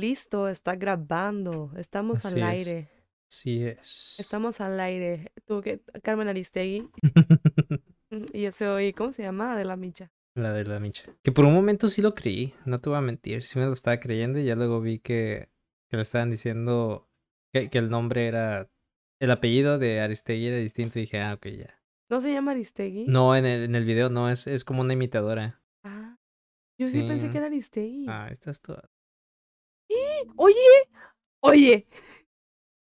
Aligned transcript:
Listo, 0.00 0.48
está 0.48 0.76
grabando. 0.76 1.70
Estamos 1.76 2.24
Así 2.24 2.40
al 2.40 2.56
es. 2.56 2.66
aire. 2.68 2.88
Sí 3.28 3.64
es. 3.64 4.16
Estamos 4.18 4.60
al 4.60 4.78
aire. 4.80 5.32
Tú 5.46 5.60
que 5.60 5.80
Carmen 6.02 6.28
Aristegui 6.28 6.88
y 8.32 8.44
ese 8.44 8.68
hoy, 8.68 8.92
¿cómo 8.92 9.12
se 9.12 9.22
llama? 9.22 9.56
De 9.56 9.64
la 9.64 9.76
Micha. 9.76 10.10
La 10.36 10.52
de 10.52 10.64
la 10.64 10.80
Micha. 10.80 11.04
Que 11.22 11.32
por 11.32 11.44
un 11.44 11.54
momento 11.54 11.88
sí 11.88 12.02
lo 12.02 12.14
creí, 12.14 12.54
no 12.64 12.78
te 12.78 12.88
voy 12.88 12.98
a 12.98 13.02
mentir, 13.02 13.44
sí 13.44 13.58
me 13.58 13.66
lo 13.66 13.72
estaba 13.72 13.98
creyendo 14.00 14.38
y 14.38 14.44
ya 14.44 14.56
luego 14.56 14.80
vi 14.80 14.98
que, 14.98 15.48
que 15.90 15.96
le 15.96 16.02
estaban 16.02 16.30
diciendo 16.30 17.08
que, 17.52 17.70
que 17.70 17.78
el 17.78 17.88
nombre 17.88 18.26
era, 18.26 18.68
el 19.20 19.30
apellido 19.30 19.78
de 19.78 20.00
Aristegui 20.00 20.46
era 20.48 20.56
distinto 20.56 20.98
y 20.98 21.02
dije, 21.02 21.20
ah, 21.20 21.34
ok, 21.34 21.46
ya. 21.48 21.80
¿No 22.10 22.20
se 22.20 22.32
llama 22.32 22.50
Aristegui? 22.52 23.06
No, 23.06 23.34
en 23.36 23.46
el, 23.46 23.62
en 23.64 23.74
el 23.74 23.84
video 23.84 24.10
no, 24.10 24.28
es, 24.28 24.46
es 24.46 24.64
como 24.64 24.80
una 24.82 24.92
imitadora. 24.92 25.62
Ah, 25.84 26.16
yo 26.78 26.86
sí, 26.88 27.02
pensé 27.02 27.26
Sí. 27.26 27.32
que 27.32 27.38
era 27.38 27.46
Aristegui. 27.46 28.06
Ah, 28.08 28.28
estás 28.30 28.60
toda. 28.60 28.90
Oye, 30.36 30.54
oye. 31.40 31.86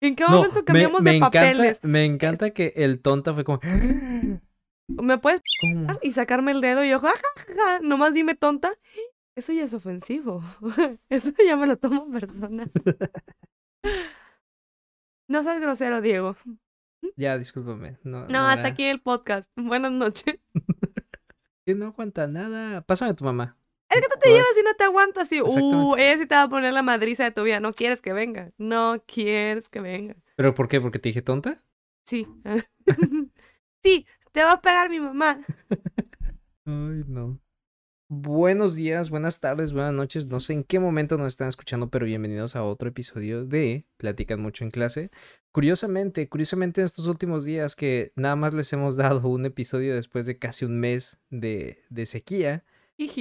¿En 0.01 0.15
qué 0.15 0.25
momento 0.27 0.55
me, 0.59 0.63
cambiamos 0.65 1.01
me 1.01 1.11
de 1.11 1.17
encanta, 1.17 1.39
papeles? 1.41 1.79
me 1.83 2.05
encanta 2.05 2.49
que 2.51 2.73
el 2.75 3.01
tonta 3.01 3.33
fue 3.35 3.43
como, 3.43 3.59
¿Me 4.87 5.17
puedes 5.19 5.41
¿cómo? 5.61 5.87
y 6.01 6.11
sacarme 6.11 6.51
el 6.51 6.61
dedo 6.61 6.83
y 6.83 6.89
yo, 6.89 6.99
ja, 6.99 7.13
ja, 7.55 7.79
nomás 7.81 8.13
dime 8.15 8.33
tonta? 8.35 8.73
Eso 9.37 9.53
ya 9.53 9.63
es 9.63 9.73
ofensivo. 9.73 10.43
Eso 11.09 11.31
ya 11.45 11.55
me 11.55 11.67
lo 11.67 11.77
tomo 11.77 12.09
personal. 12.11 12.69
No 15.29 15.43
seas 15.43 15.61
grosero, 15.61 16.01
Diego. 16.01 16.35
Ya, 17.15 17.37
discúlpame. 17.37 17.97
No, 18.03 18.27
No, 18.27 18.39
hasta 18.47 18.61
era- 18.61 18.69
aquí 18.69 18.83
el 18.85 19.01
podcast. 19.01 19.49
Buenas 19.55 19.91
noches. 19.91 20.35
Que 21.63 21.75
no 21.75 21.85
aguanta 21.85 22.25
nada. 22.27 22.81
Pásame 22.81 23.11
a 23.11 23.13
tu 23.13 23.23
mamá. 23.23 23.55
Es 23.91 24.01
que 24.01 24.07
tú 24.07 24.19
te 24.21 24.29
Joder. 24.29 24.41
llevas 24.41 24.57
y 24.57 24.63
no 24.63 24.73
te 24.75 24.83
aguantas. 24.85 25.31
Y, 25.33 25.41
uh, 25.41 25.95
ella 25.97 26.17
sí 26.17 26.25
te 26.25 26.35
va 26.35 26.43
a 26.43 26.49
poner 26.49 26.73
la 26.73 26.81
madriza 26.81 27.25
de 27.25 27.31
tu 27.31 27.43
vida. 27.43 27.59
No 27.59 27.73
quieres 27.73 28.01
que 28.01 28.13
venga. 28.13 28.51
No 28.57 29.03
quieres 29.05 29.67
que 29.67 29.81
venga. 29.81 30.15
¿Pero 30.37 30.53
por 30.53 30.69
qué? 30.69 30.79
¿Porque 30.79 30.99
te 30.99 31.09
dije 31.09 31.21
tonta? 31.21 31.61
Sí. 32.05 32.25
sí, 33.83 34.05
te 34.31 34.43
va 34.43 34.53
a 34.53 34.61
pegar 34.61 34.89
mi 34.89 34.99
mamá. 34.99 35.41
Ay, 36.65 37.03
no. 37.07 37.39
Buenos 38.13 38.75
días, 38.75 39.09
buenas 39.09 39.39
tardes, 39.39 39.71
buenas 39.71 39.93
noches. 39.93 40.25
No 40.25 40.41
sé 40.41 40.51
en 40.51 40.65
qué 40.65 40.79
momento 40.79 41.17
nos 41.17 41.27
están 41.27 41.47
escuchando, 41.47 41.89
pero 41.89 42.05
bienvenidos 42.05 42.57
a 42.57 42.63
otro 42.63 42.89
episodio 42.89 43.45
de 43.45 43.85
Platican 43.95 44.41
mucho 44.41 44.65
en 44.65 44.71
clase. 44.71 45.11
Curiosamente, 45.53 46.27
curiosamente 46.27 46.81
en 46.81 46.85
estos 46.85 47.07
últimos 47.07 47.45
días 47.45 47.73
que 47.75 48.11
nada 48.17 48.35
más 48.35 48.53
les 48.53 48.73
hemos 48.73 48.97
dado 48.97 49.27
un 49.29 49.45
episodio 49.45 49.95
después 49.95 50.25
de 50.25 50.37
casi 50.37 50.65
un 50.65 50.77
mes 50.79 51.21
de, 51.29 51.83
de 51.89 52.05
sequía. 52.05 52.65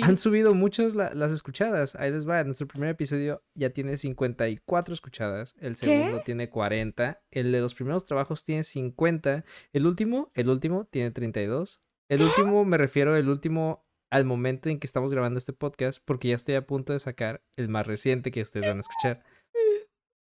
Han 0.02 0.16
subido 0.16 0.54
muchas 0.54 0.94
la- 0.94 1.12
las 1.14 1.32
escuchadas. 1.32 1.94
Ahí 1.96 2.10
les 2.10 2.28
va, 2.28 2.42
nuestro 2.44 2.66
primer 2.66 2.90
episodio 2.90 3.42
ya 3.54 3.70
tiene 3.70 3.96
54 3.96 4.94
escuchadas, 4.94 5.54
el 5.60 5.74
¿Qué? 5.76 5.86
segundo 5.86 6.22
tiene 6.24 6.48
40, 6.50 7.22
el 7.30 7.52
de 7.52 7.60
los 7.60 7.74
primeros 7.74 8.06
trabajos 8.06 8.44
tiene 8.44 8.64
50, 8.64 9.44
el 9.72 9.86
último, 9.86 10.30
el 10.34 10.48
último 10.48 10.86
tiene 10.86 11.10
32. 11.10 11.82
El 12.08 12.22
último 12.22 12.64
me 12.64 12.76
refiero 12.78 13.16
el 13.16 13.28
último 13.28 13.86
al 14.10 14.24
momento 14.24 14.68
en 14.68 14.80
que 14.80 14.86
estamos 14.88 15.12
grabando 15.12 15.38
este 15.38 15.52
podcast 15.52 16.02
porque 16.04 16.28
ya 16.28 16.34
estoy 16.36 16.56
a 16.56 16.66
punto 16.66 16.92
de 16.92 16.98
sacar 16.98 17.44
el 17.56 17.68
más 17.68 17.86
reciente 17.86 18.32
que 18.32 18.42
ustedes 18.42 18.66
van 18.66 18.78
a 18.78 18.80
escuchar. 18.80 19.22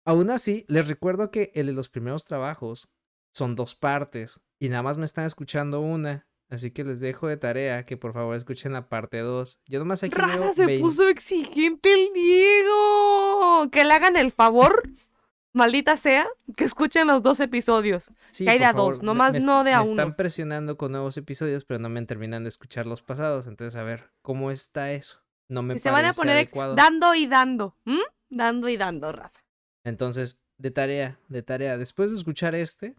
Aún 0.06 0.30
así, 0.30 0.64
les 0.68 0.86
recuerdo 0.88 1.30
que 1.30 1.50
el 1.54 1.66
de 1.66 1.72
los 1.72 1.88
primeros 1.88 2.24
trabajos 2.24 2.88
son 3.34 3.54
dos 3.56 3.74
partes 3.74 4.40
y 4.60 4.68
nada 4.68 4.82
más 4.82 4.96
me 4.98 5.04
están 5.04 5.24
escuchando 5.24 5.80
una. 5.80 6.26
Así 6.50 6.72
que 6.72 6.82
les 6.84 6.98
dejo 7.00 7.28
de 7.28 7.36
tarea 7.36 7.86
que 7.86 7.96
por 7.96 8.12
favor 8.12 8.34
escuchen 8.36 8.72
la 8.72 8.88
parte 8.88 9.18
2. 9.18 9.60
Yo 9.66 9.78
nomás 9.78 10.02
aquí 10.02 10.12
Raza 10.14 10.44
veo 10.46 10.52
se 10.52 10.66
20 10.66 10.82
puso 10.82 11.08
exigente 11.08 11.92
el 11.92 12.12
Diego. 12.12 13.68
Que 13.70 13.84
le 13.84 13.92
hagan 13.92 14.16
el 14.16 14.30
favor, 14.32 14.82
maldita 15.52 15.96
sea, 15.96 16.26
que 16.56 16.64
escuchen 16.64 17.06
los 17.06 17.22
dos 17.22 17.40
episodios. 17.40 18.10
Sí, 18.30 18.44
que 18.44 18.50
hay 18.50 18.58
de 18.58 18.64
a 18.64 18.72
dos, 18.72 19.02
nomás 19.02 19.32
no 19.44 19.64
de 19.64 19.72
a 19.72 19.78
me 19.82 19.90
están 19.90 20.08
uno. 20.08 20.16
presionando 20.16 20.76
con 20.76 20.92
nuevos 20.92 21.16
episodios, 21.16 21.64
pero 21.64 21.78
no 21.78 21.88
me 21.88 22.04
terminan 22.04 22.42
de 22.42 22.48
escuchar 22.48 22.86
los 22.86 23.02
pasados. 23.02 23.46
Entonces, 23.46 23.78
a 23.78 23.82
ver, 23.84 24.10
¿cómo 24.22 24.50
está 24.50 24.92
eso? 24.92 25.20
No 25.48 25.62
me 25.62 25.74
Y 25.74 25.78
se 25.78 25.90
van 25.90 26.04
a 26.04 26.12
poner 26.12 26.36
adecuado. 26.36 26.74
dando 26.74 27.14
y 27.14 27.26
dando. 27.26 27.76
¿m? 27.86 27.98
Dando 28.28 28.68
y 28.68 28.76
dando, 28.76 29.12
raza. 29.12 29.40
Entonces, 29.84 30.44
de 30.58 30.70
tarea, 30.70 31.18
de 31.28 31.42
tarea. 31.42 31.76
Después 31.78 32.10
de 32.10 32.16
escuchar 32.16 32.54
este, 32.54 32.94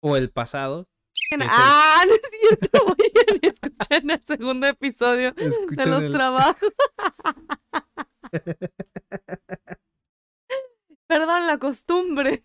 o 0.00 0.16
el 0.16 0.30
pasado, 0.30 0.88
el- 1.30 1.42
Ah, 1.48 2.02
no 2.08 2.14
es 2.14 2.20
cierto. 2.48 2.68
Voy 2.86 3.12
a 3.42 3.46
escuchar 3.48 4.02
en 4.02 4.10
el 4.10 4.22
segundo 4.22 4.66
episodio 4.66 5.32
de 5.32 5.46
escuchen 5.46 5.90
los 5.90 6.02
el- 6.02 6.12
trabajos. 6.12 6.56
Perdón, 11.06 11.46
la 11.46 11.58
costumbre. 11.58 12.44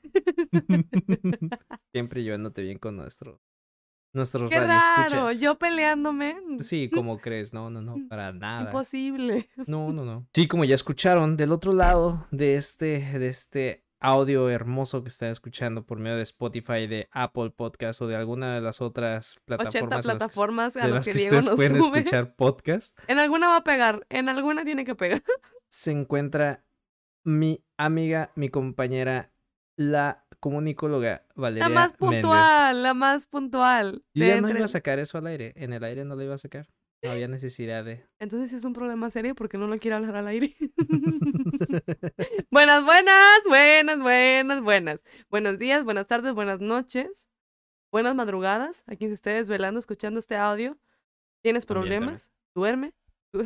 Siempre 1.94 2.24
llevándote 2.24 2.62
bien 2.62 2.78
con 2.78 2.98
nuestro, 2.98 3.42
nuestros 4.14 4.50
Qué 4.50 4.60
raro. 4.60 5.32
Yo 5.32 5.58
peleándome. 5.58 6.36
Sí, 6.60 6.90
como 6.90 7.20
crees, 7.20 7.54
no, 7.54 7.70
no, 7.70 7.82
no, 7.82 7.96
para 8.10 8.34
nada. 8.34 8.64
Imposible. 8.66 9.50
No, 9.66 9.92
no, 9.94 10.04
no. 10.04 10.28
Sí, 10.34 10.48
como 10.48 10.66
ya 10.66 10.76
escucharon, 10.76 11.38
del 11.38 11.52
otro 11.54 11.72
lado 11.74 12.28
de 12.32 12.56
este, 12.58 13.00
de 13.18 13.28
este 13.30 13.86
audio 14.02 14.50
hermoso 14.50 15.04
que 15.04 15.10
están 15.10 15.30
escuchando 15.30 15.86
por 15.86 16.00
medio 16.00 16.16
de 16.18 16.24
Spotify, 16.24 16.88
de 16.88 17.10
Apple 17.12 17.52
Podcast 17.52 18.02
o 18.02 18.08
de 18.08 18.16
alguna 18.16 18.56
de 18.56 18.62
las 18.62 18.82
otras 18.82 19.38
80 19.48 19.58
plataformas 19.58 19.76
en 19.76 19.90
las 19.90 20.06
que- 20.06 20.10
plataformas 20.18 20.78
a 20.78 20.86
de 20.88 20.94
las 20.94 21.06
que, 21.06 21.14
Diego 21.14 21.36
nos 21.42 21.56
pueden 21.56 21.82
sube. 21.84 21.98
escuchar 22.00 22.36
podcast, 22.36 22.98
En 23.08 23.20
alguna 23.20 23.50
va 23.50 23.58
a 23.58 23.64
pegar. 23.64 24.06
En 24.10 24.30
alguna 24.30 24.64
tiene 24.64 24.86
que 24.86 24.96
pegar. 24.96 25.22
se 25.70 25.92
encuentra 25.92 26.64
mi 27.26 27.64
amiga, 27.78 28.32
mi 28.36 28.50
compañera, 28.50 29.32
la 29.78 30.26
comunicóloga 30.40 31.26
Valeria 31.36 31.68
La 31.68 31.76
más 31.76 31.92
Méndez. 32.00 32.22
puntual, 32.22 32.84
la 32.84 32.94
más 32.94 33.28
puntual. 33.28 34.04
Yo 34.14 34.26
ya 34.26 34.40
no 34.40 34.48
entre- 34.48 34.60
iba 34.60 34.66
a 34.66 34.70
sacar 34.70 35.00
eso 35.00 35.18
al 35.18 35.28
aire, 35.28 35.54
en 35.58 35.74
el 35.74 35.84
aire 35.84 36.06
no 36.06 36.16
lo 36.16 36.24
iba 36.24 36.36
a 36.36 36.38
sacar. 36.38 36.68
No 37.02 37.12
había 37.12 37.30
necesidad 37.30 37.86
de... 37.86 38.06
Entonces 38.20 38.52
es 38.52 38.66
un 38.66 38.74
problema 38.74 39.10
serio 39.10 39.34
porque 39.34 39.58
no 39.58 39.68
lo 39.68 39.78
quiero 39.78 39.98
hablar 39.98 40.18
al 40.18 40.28
aire. 40.28 40.56
buenas, 42.52 42.84
buenas, 42.84 43.40
buenas, 43.48 44.00
buenas, 44.00 44.62
buenas. 44.62 45.06
Buenos 45.30 45.60
días, 45.60 45.86
buenas 45.86 46.08
tardes, 46.08 46.34
buenas 46.34 46.60
noches. 46.60 47.26
Buenas 47.92 48.16
madrugadas. 48.16 48.84
A 48.88 48.96
quien 48.98 49.12
se 49.12 49.16
esté 49.16 49.30
desvelando 49.32 49.80
escuchando 49.80 50.20
este 50.20 50.36
audio. 50.36 50.78
¿Tienes 51.42 51.66
problemas? 51.66 52.32
Duerme. 52.54 52.94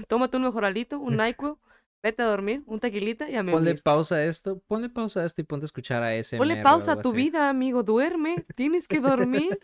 Tómate 0.07 0.37
un 0.37 0.43
mejoralito, 0.43 0.99
un 0.99 1.17
NyQuil. 1.17 1.55
Vete 2.03 2.21
a 2.21 2.25
dormir, 2.25 2.63
un 2.65 2.81
tequilita 2.81 3.29
y 3.29 3.35
a 3.35 3.39
Ponle 3.39 3.53
dormir. 3.53 3.81
pausa 3.81 4.15
a 4.15 4.25
esto, 4.25 4.59
ponle 4.67 4.89
pausa 4.89 5.21
a 5.21 5.25
esto 5.25 5.39
y 5.39 5.45
ponte 5.45 5.63
a 5.63 5.67
escuchar 5.67 6.03
a 6.03 6.13
ese. 6.13 6.37
Ponle 6.37 6.61
pausa 6.61 6.93
a 6.93 7.01
tu 7.01 7.13
vida, 7.13 7.47
amigo. 7.47 7.81
Duerme. 7.81 8.45
Tienes 8.55 8.89
que 8.89 8.99
dormir. 8.99 9.57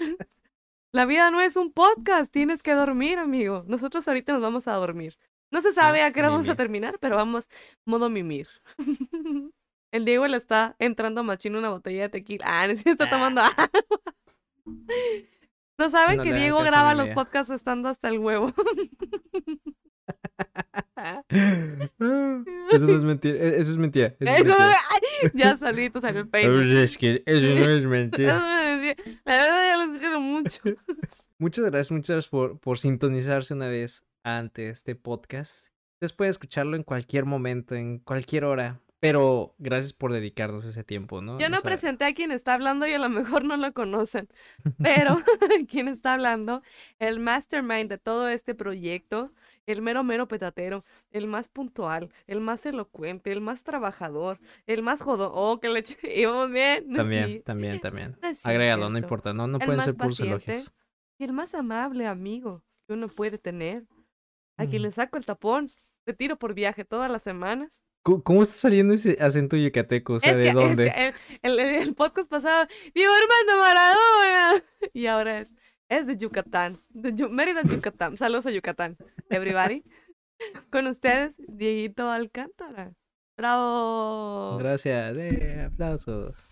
La 0.92 1.06
vida 1.06 1.30
no 1.30 1.40
es 1.42 1.56
un 1.56 1.72
podcast. 1.72 2.32
Tienes 2.32 2.64
que 2.64 2.74
dormir, 2.74 3.20
amigo. 3.20 3.64
Nosotros 3.68 4.08
ahorita 4.08 4.34
nos 4.34 4.42
vamos 4.42 4.68
a 4.68 4.74
dormir. 4.74 5.18
No 5.52 5.62
se 5.62 5.74
sabe 5.74 6.04
a 6.04 6.12
qué 6.12 6.20
hora 6.20 6.30
vamos 6.30 6.50
a 6.50 6.56
terminar, 6.56 6.98
pero 7.00 7.16
vamos 7.16 7.50
modo 7.86 8.10
mimir. 8.10 8.48
El 9.92 10.06
Diego 10.06 10.28
le 10.28 10.38
está 10.38 10.76
entrando 10.78 11.24
machino 11.24 11.58
una 11.58 11.70
botella 11.70 12.04
de 12.04 12.10
tequila. 12.10 12.46
Ah, 12.48 12.68
no, 12.68 12.74
está 12.74 13.10
tomando 13.10 13.42
agua. 13.42 13.70
No 15.80 15.90
saben 15.90 16.18
No 16.18 16.24
que 16.24 16.34
Diego 16.34 16.60
a 16.60 16.66
graba 16.66 16.94
los 16.94 17.10
podcasts 17.12 17.54
estando 17.54 17.88
hasta 17.88 18.10
el 18.10 18.20
huevo. 18.20 18.54
Eso 22.72 22.86
no 22.88 22.96
es 22.98 23.04
mentira. 23.04 23.36
e- 23.36 23.60
Eso 23.62 23.72
es 23.72 23.78
mentira. 23.78 24.16
eso 24.20 24.32
es 24.32 24.46
mentira. 24.46 24.78
ya 25.34 25.56
solito 25.56 26.02
salió 26.02 26.22
el 26.22 26.28
peine. 26.30 26.84
Es 26.84 26.98
que 26.98 27.24
eso 27.26 27.60
no 27.60 27.70
es 27.70 27.86
mentira. 27.86 28.34
La 29.26 29.38
verdad 29.38 29.68
ya 29.68 29.86
los 29.88 30.00
quiero 30.00 30.22
mucho. 30.22 30.62
Muchas 31.42 31.64
gracias, 31.66 31.92
muchas 31.92 32.10
gracias 32.16 32.28
por, 32.30 32.60
por 32.60 32.80
sintonizarse 32.80 33.54
una 33.54 33.70
vez 33.70 34.04
ante 34.24 34.68
este 34.70 34.94
podcast. 34.96 35.68
Ustedes 35.94 36.12
pueden 36.12 36.32
escucharlo 36.32 36.76
en 36.76 36.84
cualquier 36.84 37.24
momento, 37.24 37.76
en 37.76 38.00
cualquier 38.00 38.44
hora. 38.44 38.82
Pero 39.00 39.56
gracias 39.58 39.94
por 39.94 40.12
dedicarnos 40.12 40.66
ese 40.66 40.84
tiempo, 40.84 41.22
¿no? 41.22 41.40
Yo 41.40 41.48
no 41.48 41.56
O 41.56 41.60
sea, 41.62 41.70
presenté 41.70 42.04
a 42.04 42.14
quien 42.14 42.32
está 42.32 42.56
hablando 42.56 42.86
y 42.86 42.92
a 42.92 43.00
lo 43.00 43.08
mejor 43.08 43.46
no 43.46 43.56
lo 43.56 43.72
conocen, 43.72 44.28
pero 44.84 45.24
quien 45.70 45.88
está 45.88 46.16
hablando, 46.16 46.62
el 47.00 47.22
mastermind 47.22 47.90
de 47.90 47.98
todo 47.98 48.28
este 48.28 48.54
proyecto, 48.56 49.32
el 49.66 49.82
mero 49.82 50.04
mero 50.04 50.28
petatero, 50.28 50.84
el 51.12 51.28
más 51.28 51.48
puntual, 51.50 52.12
el 52.28 52.40
más 52.42 52.66
elocuente, 52.66 53.32
el 53.32 53.42
más 53.42 53.64
trabajador, 53.64 54.40
el 54.66 54.82
más 54.84 55.02
jodón. 55.02 55.32
Oh, 55.34 55.60
que 55.60 55.70
le 55.70 55.84
íbamos 56.16 56.52
bien. 56.52 56.94
También, 56.94 57.26
sí. 57.28 57.40
también, 57.42 57.80
también. 57.82 58.18
Agrégalo, 58.44 58.90
no 58.90 58.98
importa. 58.98 59.34
No, 59.34 59.48
no 59.48 59.60
El 59.60 59.66
pueden 59.66 59.82
ser 59.84 59.96
puros 59.96 60.20
elogios. 60.20 60.72
Y 61.20 61.24
el 61.26 61.34
más 61.34 61.54
amable 61.54 62.08
amigo 62.08 62.64
que 62.88 62.94
uno 62.94 63.08
puede 63.10 63.38
tener. 63.38 63.86
A 64.58 64.66
quien 64.66 64.82
Mm. 64.82 64.86
le 64.86 64.92
saco 64.92 65.18
el 65.18 65.26
tapón, 65.26 65.70
te 66.06 66.14
tiro 66.14 66.38
por 66.38 66.54
viaje 66.54 66.84
todas 66.84 67.10
las 67.10 67.24
semanas. 67.24 67.82
¿Cómo, 68.04 68.42
está 68.42 68.56
saliendo 68.56 68.94
ese 68.94 69.18
acento 69.22 69.56
yucateco? 69.56 70.14
O 70.14 70.20
sea, 70.20 70.32
es 70.32 70.38
¿de 70.38 70.44
que, 70.44 70.50
es 70.50 70.56
dónde? 70.56 70.84
que 70.92 71.14
el, 71.44 71.60
el- 71.60 71.76
el 71.84 71.94
podcast 71.96 72.30
pasado, 72.30 72.66
Diego 72.96 73.12
Armando 73.14 73.64
Maradona. 73.64 74.64
Y 74.94 75.06
ahora 75.06 75.40
es, 75.40 75.54
es 75.90 76.08
de 76.08 76.18
Yucatán, 76.18 76.80
de 76.90 77.14
Yu- 77.14 77.30
Mérida, 77.30 77.62
Yucatán. 77.64 78.16
Saludos 78.18 78.46
a 78.46 78.52
Yucatán, 78.52 78.98
everybody. 79.30 79.84
Con 80.72 80.88
ustedes, 80.88 81.36
Dieguito 81.48 82.10
Alcántara. 82.10 82.94
Bravo. 83.38 84.58
Gracias. 84.58 85.16
Eh, 85.18 85.64
aplausos. 85.72 86.48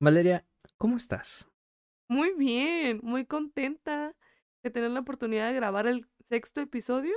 Valeria, 0.00 0.44
¿cómo 0.76 0.96
estás? 0.96 1.48
Muy 2.08 2.34
bien, 2.34 3.00
muy 3.02 3.24
contenta 3.24 4.14
de 4.62 4.70
tener 4.70 4.90
la 4.90 5.00
oportunidad 5.00 5.48
de 5.48 5.54
grabar 5.54 5.86
el 5.86 6.06
sexto 6.24 6.60
episodio. 6.60 7.14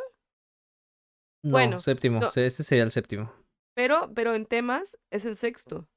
No, 1.43 1.51
Bueno, 1.51 1.79
séptimo. 1.79 2.19
no. 2.19 2.27
Este 2.27 2.63
sería 2.63 2.83
el 2.83 2.91
séptimo. 2.91 3.31
Pero, 3.75 4.11
pero 4.15 4.33
en 4.33 4.45
temas 4.45 4.97
es 5.11 5.25
el 5.25 5.35
sexto. 5.35 5.87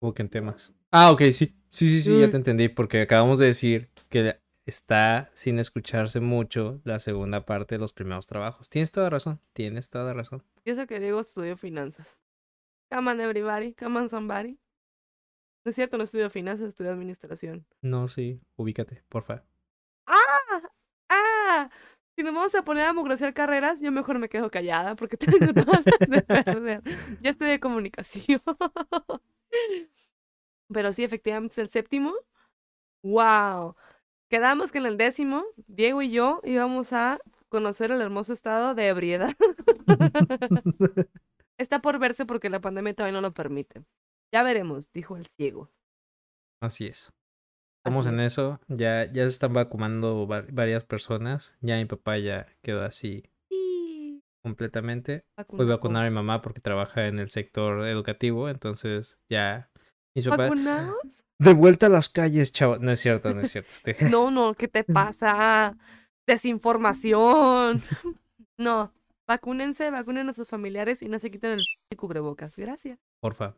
¿Cómo 0.00 0.14
que 0.14 0.22
en 0.22 0.28
temas? 0.28 0.72
Ah, 0.90 1.10
ok, 1.10 1.22
sí. 1.32 1.56
Sí, 1.68 1.88
sí, 1.88 2.02
sí, 2.02 2.20
ya 2.20 2.28
te 2.28 2.36
entendí. 2.36 2.68
Porque 2.68 3.00
acabamos 3.00 3.38
de 3.38 3.46
decir 3.46 3.88
que 4.08 4.38
está 4.66 5.30
sin 5.34 5.58
escucharse 5.58 6.20
mucho 6.20 6.80
la 6.84 6.98
segunda 6.98 7.44
parte 7.44 7.74
de 7.74 7.80
los 7.80 7.92
primeros 7.92 8.26
trabajos. 8.26 8.68
Tienes 8.68 8.92
toda 8.92 9.10
razón. 9.10 9.40
Tienes 9.52 9.90
toda 9.90 10.14
razón. 10.14 10.42
Y 10.64 10.70
eso 10.70 10.86
que 10.86 11.00
Diego 11.00 11.20
estudió 11.20 11.56
finanzas. 11.56 12.20
Come 12.90 13.10
on 13.10 13.20
everybody, 13.20 13.74
come 13.74 13.98
on 13.98 14.08
somebody. 14.08 14.58
No 15.64 15.70
es 15.70 15.76
cierto, 15.76 15.96
no 15.96 16.04
estudio 16.04 16.28
finanzas, 16.28 16.68
estudio 16.68 16.90
administración. 16.90 17.66
No, 17.80 18.08
sí. 18.08 18.40
Ubícate, 18.56 19.04
porfa. 19.08 19.44
¡Ah! 20.06 20.70
¡Ah! 21.08 21.70
Si 22.16 22.22
nos 22.22 22.34
vamos 22.34 22.54
a 22.54 22.62
poner 22.62 22.84
a 22.84 22.92
mugrosear 22.92 23.32
carreras, 23.32 23.80
yo 23.80 23.90
mejor 23.90 24.18
me 24.18 24.28
quedo 24.28 24.50
callada 24.50 24.96
porque 24.96 25.16
tengo 25.18 25.54
todas 25.54 25.82
las 25.86 26.10
de 26.10 26.22
perder. 26.22 26.82
Yo 27.20 27.30
estudié 27.30 27.60
comunicación. 27.60 28.40
Pero 30.72 30.92
sí, 30.92 31.04
efectivamente 31.04 31.52
es 31.52 31.58
el 31.58 31.68
séptimo. 31.68 32.12
¡Wow! 33.02 33.76
Quedamos 34.32 34.72
que 34.72 34.78
en 34.78 34.86
el 34.86 34.96
décimo, 34.96 35.44
Diego 35.66 36.00
y 36.00 36.10
yo 36.10 36.40
íbamos 36.42 36.94
a 36.94 37.18
conocer 37.50 37.90
el 37.90 38.00
hermoso 38.00 38.32
estado 38.32 38.74
de 38.74 38.88
ebriedad. 38.88 39.34
Está 41.58 41.80
por 41.82 41.98
verse 41.98 42.24
porque 42.24 42.48
la 42.48 42.60
pandemia 42.62 42.94
todavía 42.94 43.12
no 43.12 43.20
lo 43.20 43.34
permite. 43.34 43.82
Ya 44.32 44.42
veremos, 44.42 44.90
dijo 44.92 45.18
el 45.18 45.26
ciego. 45.26 45.70
Así 46.62 46.86
es. 46.86 47.12
Estamos 47.84 48.06
Así 48.06 48.14
en 48.14 48.20
es. 48.20 48.32
eso. 48.32 48.58
Ya, 48.68 49.04
ya 49.04 49.22
se 49.24 49.28
están 49.28 49.52
vacunando 49.52 50.26
va- 50.26 50.46
varias 50.50 50.84
personas. 50.84 51.52
Ya 51.60 51.76
mi 51.76 51.84
papá 51.84 52.16
ya 52.16 52.46
quedó 52.62 52.82
así 52.84 53.24
Sí, 53.50 54.22
completamente. 54.42 55.24
Voy 55.50 55.66
a 55.66 55.74
vacunar 55.74 56.06
a 56.06 56.08
mi 56.08 56.14
mamá 56.14 56.40
porque 56.40 56.60
trabaja 56.60 57.06
en 57.06 57.18
el 57.18 57.28
sector 57.28 57.86
educativo. 57.86 58.48
Entonces 58.48 59.18
ya 59.28 59.68
mis 60.14 60.24
papás. 60.26 60.50
¿Vacunados? 60.50 60.96
De 61.38 61.52
vuelta 61.54 61.86
a 61.86 61.88
las 61.88 62.08
calles, 62.08 62.52
chavo. 62.52 62.78
No 62.78 62.92
es 62.92 63.00
cierto, 63.00 63.32
no 63.34 63.40
es 63.40 63.50
cierto. 63.50 63.70
Este... 63.72 63.96
No, 64.10 64.30
no, 64.30 64.54
¿qué 64.54 64.68
te 64.68 64.84
pasa? 64.84 65.76
Desinformación. 66.26 67.82
No, 68.58 68.92
vacúnense, 69.26 69.90
vacunen 69.90 70.28
a 70.28 70.34
sus 70.34 70.46
familiares 70.46 71.02
y 71.02 71.08
no 71.08 71.18
se 71.18 71.30
quiten 71.32 71.52
el 71.52 71.96
cubrebocas. 71.96 72.54
Gracias. 72.56 73.00
Porfa. 73.18 73.56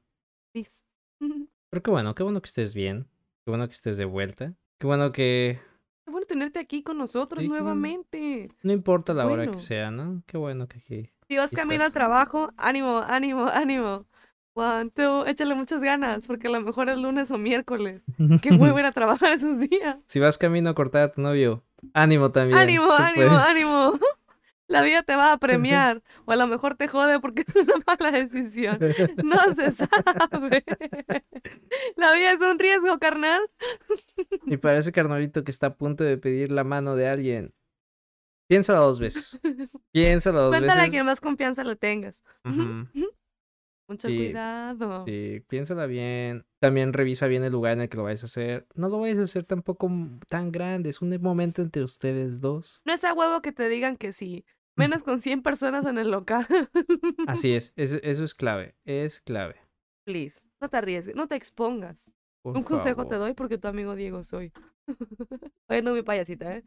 Please. 0.52 0.80
Pero 1.18 1.82
qué 1.82 1.90
bueno, 1.90 2.14
qué 2.14 2.22
bueno 2.22 2.40
que 2.40 2.46
estés 2.46 2.74
bien. 2.74 3.06
Qué 3.44 3.50
bueno 3.50 3.66
que 3.66 3.74
estés 3.74 3.96
de 3.98 4.06
vuelta. 4.06 4.54
Qué 4.78 4.86
bueno 4.86 5.12
que 5.12 5.60
Qué 6.06 6.10
bueno 6.10 6.26
tenerte 6.26 6.58
aquí 6.58 6.82
con 6.82 6.96
nosotros 6.96 7.42
Sí, 7.42 7.48
nuevamente. 7.48 8.50
no 8.62 8.72
importa 8.72 9.12
la 9.12 9.26
hora 9.26 9.50
que 9.50 9.58
sea, 9.58 9.90
¿no? 9.90 10.22
Qué 10.26 10.38
bueno 10.38 10.68
que 10.68 10.78
aquí. 10.78 11.10
Si 11.28 11.36
vas 11.36 11.50
camino 11.50 11.84
al 11.84 11.92
trabajo, 11.92 12.52
ánimo, 12.56 12.98
ánimo, 12.98 13.46
ánimo. 13.48 14.06
One, 14.56 14.90
two, 14.90 15.26
échale 15.26 15.54
muchas 15.56 15.82
ganas, 15.82 16.26
porque 16.26 16.46
a 16.46 16.50
lo 16.50 16.60
mejor 16.60 16.88
es 16.88 16.96
lunes 16.96 17.30
o 17.32 17.38
miércoles. 17.38 18.02
Que 18.40 18.48
ir 18.78 18.84
a 18.86 18.92
trabajar 18.92 19.32
esos 19.32 19.58
días. 19.58 19.96
Si 20.06 20.20
vas 20.20 20.38
camino 20.38 20.70
a 20.70 20.74
cortar 20.74 21.02
a 21.02 21.12
tu 21.12 21.20
novio, 21.20 21.64
ánimo 21.92 22.30
también. 22.30 22.58
Ánimo, 22.58 22.90
ánimo, 22.92 23.30
puedes. 23.30 23.46
ánimo. 23.48 23.98
La 24.66 24.80
vida 24.82 25.02
te 25.02 25.14
va 25.14 25.32
a 25.32 25.38
premiar. 25.38 26.02
O 26.24 26.32
a 26.32 26.36
lo 26.36 26.46
mejor 26.46 26.76
te 26.76 26.88
jode 26.88 27.20
porque 27.20 27.44
es 27.46 27.54
una 27.56 27.74
mala 27.86 28.12
decisión. 28.12 28.78
No 29.22 29.38
se 29.54 29.72
sabe. 29.72 30.64
La 31.96 32.14
vida 32.14 32.32
es 32.32 32.40
un 32.40 32.58
riesgo, 32.58 32.98
carnal. 32.98 33.42
Y 34.46 34.56
para 34.56 34.78
ese 34.78 34.92
carnalito 34.92 35.44
que 35.44 35.50
está 35.50 35.66
a 35.66 35.74
punto 35.74 36.02
de 36.04 36.16
pedir 36.16 36.50
la 36.50 36.64
mano 36.64 36.96
de 36.96 37.08
alguien, 37.08 37.52
piénsala 38.48 38.78
dos 38.80 39.00
veces. 39.00 39.38
Piénsala 39.92 40.40
dos 40.40 40.50
Cuéntale 40.50 40.72
a 40.72 40.76
veces. 40.76 40.90
quien 40.92 41.04
más 41.06 41.20
confianza 41.20 41.62
le 41.64 41.76
tengas. 41.76 42.22
Ujú. 42.44 42.86
Mucho 43.88 44.08
Sí, 44.08 44.16
cuidado. 44.16 45.04
Sí, 45.06 45.44
piénsala 45.48 45.86
bien. 45.86 46.46
También 46.58 46.92
revisa 46.92 47.26
bien 47.26 47.44
el 47.44 47.52
lugar 47.52 47.74
en 47.74 47.82
el 47.82 47.88
que 47.88 47.96
lo 47.98 48.04
vayas 48.04 48.22
a 48.22 48.26
hacer. 48.26 48.66
No 48.74 48.88
lo 48.88 48.98
vayas 49.00 49.18
a 49.18 49.22
hacer 49.24 49.44
tampoco 49.44 49.90
tan 50.28 50.50
grande. 50.52 50.88
Es 50.90 51.02
un 51.02 51.10
momento 51.20 51.60
entre 51.62 51.82
ustedes 51.84 52.40
dos. 52.40 52.80
No 52.86 52.92
es 52.94 53.04
a 53.04 53.12
huevo 53.12 53.42
que 53.42 53.52
te 53.52 53.68
digan 53.68 53.96
que 53.96 54.12
sí. 54.12 54.44
Menos 54.76 55.02
con 55.02 55.20
100 55.20 55.42
personas 55.42 55.84
en 55.86 55.98
el 55.98 56.10
local. 56.10 56.46
Así 57.26 57.52
es. 57.54 57.72
Eso, 57.76 57.98
eso 58.02 58.24
es 58.24 58.34
clave. 58.34 58.74
Es 58.84 59.20
clave. 59.20 59.56
Please, 60.06 60.40
no 60.60 60.68
te 60.68 60.76
arriesgues, 60.78 61.14
no 61.14 61.28
te 61.28 61.36
expongas. 61.36 62.10
Por 62.42 62.56
Un 62.56 62.62
consejo 62.62 63.06
te 63.06 63.14
doy 63.16 63.32
porque 63.34 63.56
tu 63.56 63.68
amigo 63.68 63.94
Diego 63.94 64.22
soy. 64.22 64.52
Oye, 65.68 65.80
no 65.82 65.94
mi 65.94 66.02
payasita, 66.02 66.56
¿eh? 66.56 66.64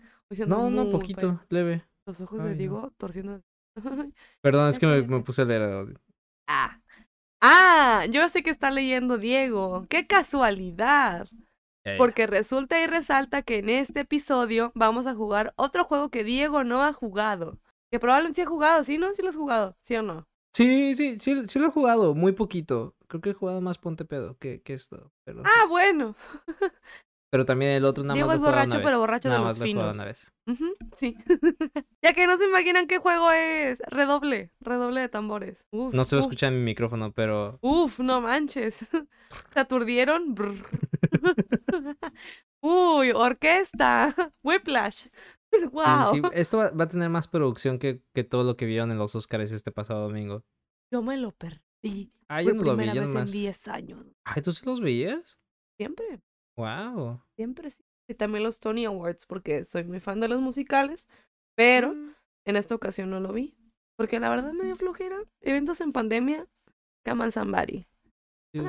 No, 0.47 0.69
no, 0.71 0.89
poquito, 0.89 1.33
payas- 1.33 1.45
leve. 1.49 1.83
Los 2.07 2.21
ojos 2.21 2.39
Ay, 2.41 2.45
de 2.47 2.51
no. 2.53 2.57
Diego 2.57 2.93
torciendo. 2.97 3.41
Perdón, 4.41 4.69
es 4.69 4.79
que 4.79 4.87
me, 4.87 5.01
me 5.03 5.19
puse 5.21 5.41
a 5.41 5.45
leer. 5.45 5.99
ah. 6.47 6.81
Ah, 7.41 8.05
yo 8.09 8.27
sé 8.29 8.43
que 8.43 8.49
está 8.49 8.71
leyendo 8.71 9.17
Diego. 9.17 9.85
¡Qué 9.89 10.07
casualidad! 10.07 11.27
Porque 11.97 12.27
resulta 12.27 12.81
y 12.81 12.87
resalta 12.87 13.43
que 13.43 13.59
en 13.59 13.69
este 13.69 14.01
episodio 14.01 14.73
vamos 14.75 15.07
a 15.07 15.15
jugar 15.15 15.53
otro 15.55 15.85
juego 15.85 16.09
que 16.09 16.25
Diego 16.25 16.65
no 16.65 16.83
ha 16.83 16.91
jugado. 16.91 17.59
Que 17.89 17.99
probablemente 17.99 18.35
sí 18.35 18.41
ha 18.41 18.49
jugado, 18.49 18.83
¿sí, 18.83 18.97
no? 18.97 19.13
¿Sí 19.13 19.21
lo 19.21 19.29
has 19.29 19.37
jugado? 19.37 19.77
¿Sí 19.81 19.95
o 19.95 20.01
no? 20.01 20.27
Sí, 20.53 20.95
sí, 20.95 21.17
sí, 21.19 21.47
sí 21.47 21.59
lo 21.59 21.67
he 21.67 21.71
jugado, 21.71 22.13
muy 22.13 22.33
poquito. 22.33 22.95
Creo 23.07 23.21
que 23.21 23.29
he 23.29 23.33
jugado 23.33 23.61
más 23.61 23.77
Ponte 23.77 24.03
Pedo 24.03 24.37
que, 24.37 24.61
que 24.61 24.73
esto. 24.73 25.13
Pero. 25.23 25.43
Ah, 25.45 25.65
bueno. 25.69 26.15
pero 27.29 27.45
también 27.45 27.71
el 27.71 27.85
otro 27.85 28.03
nada 28.03 28.13
Diego 28.13 28.27
más 28.27 28.37
es 28.37 28.41
borracho, 28.41 28.77
una 28.77 28.85
pero 28.85 28.99
borracho 28.99 29.29
de 29.29 29.37
los 29.37 29.45
más 29.45 29.59
lo 29.59 29.65
finos. 29.65 29.95
una 29.95 30.05
vez. 30.05 30.33
Ujú, 30.47 30.65
sí. 30.95 31.15
ya 32.01 32.13
que 32.13 32.25
no 32.25 32.37
se 32.37 32.45
imaginan 32.45 32.87
qué 32.87 32.99
juego 32.99 33.31
es. 33.31 33.79
Redoble, 33.87 34.51
redoble 34.61 35.01
de 35.01 35.09
tambores. 35.09 35.65
Uf, 35.71 35.93
No 35.93 36.03
se 36.03 36.15
lo 36.15 36.21
escucha 36.21 36.47
en 36.47 36.59
mi 36.59 36.63
micrófono, 36.63 37.11
pero 37.11 37.59
Uf, 37.61 37.99
no 37.99 38.21
manches. 38.21 38.79
¿Se 39.53 39.59
aturdieron? 39.59 40.35
Uy, 42.61 43.11
orquesta. 43.11 44.15
Whiplash. 44.43 45.07
Wow. 45.71 46.13
sí, 46.13 46.21
esto 46.33 46.57
va, 46.57 46.83
a 46.83 46.87
tener 46.89 47.09
más 47.09 47.27
producción 47.27 47.79
que, 47.79 48.03
que 48.13 48.23
todo 48.23 48.43
lo 48.43 48.57
que 48.57 48.65
vieron 48.65 48.91
en 48.91 48.97
los 48.97 49.15
Oscars 49.15 49.51
este 49.51 49.71
pasado 49.71 50.01
domingo. 50.01 50.43
Yo 50.91 51.01
me 51.01 51.17
lo 51.17 51.31
perdí. 51.31 52.11
Ah, 52.29 52.41
yo 52.41 52.53
no 52.53 52.63
lo 52.63 52.75
vi, 52.75 52.87
yo 52.87 53.01
nomás. 53.01 53.29
en 53.29 53.33
10 53.33 53.67
años. 53.67 54.05
Ay, 54.25 54.41
¿tú 54.41 54.51
sí 54.51 54.65
los 54.65 54.81
veías? 54.81 55.37
Siempre, 55.77 56.19
Wow. 56.57 57.21
siempre 57.35 57.71
sí. 57.71 57.83
Y 58.09 58.15
también 58.15 58.43
los 58.43 58.59
Tony 58.59 58.85
Awards, 58.85 59.25
porque 59.25 59.65
soy 59.65 59.83
muy 59.83 59.99
fan 59.99 60.19
de 60.19 60.27
los 60.27 60.39
musicales. 60.41 61.07
Pero 61.55 61.93
Mm. 61.93 62.15
en 62.45 62.55
esta 62.55 62.73
ocasión 62.75 63.09
no 63.09 63.19
lo 63.19 63.33
vi. 63.33 63.55
Porque 63.97 64.19
la 64.19 64.29
verdad 64.29 64.53
me 64.53 64.63
dio 64.65 64.75
flojera. 64.75 65.17
Eventos 65.41 65.81
en 65.81 65.91
pandemia. 65.91 66.47
Están 67.05 67.17
pues, 67.19 67.35
e- 67.35 67.39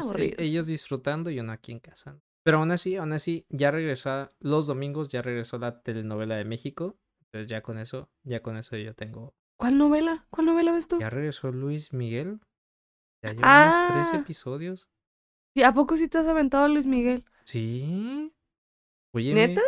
aburridos. 0.01 0.39
ellos 0.39 0.67
disfrutando 0.67 1.31
y 1.31 1.39
uno 1.41 1.53
aquí 1.53 1.73
en 1.73 1.81
casa. 1.81 2.21
Pero 2.45 2.59
aún 2.59 2.71
así, 2.71 2.97
aún 2.97 3.13
así, 3.13 3.45
ya 3.49 3.71
regresó, 3.71 4.31
los 4.41 4.67
domingos 4.67 5.09
ya 5.09 5.23
regresó 5.23 5.59
la 5.59 5.81
telenovela 5.83 6.37
de 6.37 6.45
México. 6.45 6.97
Entonces 7.27 7.49
ya 7.49 7.63
con 7.63 7.79
eso, 7.79 8.09
ya 8.23 8.41
con 8.43 8.57
eso 8.57 8.77
yo 8.77 8.95
tengo. 8.95 9.35
¿Cuál 9.59 9.77
novela? 9.77 10.27
¿Cuál 10.31 10.47
novela 10.47 10.73
ves 10.73 10.89
tú? 10.89 10.99
Ya 10.99 11.11
regresó 11.11 11.51
Luis 11.53 11.93
Miguel. 11.93 12.41
Ya 13.23 13.33
llevamos 13.33 13.93
tres 13.93 14.09
Ah. 14.13 14.17
episodios. 14.17 14.89
Sí, 15.55 15.63
¿A 15.65 15.73
poco 15.75 15.97
sí 15.97 16.09
te 16.09 16.19
has 16.19 16.27
aventado 16.27 16.65
a 16.65 16.69
Luis 16.69 16.87
Miguel? 16.87 17.25
Sí. 17.49 18.31
Oye, 19.15 19.33
¿Neta? 19.33 19.63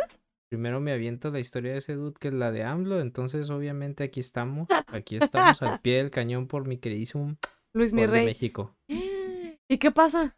primero 0.51 0.79
me 0.79 0.91
aviento 0.91 1.31
la 1.31 1.39
historia 1.39 1.71
de 1.71 1.79
ese 1.79 1.95
dude 1.95 2.13
que 2.19 2.27
es 2.27 2.33
la 2.35 2.51
de 2.51 2.63
AMLO. 2.63 2.99
Entonces, 2.99 3.49
obviamente, 3.49 4.03
aquí 4.03 4.19
estamos. 4.19 4.67
Aquí 4.85 5.17
estamos 5.17 5.59
al 5.63 5.79
pie 5.81 5.97
del 5.97 6.11
cañón 6.11 6.45
por 6.47 6.67
mi 6.67 6.77
queridísimo 6.77 7.35
Luis 7.73 7.91
mi 7.91 8.01
gol 8.01 8.11
de 8.11 8.17
rey. 8.17 8.25
México. 8.25 8.75
¿Y 8.87 9.77
qué 9.79 9.89
pasa 9.89 10.37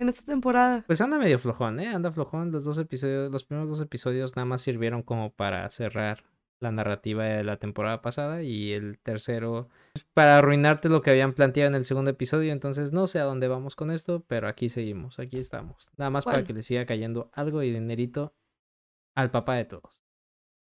en 0.00 0.08
esta 0.08 0.24
temporada? 0.24 0.82
Pues 0.88 1.00
anda 1.00 1.16
medio 1.16 1.38
flojón, 1.38 1.78
¿eh? 1.78 1.86
Anda 1.86 2.10
flojón. 2.10 2.50
Los 2.50 2.64
dos 2.64 2.76
episodios, 2.78 3.30
los 3.30 3.44
primeros 3.44 3.70
dos 3.70 3.80
episodios 3.80 4.34
nada 4.34 4.46
más 4.46 4.60
sirvieron 4.60 5.04
como 5.04 5.30
para 5.30 5.70
cerrar 5.70 6.24
la 6.60 6.70
narrativa 6.70 7.24
de 7.24 7.42
la 7.44 7.56
temporada 7.56 8.02
pasada 8.02 8.42
y 8.42 8.72
el 8.72 8.98
tercero 8.98 9.68
pues, 9.94 10.06
para 10.14 10.38
arruinarte 10.38 10.88
lo 10.88 11.02
que 11.02 11.10
habían 11.10 11.32
planteado 11.32 11.68
en 11.68 11.74
el 11.74 11.84
segundo 11.84 12.10
episodio. 12.10 12.52
Entonces 12.52 12.92
no 12.92 13.06
sé 13.06 13.18
a 13.18 13.24
dónde 13.24 13.48
vamos 13.48 13.76
con 13.76 13.90
esto, 13.90 14.24
pero 14.26 14.46
aquí 14.48 14.68
seguimos, 14.68 15.18
aquí 15.18 15.38
estamos. 15.38 15.90
Nada 15.96 16.10
más 16.10 16.24
para 16.24 16.44
que 16.44 16.52
le 16.52 16.62
siga 16.62 16.86
cayendo 16.86 17.30
algo 17.32 17.60
de 17.60 17.66
dinerito 17.72 18.34
al 19.16 19.30
papá 19.30 19.56
de 19.56 19.64
todos. 19.64 20.02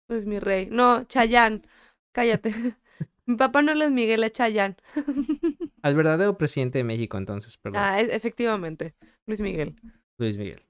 Luis 0.10 0.25
mi 0.25 0.40
rey. 0.40 0.68
No, 0.70 1.04
Chayán. 1.06 1.66
Cállate. 2.12 2.54
Mi 3.25 3.36
papá 3.38 3.62
no 3.62 3.72
es 3.72 3.78
Luis 3.78 3.92
Miguel, 3.92 4.24
es 4.24 4.34
Chayán. 4.34 4.78
Al 5.82 5.96
verdadero 5.96 6.38
presidente 6.38 6.80
de 6.80 6.84
México, 6.84 7.18
entonces, 7.18 7.58
perdón. 7.58 7.82
Ah, 7.84 8.00
e- 8.00 8.16
efectivamente. 8.16 8.96
Luis 9.25 9.42
Miguel. 9.42 9.75
Luis 10.18 10.38
Miguel. 10.38 10.62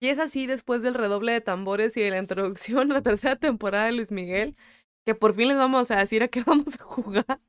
Y 0.00 0.08
es 0.08 0.18
así 0.18 0.46
después 0.46 0.82
del 0.82 0.94
redoble 0.94 1.32
de 1.32 1.40
tambores 1.40 1.96
y 1.96 2.02
de 2.02 2.10
la 2.10 2.18
introducción 2.18 2.90
a 2.90 2.94
la 2.96 3.02
tercera 3.02 3.36
temporada 3.36 3.86
de 3.86 3.92
Luis 3.92 4.10
Miguel, 4.10 4.56
que 5.04 5.14
por 5.14 5.34
fin 5.34 5.48
les 5.48 5.56
vamos 5.56 5.90
a 5.90 5.96
decir 5.96 6.22
a 6.22 6.28
qué 6.28 6.42
vamos 6.46 6.78
a 6.80 6.82
jugar. 6.84 7.40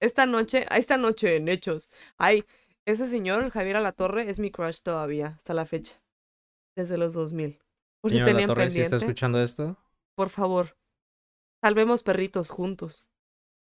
esta 0.00 0.26
noche, 0.26 0.66
esta 0.70 0.96
noche 0.96 1.36
en 1.36 1.48
Hechos, 1.48 1.90
ay, 2.18 2.44
ese 2.86 3.08
señor, 3.08 3.50
Javier 3.50 3.76
Alatorre, 3.76 4.28
es 4.30 4.38
mi 4.38 4.50
crush 4.50 4.80
todavía, 4.82 5.34
hasta 5.36 5.54
la 5.54 5.64
fecha. 5.64 6.00
Desde 6.76 6.98
los 6.98 7.14
2000. 7.14 7.58
Por 8.02 8.10
si 8.10 8.18
Señor 8.18 8.28
tenían 8.28 8.48
Latorre, 8.48 8.70
si 8.70 8.80
está 8.80 8.96
escuchando 8.96 9.40
esto, 9.40 9.78
por 10.14 10.28
favor, 10.28 10.76
salvemos 11.62 12.02
perritos 12.02 12.50
juntos. 12.50 13.08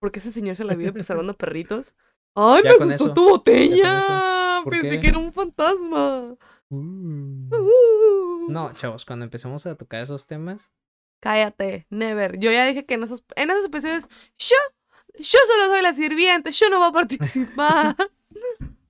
Porque 0.01 0.19
ese 0.19 0.33
señor 0.33 0.57
se 0.57 0.65
la 0.65 0.75
vive 0.75 0.93
pues, 0.93 1.07
salvando 1.07 1.35
perritos. 1.35 1.95
¡Ay, 2.35 2.65
Ya 2.65 2.85
me 2.85 2.95
eso, 2.97 3.15
tu 3.15 3.29
botella! 3.31 4.61
¿Por 4.65 4.73
Pensé 4.73 4.91
qué? 4.91 5.01
que 5.01 5.09
era 5.09 5.19
un 5.19 5.33
fantasma. 5.33 6.37
Uh, 6.71 7.49
Uh. 7.55 8.51
no, 8.51 8.73
chavos, 8.75 9.05
cuando 9.05 9.25
empecemos 9.25 9.67
a 9.67 9.75
tocar 9.77 10.03
esos 10.03 10.27
temas, 10.27 10.71
Cállate, 11.21 11.87
never. 11.91 12.39
Yo 12.39 12.51
ya 12.53 12.67
dije 12.67 12.85
que 12.85 12.95
en 12.95 13.03
esos, 13.05 13.25
en 13.37 13.51
esos 13.51 13.65
episodios, 13.65 14.07
yo, 14.39 14.55
yo 15.19 15.39
solo 15.47 15.69
soy 15.69 15.83
la 15.83 15.95
sirviente, 15.95 16.53
yo 16.53 16.69
no 16.71 16.79
voy 16.79 16.89
a 16.89 16.93
participar. 16.93 17.97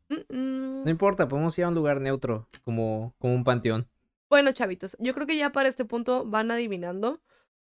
No 0.29 0.89
importa, 0.89 1.27
podemos 1.27 1.59
ir 1.59 1.65
a 1.65 1.69
un 1.69 1.75
lugar 1.75 2.01
neutro, 2.01 2.49
como, 2.63 3.13
como 3.19 3.35
un 3.35 3.43
panteón. 3.43 3.89
bueno, 4.29 4.53
chavitos, 4.53 4.97
yo 5.01 5.15
creo 5.15 5.27
que 5.27 5.37
ya 5.37 5.51
para 5.51 5.69
este 5.69 5.85
punto 5.85 6.25
van 6.25 6.51
adivinando 6.53 7.21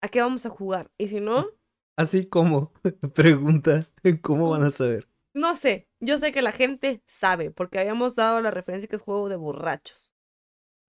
a 0.01 0.07
qué 0.07 0.19
vamos 0.19 0.45
a 0.47 0.49
jugar. 0.49 0.89
Y 0.97 1.07
si 1.07 1.19
no, 1.19 1.47
Así 1.95 2.25
como, 2.25 2.71
pregunta, 3.13 3.87
¿cómo 4.23 4.49
van 4.49 4.63
a 4.63 4.71
saber? 4.71 5.07
No 5.33 5.55
sé. 5.55 5.87
Yo 5.99 6.17
sé 6.17 6.31
que 6.31 6.41
la 6.41 6.51
gente 6.51 7.01
sabe, 7.07 7.51
porque 7.51 7.79
habíamos 7.79 8.15
dado 8.15 8.41
la 8.41 8.51
referencia 8.51 8.87
que 8.87 8.95
es 8.95 9.01
juego 9.01 9.29
de 9.29 9.35
borrachos. 9.35 10.13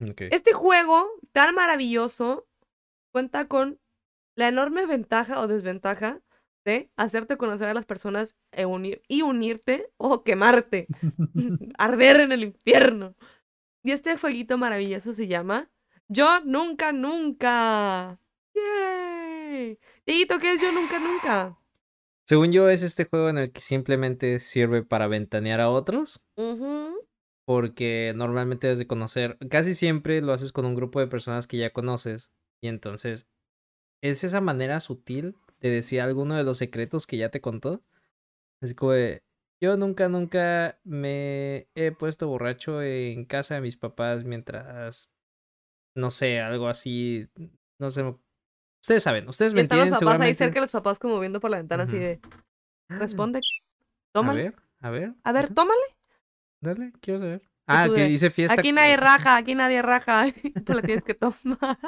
Este 0.01 0.53
juego 0.53 1.09
tan 1.33 1.55
maravilloso 1.55 2.47
cuenta 3.13 3.49
con 3.49 3.81
la 4.37 4.49
enorme 4.49 4.87
ventaja 4.87 5.41
o 5.41 5.47
desventaja 5.47 6.21
de 6.65 6.91
hacerte 6.97 7.37
conocer 7.37 7.69
a 7.69 7.75
las 7.75 7.87
personas 7.87 8.39
e 8.51 8.67
unir, 8.67 9.03
y 9.07 9.23
unirte 9.23 9.91
o 9.97 10.25
quemarte, 10.25 10.87
arder 11.79 12.21
en 12.21 12.33
el 12.33 12.45
infierno. 12.45 13.15
Y 13.83 13.93
este 13.93 14.17
jueguito 14.17 14.59
maravilloso 14.59 15.13
se 15.13 15.27
llama 15.27 15.71
Yo 16.09 16.41
Nunca 16.41 16.93
Nunca. 16.93 18.19
¡Yay! 18.55 19.79
Dieguito, 20.07 20.39
¿qué 20.39 20.55
es 20.55 20.61
Yo 20.61 20.73
Nunca 20.73 20.99
Nunca? 20.99 21.59
Según 22.27 22.53
yo, 22.53 22.69
es 22.71 22.83
este 22.83 23.05
juego 23.05 23.29
en 23.29 23.39
el 23.39 23.53
que 23.53 23.61
simplemente 23.61 24.41
sirve 24.41 24.83
para 24.83 25.09
ventanear 25.09 25.61
a 25.61 25.69
otros. 25.69 26.27
Porque 27.47 28.13
normalmente 28.17 28.67
debes 28.67 28.79
de 28.79 28.87
conocer, 28.87 29.37
casi 29.51 29.75
siempre 29.75 30.23
lo 30.23 30.33
haces 30.33 30.51
con 30.53 30.65
un 30.65 30.75
grupo 30.75 31.01
de 31.01 31.07
personas 31.07 31.47
que 31.47 31.59
ya 31.59 31.73
conoces. 31.73 32.33
Y 32.63 32.69
entonces, 32.69 33.29
es 34.03 34.25
esa 34.25 34.41
manera 34.41 34.81
sutil 34.81 35.37
de 35.61 35.71
decir 35.71 36.01
alguno 36.01 36.35
de 36.35 36.45
los 36.45 36.59
secretos 36.59 37.07
que 37.07 37.19
ya 37.19 37.31
te 37.31 37.43
contó. 37.43 37.85
Así 38.63 38.75
como 38.75 38.93
de, 38.93 39.23
yo 39.61 39.77
nunca, 39.77 40.09
nunca 40.09 40.81
me 40.85 41.69
he 41.75 41.93
puesto 41.93 42.29
borracho 42.29 42.83
en 42.83 43.27
casa 43.27 43.57
de 43.57 43.61
mis 43.61 43.77
papás 43.77 44.25
mientras, 44.25 45.11
no 45.95 46.11
sé, 46.11 46.41
algo 46.41 46.69
así, 46.69 47.29
no 47.79 47.91
sé. 47.91 48.15
Ustedes 48.85 49.03
saben, 49.03 49.27
ustedes 49.27 49.53
Y 49.53 49.55
me 49.55 49.63
están 49.63 49.79
los 49.79 49.87
entienden 49.87 50.07
papás 50.07 50.21
ahí 50.21 50.35
cerca, 50.35 50.61
los 50.61 50.71
papás 50.71 50.99
como 50.99 51.19
viendo 51.19 51.41
por 51.41 51.51
la 51.51 51.57
ventana 51.57 51.85
así 51.85 51.99
de, 51.99 52.21
responde, 52.91 53.39
A 53.39 53.43
tómale. 54.13 54.43
ver, 54.43 54.55
a 54.81 54.91
ver. 54.91 55.15
A 55.25 55.33
ver, 55.33 55.55
tómale. 55.55 55.81
Dale, 56.61 56.93
quiero 57.01 57.21
saber. 57.21 57.43
Ah, 57.67 57.89
que 57.95 58.05
dice 58.05 58.31
fiesta. 58.31 58.61
Aquí 58.61 58.73
nadie 58.73 58.97
raja, 58.99 59.39
aquí 59.39 59.55
nadie 59.55 59.81
raja. 59.81 60.27
Te 60.67 60.75
la 60.75 60.83
tienes 60.83 61.03
que 61.03 61.15
tomar. 61.15 61.79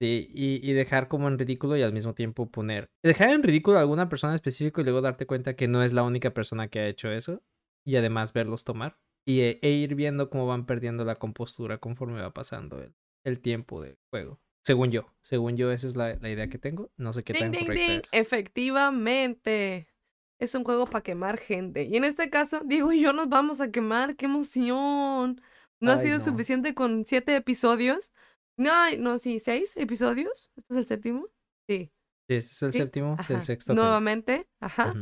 Sí, 0.00 0.30
y, 0.32 0.66
y 0.66 0.72
dejar 0.72 1.08
como 1.08 1.28
en 1.28 1.38
ridículo 1.38 1.76
y 1.76 1.82
al 1.82 1.92
mismo 1.92 2.14
tiempo 2.14 2.50
poner. 2.50 2.88
Dejar 3.02 3.28
en 3.28 3.42
ridículo 3.42 3.76
a 3.76 3.82
alguna 3.82 4.08
persona 4.08 4.34
específica 4.34 4.80
y 4.80 4.84
luego 4.84 5.02
darte 5.02 5.26
cuenta 5.26 5.56
que 5.56 5.68
no 5.68 5.82
es 5.82 5.92
la 5.92 6.04
única 6.04 6.32
persona 6.32 6.68
que 6.68 6.80
ha 6.80 6.86
hecho 6.88 7.10
eso. 7.10 7.42
Y 7.84 7.96
además 7.96 8.32
verlos 8.32 8.64
tomar. 8.64 8.96
Y, 9.26 9.40
e, 9.40 9.58
e 9.60 9.72
ir 9.72 9.94
viendo 9.94 10.30
cómo 10.30 10.46
van 10.46 10.64
perdiendo 10.64 11.04
la 11.04 11.16
compostura 11.16 11.76
conforme 11.76 12.22
va 12.22 12.32
pasando 12.32 12.80
el, 12.80 12.94
el 13.24 13.40
tiempo 13.40 13.82
del 13.82 13.98
juego. 14.10 14.40
Según 14.66 14.90
yo. 14.90 15.06
Según 15.22 15.56
yo, 15.56 15.70
esa 15.70 15.86
es 15.86 15.94
la, 15.94 16.16
la 16.16 16.28
idea 16.28 16.48
que 16.48 16.58
tengo. 16.58 16.90
No 16.96 17.12
sé 17.12 17.22
qué 17.22 17.32
Ding, 17.32 17.42
tan 17.42 17.52
ding, 17.52 17.66
correcta 17.66 17.92
ding. 17.92 18.00
es. 18.02 18.08
Efectivamente. 18.12 19.86
Es 20.40 20.54
un 20.56 20.64
juego 20.64 20.86
para 20.86 21.02
quemar 21.04 21.38
gente. 21.38 21.84
Y 21.84 21.96
en 21.96 22.02
este 22.04 22.28
caso, 22.30 22.60
Diego 22.64 22.92
y 22.92 23.00
yo 23.00 23.12
nos 23.12 23.28
vamos 23.28 23.60
a 23.60 23.70
quemar. 23.70 24.16
¡Qué 24.16 24.26
emoción! 24.26 25.40
¿No 25.80 25.92
ha 25.92 25.98
sido 25.98 26.14
no. 26.14 26.20
suficiente 26.24 26.74
con 26.74 27.04
siete 27.04 27.36
episodios? 27.36 28.12
No, 28.58 28.72
no, 28.98 29.18
sí, 29.18 29.38
seis 29.38 29.76
episodios. 29.76 30.50
¿Este 30.56 30.74
es 30.74 30.78
el 30.78 30.84
séptimo? 30.86 31.28
Sí. 31.68 31.92
Sí, 32.28 32.34
este 32.34 32.52
es 32.54 32.62
el 32.62 32.72
sí, 32.72 32.78
séptimo, 32.78 33.16
Ajá. 33.20 33.34
el 33.34 33.42
sexto. 33.44 33.72
Nuevamente. 33.74 34.48
Ajá. 34.60 34.94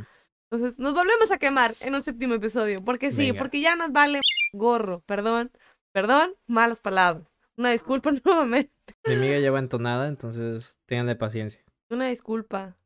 Entonces, 0.51 0.79
nos 0.79 0.93
volvemos 0.93 1.31
a 1.31 1.39
quemar 1.39 1.75
en 1.81 1.95
un 1.95 2.03
séptimo 2.03 2.35
episodio. 2.35 2.85
Porque 2.85 3.13
sí, 3.13 3.29
Venga. 3.29 3.39
porque 3.39 3.61
ya 3.63 3.77
nos 3.77 3.93
vale 3.93 4.21
gorro. 4.53 5.01
Perdón. 5.07 5.51
Perdón, 5.93 6.35
malas 6.47 6.81
palabras. 6.81 7.27
Una 7.57 7.71
disculpa 7.71 8.11
nuevamente. 8.25 8.74
Mi 9.07 9.15
amiga 9.15 9.39
ya 9.39 9.51
va 9.51 9.59
entonada, 9.59 10.09
entonces 10.09 10.77
ténganle 10.87 11.17
paciencia. 11.17 11.63
Una 11.91 12.09
disculpa. 12.09 12.77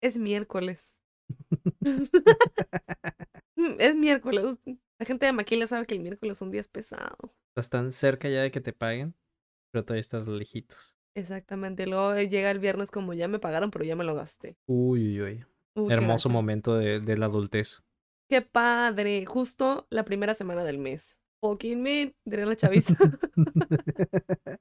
Es 0.00 0.18
miércoles. 0.18 0.96
es 3.78 3.94
miércoles. 3.94 4.58
La 4.98 5.06
gente 5.06 5.26
de 5.26 5.32
Maquila 5.32 5.66
sabe 5.66 5.84
que 5.84 5.94
el 5.94 6.00
miércoles 6.00 6.38
es 6.38 6.42
un 6.42 6.50
día 6.50 6.60
es 6.60 6.68
pesado. 6.68 7.34
Estás 7.50 7.70
tan 7.70 7.92
cerca 7.92 8.28
ya 8.28 8.42
de 8.42 8.50
que 8.50 8.60
te 8.60 8.72
paguen, 8.72 9.14
pero 9.70 9.84
todavía 9.84 10.00
estás 10.00 10.26
lejitos. 10.26 10.96
Exactamente. 11.14 11.86
Luego 11.86 12.14
eh, 12.14 12.28
llega 12.28 12.50
el 12.50 12.58
viernes 12.58 12.90
como 12.90 13.14
ya 13.14 13.28
me 13.28 13.38
pagaron, 13.38 13.70
pero 13.70 13.84
ya 13.84 13.96
me 13.96 14.04
lo 14.04 14.14
gasté. 14.14 14.56
Uy, 14.66 15.20
uy, 15.20 15.44
uy. 15.74 15.92
Hermoso 15.92 16.28
momento 16.28 16.76
de, 16.76 17.00
de 17.00 17.16
la 17.16 17.26
adultez. 17.26 17.82
Qué 18.28 18.42
padre. 18.42 19.24
Justo 19.26 19.86
la 19.90 20.04
primera 20.04 20.34
semana 20.34 20.64
del 20.64 20.78
mes. 20.78 21.18
Fucking 21.42 21.82
me, 21.82 22.14
diría 22.24 22.46
la 22.46 22.56
chaviza. 22.56 22.96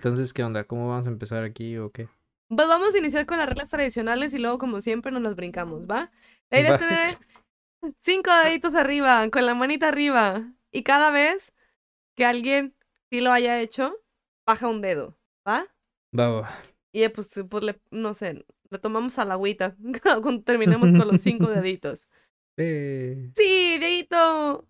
Entonces, 0.00 0.32
¿qué 0.32 0.42
onda? 0.42 0.64
¿Cómo 0.64 0.88
vamos 0.88 1.06
a 1.06 1.10
empezar 1.10 1.44
aquí 1.44 1.76
o 1.76 1.90
qué? 1.92 2.08
Pues 2.48 2.66
vamos 2.66 2.94
a 2.94 2.98
iniciar 2.98 3.26
con 3.26 3.36
las 3.36 3.46
reglas 3.46 3.68
tradicionales 3.68 4.32
y 4.32 4.38
luego, 4.38 4.56
como 4.56 4.80
siempre, 4.80 5.12
nos 5.12 5.20
las 5.20 5.36
brincamos, 5.36 5.86
¿va? 5.86 6.10
La 6.50 6.58
idea 6.58 6.74
es 6.74 6.80
tener 6.80 7.18
cinco 7.98 8.30
deditos 8.42 8.74
arriba, 8.74 9.28
con 9.28 9.44
la 9.44 9.52
manita 9.52 9.88
arriba. 9.88 10.54
Y 10.72 10.84
cada 10.84 11.10
vez 11.10 11.52
que 12.16 12.24
alguien 12.24 12.74
sí 13.10 13.20
lo 13.20 13.30
haya 13.30 13.60
hecho, 13.60 13.94
baja 14.46 14.68
un 14.68 14.80
dedo, 14.80 15.18
¿va? 15.46 15.66
Va, 16.18 16.28
va. 16.30 16.48
Y 16.92 17.02
eh, 17.02 17.10
pues, 17.10 17.30
pues 17.50 17.62
le, 17.62 17.78
no 17.90 18.14
sé, 18.14 18.46
le 18.70 18.78
tomamos 18.78 19.18
a 19.18 19.26
la 19.26 19.34
agüita 19.34 19.76
cuando 20.22 20.42
terminemos 20.42 20.92
con 20.92 21.08
los 21.08 21.20
cinco 21.20 21.50
deditos. 21.50 22.08
Eh, 22.56 23.30
Sí, 23.34 23.78
dedito, 23.78 24.66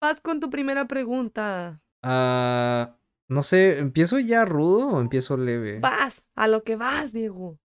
vas 0.00 0.20
con 0.20 0.38
tu 0.38 0.50
primera 0.50 0.86
pregunta. 0.86 1.80
ah, 2.02 2.94
no 3.32 3.42
sé, 3.42 3.78
¿empiezo 3.78 4.18
ya 4.18 4.44
rudo 4.44 4.88
o 4.88 5.00
empiezo 5.00 5.36
leve? 5.36 5.80
Vas, 5.80 6.24
a 6.34 6.46
lo 6.48 6.62
que 6.62 6.76
vas, 6.76 7.12
Diego. 7.12 7.58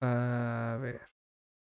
A 0.00 0.78
ver. 0.80 1.00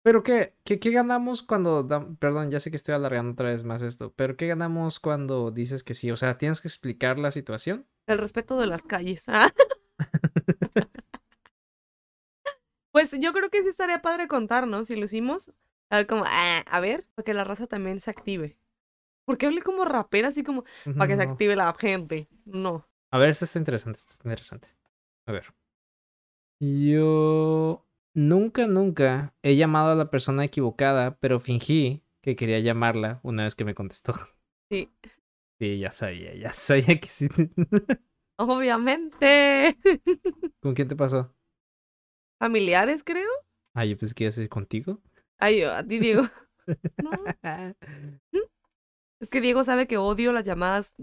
¿Pero 0.02 0.24
qué? 0.24 0.56
¿Qué, 0.64 0.80
qué 0.80 0.92
ganamos 0.92 1.44
cuando... 1.44 1.88
Perdón, 2.20 2.52
ya 2.52 2.60
sé 2.60 2.72
que 2.72 2.78
estoy 2.78 2.96
alargando 2.96 3.34
otra 3.34 3.50
vez 3.50 3.64
más 3.64 3.82
esto, 3.82 4.14
pero 4.16 4.38
¿qué 4.38 4.48
ganamos 4.48 5.00
cuando 5.00 5.52
dices 5.52 5.84
que 5.84 5.94
sí? 5.94 6.10
O 6.10 6.18
sea, 6.18 6.38
¿tienes 6.38 6.62
que 6.62 6.68
explicar 6.70 7.20
la 7.20 7.32
situación? 7.32 7.86
El 8.08 8.18
respeto 8.18 8.58
de 8.60 8.68
las 8.68 8.84
calles. 8.84 9.26
¿ah? 9.28 9.52
pues 12.92 13.12
yo 13.20 13.34
creo 13.34 13.50
que 13.50 13.62
sí 13.62 13.68
estaría 13.68 14.02
padre 14.02 14.28
contar, 14.28 14.68
¿no? 14.68 14.86
Si 14.86 14.96
lo 14.96 15.06
hicimos. 15.06 15.54
A 15.90 15.98
ver, 15.98 16.08
como, 16.08 16.24
ah, 16.26 16.64
a 16.66 16.80
ver, 16.80 17.06
para 17.16 17.26
que 17.26 17.34
la 17.34 17.44
raza 17.44 17.68
también 17.68 18.00
se 18.00 18.10
active. 18.10 18.58
Porque 19.26 19.46
hablé 19.46 19.62
como 19.62 19.86
rapera, 19.86 20.30
así 20.30 20.44
como, 20.44 20.64
para 20.98 21.08
que 21.08 21.16
se 21.18 21.22
active 21.22 21.56
la 21.56 21.74
gente. 21.78 22.28
No. 22.46 22.89
A 23.12 23.18
ver, 23.18 23.30
esto 23.30 23.46
está 23.46 23.58
interesante, 23.60 23.98
esto 24.00 24.14
está 24.14 24.28
interesante. 24.30 24.70
A 25.26 25.32
ver. 25.32 25.54
Yo 26.62 27.88
nunca, 28.14 28.68
nunca 28.68 29.34
he 29.42 29.56
llamado 29.56 29.92
a 29.92 29.96
la 29.96 30.12
persona 30.12 30.44
equivocada, 30.46 31.18
pero 31.20 31.40
fingí 31.40 32.04
que 32.22 32.36
quería 32.36 32.60
llamarla 32.60 33.20
una 33.24 33.46
vez 33.46 33.56
que 33.56 33.66
me 33.66 33.76
contestó. 33.76 34.14
Sí. 34.72 34.88
Sí, 35.60 35.80
ya 35.80 35.90
sabía, 35.90 36.36
ya 36.36 36.54
sabía 36.54 37.00
que 37.00 37.08
sí. 37.08 37.28
Obviamente. 38.38 39.76
¿Con 40.62 40.76
quién 40.76 40.88
te 40.88 40.96
pasó? 40.96 41.34
Familiares, 42.40 43.04
creo. 43.04 43.28
Ah, 43.74 43.86
yo 43.86 43.98
pensé 43.98 44.14
que 44.14 44.26
iba 44.26 44.30
a 44.30 44.34
ser 44.34 44.48
contigo. 44.48 45.02
Ay, 45.40 45.62
yo, 45.62 45.74
a 45.74 45.84
ti, 45.84 45.98
Diego. 45.98 46.22
No. 47.02 47.12
Es 49.20 49.30
que 49.32 49.42
Diego 49.42 49.64
sabe 49.64 49.88
que 49.88 49.98
odio 49.98 50.32
las 50.32 50.46
llamadas 50.46 50.96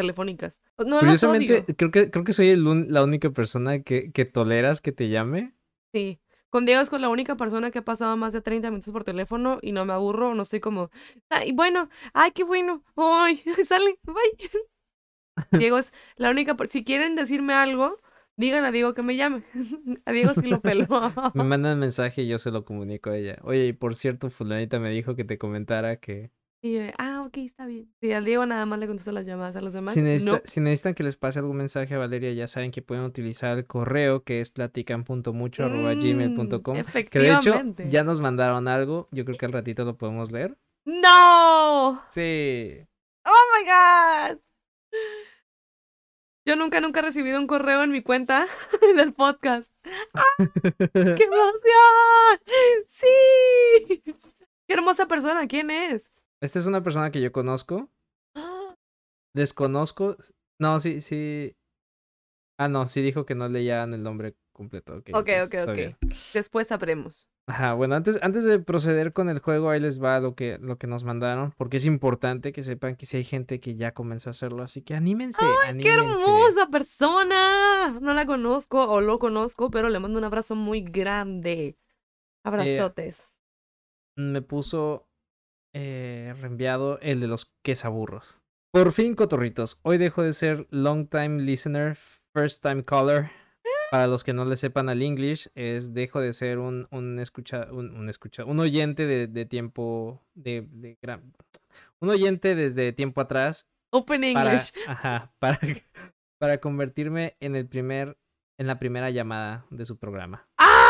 telefónicas. 0.00 0.62
No 0.78 0.96
las 0.96 1.00
Curiosamente, 1.00 1.64
creo 1.76 1.90
que, 1.90 2.10
creo 2.10 2.24
que 2.24 2.32
soy 2.32 2.48
el 2.48 2.64
la 2.92 3.04
única 3.04 3.30
persona 3.30 3.82
que, 3.82 4.10
que 4.12 4.24
toleras 4.24 4.80
que 4.80 4.92
te 4.92 5.08
llame. 5.08 5.54
Sí. 5.92 6.20
Con 6.48 6.66
Diego 6.66 6.80
es 6.82 6.90
con 6.90 7.00
la 7.00 7.08
única 7.08 7.36
persona 7.36 7.70
que 7.70 7.78
ha 7.78 7.84
pasado 7.84 8.16
más 8.16 8.32
de 8.32 8.40
30 8.40 8.70
minutos 8.70 8.92
por 8.92 9.04
teléfono 9.04 9.58
y 9.62 9.70
no 9.72 9.84
me 9.84 9.92
aburro, 9.92 10.34
no 10.34 10.42
estoy 10.42 10.58
como, 10.58 10.90
ay, 11.28 11.52
bueno, 11.52 11.88
ay, 12.12 12.32
qué 12.32 12.42
bueno, 12.42 12.82
ay, 12.96 13.40
sale, 13.64 13.98
bye. 14.02 14.50
Diego 15.60 15.78
es 15.78 15.92
la 16.16 16.30
única, 16.30 16.56
si 16.68 16.82
quieren 16.82 17.14
decirme 17.14 17.54
algo, 17.54 18.00
Díganle 18.40 18.68
a 18.68 18.72
Diego 18.72 18.94
que 18.94 19.02
me 19.02 19.16
llame. 19.16 19.42
A 20.06 20.12
Diego 20.12 20.32
sí 20.34 20.48
lo 20.48 20.62
pelo. 20.62 20.86
Me 21.34 21.44
mandan 21.44 21.78
mensaje 21.78 22.22
y 22.22 22.26
yo 22.26 22.38
se 22.38 22.50
lo 22.50 22.64
comunico 22.64 23.10
a 23.10 23.16
ella. 23.18 23.36
Oye, 23.42 23.66
y 23.66 23.72
por 23.74 23.94
cierto, 23.94 24.30
fulanita 24.30 24.78
me 24.78 24.88
dijo 24.88 25.14
que 25.14 25.24
te 25.24 25.36
comentara 25.36 25.96
que 25.96 26.30
Y 26.62 26.74
yo, 26.74 26.82
ah, 26.98 27.22
ok, 27.26 27.38
está 27.38 27.64
bien. 27.64 27.90
Sí, 28.02 28.12
al 28.12 28.26
Diego 28.26 28.44
nada 28.44 28.66
más 28.66 28.78
le 28.78 28.86
contesto 28.86 29.12
las 29.12 29.24
llamadas, 29.26 29.56
a 29.56 29.62
los 29.62 29.72
demás 29.72 29.94
si, 29.94 30.02
necesita- 30.02 30.32
no. 30.32 30.40
si 30.44 30.60
necesitan 30.60 30.92
que 30.94 31.02
les 31.02 31.16
pase 31.16 31.38
algún 31.38 31.56
mensaje 31.56 31.94
a 31.94 31.98
Valeria, 31.98 32.30
ya 32.34 32.46
saben 32.48 32.70
que 32.70 32.82
pueden 32.82 33.04
utilizar 33.04 33.56
el 33.56 33.64
correo 33.66 34.24
que 34.24 34.42
es 34.42 34.50
platican.mucho.gmail.com. 34.50 36.78
Mm, 36.78 36.82
Que 37.10 37.18
de 37.18 37.32
hecho 37.34 37.54
ya 37.88 38.04
nos 38.04 38.20
mandaron 38.20 38.68
algo. 38.68 39.08
Yo 39.10 39.24
creo 39.24 39.38
que 39.38 39.46
al 39.46 39.52
ratito 39.52 39.86
lo 39.86 39.96
podemos 39.96 40.30
leer. 40.32 40.58
¡No! 40.84 42.02
Sí. 42.10 42.76
¡Oh 43.24 43.42
my 43.56 43.64
God! 43.66 44.38
Yo 46.46 46.56
nunca, 46.56 46.80
nunca 46.80 47.00
he 47.00 47.02
recibido 47.04 47.38
un 47.38 47.46
correo 47.46 47.82
en 47.82 47.90
mi 47.90 48.02
cuenta 48.02 48.46
del 48.96 49.12
podcast. 49.14 49.70
¡Qué 50.92 51.24
emoción! 51.24 52.40
¡Sí! 52.86 54.02
¡Qué 54.66 54.74
hermosa 54.74 55.06
persona! 55.06 55.46
¿Quién 55.46 55.70
es? 55.70 56.12
Esta 56.40 56.58
es 56.58 56.66
una 56.66 56.82
persona 56.82 57.10
que 57.10 57.20
yo 57.20 57.32
conozco. 57.32 57.90
Ah, 58.34 58.74
Desconozco. 59.34 60.16
No, 60.58 60.80
sí, 60.80 61.00
sí. 61.00 61.54
Ah, 62.58 62.68
no, 62.68 62.86
sí 62.88 63.00
dijo 63.02 63.24
que 63.24 63.34
no 63.34 63.48
leían 63.48 63.94
el 63.94 64.02
nombre 64.02 64.34
completo. 64.52 64.94
Ok, 64.96 65.10
Ok, 65.14 65.28
entonces, 65.28 65.46
ok, 65.46 65.54
está 65.54 65.70
ok. 65.72 65.76
bien. 65.76 65.96
Después 66.34 66.68
sabremos. 66.68 67.26
Ajá, 67.46 67.72
bueno, 67.72 67.96
antes, 67.96 68.18
antes 68.22 68.44
de 68.44 68.60
proceder 68.60 69.12
con 69.12 69.28
el 69.28 69.40
juego, 69.40 69.70
ahí 69.70 69.80
les 69.80 70.00
va 70.00 70.20
lo 70.20 70.34
que, 70.36 70.58
lo 70.58 70.78
que 70.78 70.86
nos 70.86 71.02
mandaron, 71.02 71.52
porque 71.56 71.78
es 71.78 71.84
importante 71.84 72.52
que 72.52 72.62
sepan 72.62 72.94
que 72.94 73.06
si 73.06 73.16
hay 73.16 73.24
gente 73.24 73.58
que 73.58 73.74
ya 73.74 73.92
comenzó 73.92 74.30
a 74.30 74.32
hacerlo, 74.32 74.62
así 74.62 74.82
que 74.82 74.94
anímense, 74.94 75.44
¡Qué 75.62 75.68
anímense. 75.68 76.22
hermosa 76.22 76.68
persona! 76.70 77.98
No 78.00 78.12
la 78.12 78.24
conozco 78.26 78.84
o 78.88 79.00
lo 79.00 79.18
conozco, 79.18 79.68
pero 79.70 79.88
le 79.88 79.98
mando 79.98 80.18
un 80.18 80.24
abrazo 80.24 80.54
muy 80.54 80.82
grande. 80.82 81.76
Abrazotes. 82.44 83.34
Me 84.16 84.42
puso 84.42 85.08
eh, 85.72 86.34
reenviado 86.40 86.98
el 87.00 87.20
de 87.20 87.26
los 87.28 87.52
quesaburros. 87.62 88.38
Por 88.72 88.92
fin, 88.92 89.14
cotorritos, 89.14 89.80
hoy 89.82 89.98
dejo 89.98 90.22
de 90.22 90.32
ser 90.32 90.66
long 90.70 91.08
time 91.08 91.42
listener, 91.42 91.96
first 92.34 92.62
time 92.62 92.84
caller. 92.84 93.30
Para 93.90 94.06
los 94.06 94.22
que 94.22 94.32
no 94.32 94.44
le 94.44 94.56
sepan 94.56 94.88
al 94.88 95.02
English, 95.02 95.50
es 95.56 95.92
dejo 95.92 96.20
de 96.20 96.32
ser 96.32 96.58
un, 96.58 96.86
un 96.92 97.18
escucha, 97.18 97.66
un, 97.72 97.96
un 97.96 98.08
escucha, 98.08 98.44
un 98.44 98.60
oyente 98.60 99.04
de, 99.04 99.26
de 99.26 99.46
tiempo, 99.46 100.22
de, 100.34 100.64
de 100.70 100.96
gran, 101.02 101.32
un 102.00 102.10
oyente 102.10 102.54
desde 102.54 102.92
tiempo 102.92 103.20
atrás 103.20 103.68
Open 103.90 104.20
para, 104.32 104.52
English. 104.52 104.72
ajá, 104.86 105.32
para, 105.38 105.58
para 106.38 106.58
convertirme 106.58 107.36
en 107.40 107.56
el 107.56 107.66
primer, 107.66 108.16
en 108.58 108.66
la 108.66 108.78
primera 108.78 109.10
llamada 109.10 109.66
de 109.70 109.84
su 109.84 109.98
programa. 109.98 110.48
¡Ay! 110.56 110.89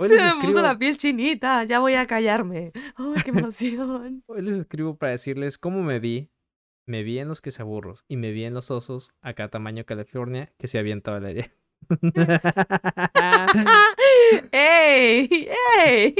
Hoy 0.00 0.08
Se 0.08 0.14
les 0.14 0.22
me 0.24 0.30
escribo- 0.30 0.52
puso 0.52 0.62
la 0.62 0.78
piel 0.78 0.96
chinita. 0.96 1.62
Ya 1.64 1.78
voy 1.78 1.92
a 1.94 2.06
callarme. 2.06 2.72
¡Ay, 2.96 3.22
qué 3.22 3.30
emoción! 3.30 4.22
Hoy 4.26 4.40
les 4.40 4.56
escribo 4.56 4.96
para 4.96 5.12
decirles 5.12 5.58
cómo 5.58 5.82
me 5.82 6.00
vi. 6.00 6.30
Me 6.86 7.02
vi 7.02 7.18
en 7.18 7.28
los 7.28 7.42
quesaburros 7.42 8.04
y 8.08 8.16
me 8.16 8.30
vi 8.32 8.44
en 8.44 8.54
los 8.54 8.70
osos 8.70 9.10
acá 9.20 9.50
tamaño 9.50 9.84
California 9.84 10.50
que 10.58 10.68
se 10.68 10.78
avienta 10.78 11.10
Valeria. 11.10 11.52
¡Ey! 14.52 15.48
¡Ey! 15.84 16.14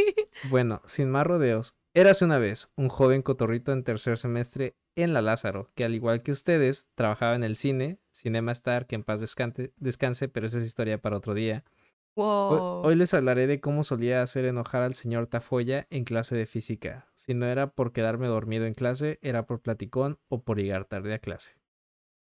bueno, 0.50 0.82
sin 0.84 1.10
más 1.10 1.26
rodeos, 1.26 1.74
érase 1.94 2.24
una 2.24 2.38
vez 2.38 2.72
un 2.76 2.88
joven 2.88 3.22
cotorrito 3.22 3.72
en 3.72 3.84
tercer 3.84 4.18
semestre 4.18 4.76
en 4.94 5.12
la 5.12 5.22
Lázaro, 5.22 5.70
que 5.74 5.84
al 5.84 5.94
igual 5.94 6.22
que 6.22 6.32
ustedes, 6.32 6.88
trabajaba 6.94 7.34
en 7.34 7.44
el 7.44 7.56
cine, 7.56 7.98
Cinema 8.12 8.52
Star, 8.52 8.86
que 8.86 8.96
en 8.96 9.04
paz 9.04 9.20
descanse, 9.20 9.72
descanse 9.78 10.28
pero 10.28 10.46
esa 10.46 10.58
es 10.58 10.64
historia 10.66 11.00
para 11.00 11.16
otro 11.16 11.34
día. 11.34 11.64
Hoy, 12.22 12.58
Wow. 12.58 12.82
hoy 12.84 12.94
les 12.96 13.14
hablaré 13.14 13.46
de 13.46 13.60
cómo 13.60 13.82
solía 13.82 14.20
hacer 14.20 14.44
enojar 14.44 14.82
al 14.82 14.94
señor 14.94 15.26
Tafoya 15.26 15.86
en 15.88 16.04
clase 16.04 16.36
de 16.36 16.44
física. 16.44 17.08
Si 17.14 17.32
no 17.32 17.46
era 17.46 17.68
por 17.72 17.92
quedarme 17.92 18.26
dormido 18.26 18.66
en 18.66 18.74
clase, 18.74 19.18
era 19.22 19.46
por 19.46 19.62
platicón 19.62 20.18
o 20.28 20.42
por 20.42 20.58
llegar 20.58 20.84
tarde 20.84 21.14
a 21.14 21.18
clase. 21.18 21.56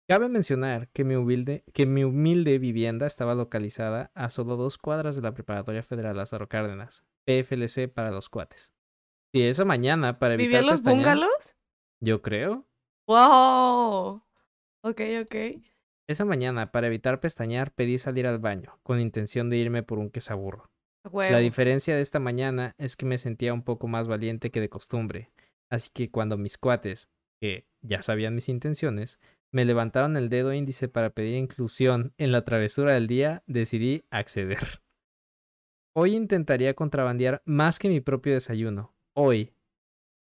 Cabe 0.07 0.29
mencionar 0.29 0.89
que 0.89 1.03
mi 1.03 1.15
humilde, 1.15 1.63
que 1.73 1.85
mi 1.85 2.03
humilde 2.03 2.57
vivienda 2.57 3.05
estaba 3.05 3.35
localizada 3.35 4.11
a 4.15 4.29
solo 4.29 4.57
dos 4.57 4.77
cuadras 4.79 5.15
de 5.15 5.21
la 5.21 5.33
Preparatoria 5.33 5.83
Federal 5.83 6.17
Lázaro 6.17 6.49
Cárdenas, 6.49 7.03
PFLC 7.25 7.87
para 7.87 8.09
los 8.11 8.29
cuates. 8.29 8.73
Y 9.31 9.43
esa 9.43 9.63
mañana, 9.63 10.17
para 10.19 10.35
¿Vivía 10.35 10.59
evitar 10.59 10.71
los 10.71 10.83
bungalows? 10.83 11.55
yo 12.01 12.21
creo, 12.21 12.65
¡Wow! 13.07 14.23
Ok, 14.81 15.01
ok. 15.21 15.35
Esa 16.07 16.25
mañana, 16.25 16.71
para 16.71 16.87
evitar 16.87 17.19
pestañear, 17.19 17.71
pedí 17.71 17.97
salir 17.97 18.27
al 18.27 18.39
baño, 18.39 18.79
con 18.83 18.99
intención 18.99 19.49
de 19.49 19.57
irme 19.57 19.83
por 19.83 19.99
un 19.99 20.09
quesaburro. 20.09 20.69
La 21.13 21.39
diferencia 21.39 21.95
de 21.95 22.01
esta 22.01 22.19
mañana 22.19 22.75
es 22.77 22.95
que 22.95 23.05
me 23.05 23.17
sentía 23.17 23.53
un 23.53 23.63
poco 23.63 23.87
más 23.87 24.07
valiente 24.07 24.51
que 24.51 24.61
de 24.61 24.69
costumbre, 24.69 25.31
así 25.69 25.89
que 25.93 26.09
cuando 26.09 26.37
mis 26.37 26.57
cuates, 26.57 27.09
que 27.41 27.67
ya 27.81 28.01
sabían 28.01 28.35
mis 28.35 28.47
intenciones, 28.47 29.19
me 29.51 29.65
levantaron 29.65 30.17
el 30.17 30.29
dedo 30.29 30.53
índice 30.53 30.87
para 30.87 31.11
pedir 31.11 31.35
inclusión 31.35 32.13
en 32.17 32.31
la 32.31 32.43
travesura 32.43 32.93
del 32.93 33.07
día, 33.07 33.43
decidí 33.47 34.05
acceder. 34.09 34.81
Hoy 35.95 36.15
intentaría 36.15 36.73
contrabandear 36.73 37.43
más 37.45 37.77
que 37.77 37.87
mi 37.87 38.01
propio 38.01 38.33
desayuno. 38.33 38.95
Hoy 39.15 39.53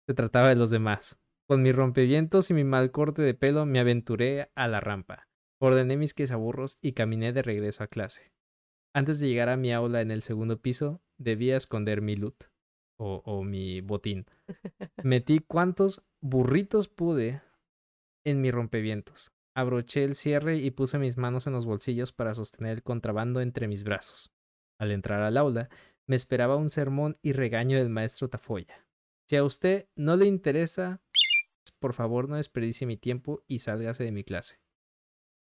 se 0.07 0.15
trataba 0.15 0.49
de 0.49 0.55
los 0.55 0.71
demás. 0.71 1.19
Con 1.47 1.61
mis 1.61 1.75
rompevientos 1.75 2.49
y 2.49 2.53
mi 2.53 2.63
mal 2.63 2.91
corte 2.91 3.21
de 3.21 3.35
pelo 3.35 3.67
me 3.67 3.79
aventuré 3.79 4.51
a 4.55 4.67
la 4.67 4.79
rampa. 4.79 5.28
Ordené 5.61 5.97
mis 5.97 6.13
quesaburros 6.13 6.77
y 6.81 6.93
caminé 6.93 7.33
de 7.33 7.41
regreso 7.41 7.83
a 7.83 7.87
clase. 7.87 8.31
Antes 8.93 9.19
de 9.19 9.27
llegar 9.27 9.49
a 9.49 9.57
mi 9.57 9.73
aula 9.73 10.01
en 10.01 10.09
el 10.09 10.23
segundo 10.23 10.61
piso, 10.61 11.01
debía 11.17 11.57
esconder 11.57 12.01
mi 12.01 12.15
loot 12.15 12.45
o, 12.97 13.21
o 13.25 13.43
mi 13.43 13.81
botín. 13.81 14.25
Metí 15.03 15.39
cuantos 15.39 16.07
burritos 16.21 16.87
pude 16.87 17.41
en 18.25 18.41
mi 18.41 18.51
rompevientos. 18.51 19.31
Abroché 19.55 20.03
el 20.05 20.15
cierre 20.15 20.57
y 20.57 20.71
puse 20.71 20.97
mis 20.97 21.17
manos 21.17 21.45
en 21.45 21.53
los 21.53 21.65
bolsillos 21.65 22.13
para 22.13 22.33
sostener 22.33 22.77
el 22.77 22.83
contrabando 22.83 23.41
entre 23.41 23.67
mis 23.67 23.83
brazos. 23.83 24.31
Al 24.79 24.91
entrar 24.91 25.21
al 25.21 25.37
aula, 25.37 25.69
me 26.07 26.15
esperaba 26.15 26.55
un 26.55 26.69
sermón 26.69 27.17
y 27.21 27.33
regaño 27.33 27.77
del 27.77 27.89
maestro 27.89 28.29
Tafoya. 28.29 28.87
Si 29.27 29.35
a 29.35 29.43
usted 29.43 29.89
no 29.95 30.15
le 30.15 30.25
interesa, 30.25 31.01
por 31.79 31.93
favor 31.93 32.29
no 32.29 32.37
desperdicie 32.37 32.87
mi 32.87 32.97
tiempo 32.97 33.43
y 33.47 33.59
sálgase 33.59 34.03
de 34.05 34.11
mi 34.11 34.23
clase. 34.23 34.59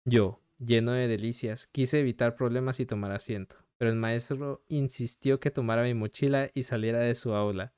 Yo, 0.09 0.41
lleno 0.61 0.93
de 0.93 1.09
delicias, 1.09 1.67
quise 1.67 1.99
evitar 1.99 2.37
problemas 2.37 2.79
y 2.79 2.87
tomar 2.87 3.11
asiento, 3.11 3.57
pero 3.77 3.91
el 3.91 3.97
maestro 3.97 4.63
insistió 4.69 5.41
que 5.41 5.51
tomara 5.51 5.83
mi 5.83 5.95
mochila 5.95 6.49
y 6.55 6.63
saliera 6.63 7.01
de 7.01 7.17
su 7.17 7.35
aula. 7.35 7.73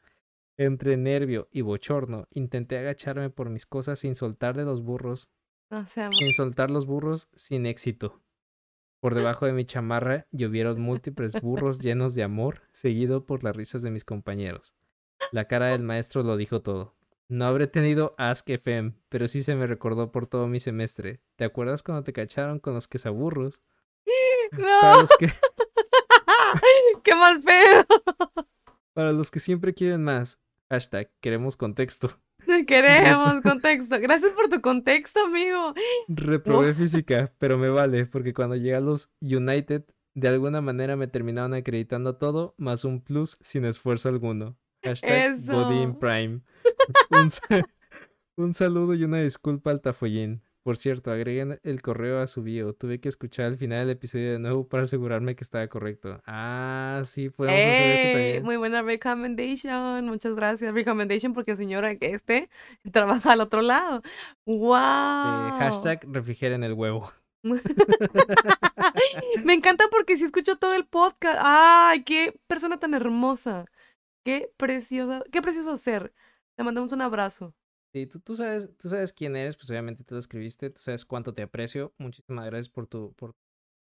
Entre 0.58 0.98
nervio 0.98 1.48
y 1.50 1.62
bochorno, 1.62 2.28
intenté 2.30 2.76
agacharme 2.76 3.30
por 3.30 3.48
mis 3.48 3.64
cosas 3.64 4.00
sin 4.00 4.14
soltar 4.14 4.58
de 4.58 4.66
los 4.66 4.82
burros, 4.82 5.32
No 5.70 5.86
sin 5.86 6.32
soltar 6.34 6.70
los 6.70 6.84
burros 6.84 7.30
sin 7.34 7.64
éxito. 7.64 8.20
Por 9.00 9.14
debajo 9.14 9.46
de 9.46 9.54
mi 9.54 9.64
chamarra 9.64 10.26
llovieron 10.30 10.82
múltiples 10.82 11.32
burros 11.40 11.78
llenos 11.78 12.14
de 12.14 12.24
amor, 12.24 12.60
seguido 12.74 13.24
por 13.24 13.42
las 13.42 13.56
risas 13.56 13.80
de 13.80 13.90
mis 13.90 14.04
compañeros. 14.04 14.74
La 15.32 15.46
cara 15.46 15.68
del 15.68 15.82
maestro 15.82 16.22
lo 16.22 16.36
dijo 16.36 16.60
todo. 16.60 16.97
No 17.30 17.44
habré 17.44 17.66
tenido 17.66 18.14
Ask 18.16 18.48
FM, 18.48 18.94
pero 19.10 19.28
sí 19.28 19.42
se 19.42 19.54
me 19.54 19.66
recordó 19.66 20.10
por 20.10 20.26
todo 20.26 20.46
mi 20.46 20.60
semestre. 20.60 21.20
¿Te 21.36 21.44
acuerdas 21.44 21.82
cuando 21.82 22.02
te 22.02 22.14
cacharon 22.14 22.58
con 22.58 22.72
los 22.72 22.88
quesaburros? 22.88 23.62
¡No! 24.52 25.00
los 25.02 25.10
que, 25.18 25.26
¡Qué 27.04 27.14
mal 27.14 27.40
pedo! 27.42 27.84
para 28.94 29.12
los 29.12 29.30
que 29.30 29.40
siempre 29.40 29.74
quieren 29.74 30.02
más. 30.04 30.40
Hashtag, 30.70 31.10
queremos 31.20 31.58
contexto. 31.58 32.18
Queremos 32.66 33.42
contexto. 33.42 34.00
Gracias 34.00 34.32
por 34.32 34.48
tu 34.48 34.62
contexto, 34.62 35.20
amigo. 35.24 35.74
Reprobé 36.08 36.72
física, 36.72 37.32
pero 37.38 37.58
me 37.58 37.68
vale, 37.68 38.06
porque 38.06 38.32
cuando 38.32 38.56
llegué 38.56 38.74
a 38.74 38.80
los 38.80 39.12
United, 39.20 39.84
de 40.14 40.28
alguna 40.28 40.62
manera 40.62 40.96
me 40.96 41.08
terminaron 41.08 41.52
acreditando 41.52 42.16
todo, 42.16 42.54
más 42.56 42.84
un 42.84 43.02
plus 43.02 43.36
sin 43.42 43.66
esfuerzo 43.66 44.08
alguno. 44.08 44.56
Hashtag 44.82 45.34
Eso. 45.34 45.98
Prime. 46.00 46.40
Un, 47.10 47.28
un 48.36 48.54
saludo 48.54 48.94
y 48.94 49.04
una 49.04 49.18
disculpa 49.18 49.70
al 49.70 49.80
Tafollín. 49.80 50.42
Por 50.68 50.76
cierto, 50.76 51.10
agreguen 51.10 51.58
el 51.62 51.80
correo 51.80 52.20
a 52.20 52.26
su 52.26 52.42
bio. 52.42 52.74
Tuve 52.74 53.00
que 53.00 53.08
escuchar 53.08 53.46
al 53.46 53.56
final 53.56 53.86
del 53.86 53.96
episodio 53.96 54.32
de 54.32 54.38
nuevo 54.38 54.68
para 54.68 54.82
asegurarme 54.82 55.34
que 55.34 55.42
estaba 55.42 55.66
correcto. 55.68 56.20
Ah, 56.26 57.00
sí, 57.06 57.30
podemos 57.30 57.58
hacer 57.58 57.92
eso 57.92 58.04
¡Ey! 58.04 58.12
también. 58.12 58.44
Muy 58.44 58.58
buena 58.58 58.82
recommendation. 58.82 60.04
Muchas 60.04 60.34
gracias. 60.34 60.74
Recommendation 60.74 61.32
porque 61.32 61.56
señora 61.56 61.96
que 61.96 62.10
este 62.10 62.50
trabaja 62.92 63.32
al 63.32 63.40
otro 63.40 63.62
lado. 63.62 64.02
¡Wow! 64.44 64.76
Eh, 64.76 65.52
hashtag 65.58 66.00
refrigeren 66.12 66.62
el 66.62 66.74
huevo. 66.74 67.10
Me 69.44 69.54
encanta 69.54 69.88
porque 69.90 70.18
sí 70.18 70.24
escucho 70.24 70.56
todo 70.56 70.74
el 70.74 70.86
podcast. 70.86 71.40
¡Ay, 71.42 72.02
qué 72.02 72.38
persona 72.46 72.78
tan 72.78 72.92
hermosa! 72.92 73.64
¡Qué 74.22 74.50
preciosa! 74.58 75.24
¡Qué 75.32 75.40
precioso 75.40 75.78
ser! 75.78 76.12
Te 76.58 76.64
mandamos 76.64 76.92
un 76.92 77.00
abrazo. 77.02 77.54
Sí, 77.94 78.08
tú, 78.08 78.18
tú 78.18 78.34
sabes, 78.34 78.68
tú 78.76 78.88
sabes 78.88 79.12
quién 79.12 79.36
eres, 79.36 79.56
pues 79.56 79.70
obviamente 79.70 80.02
tú 80.02 80.16
lo 80.16 80.18
escribiste, 80.18 80.70
tú 80.70 80.80
sabes 80.80 81.04
cuánto 81.04 81.32
te 81.32 81.42
aprecio. 81.42 81.94
Muchísimas 81.98 82.46
gracias 82.46 82.68
por 82.68 82.88
tu, 82.88 83.12
por 83.12 83.36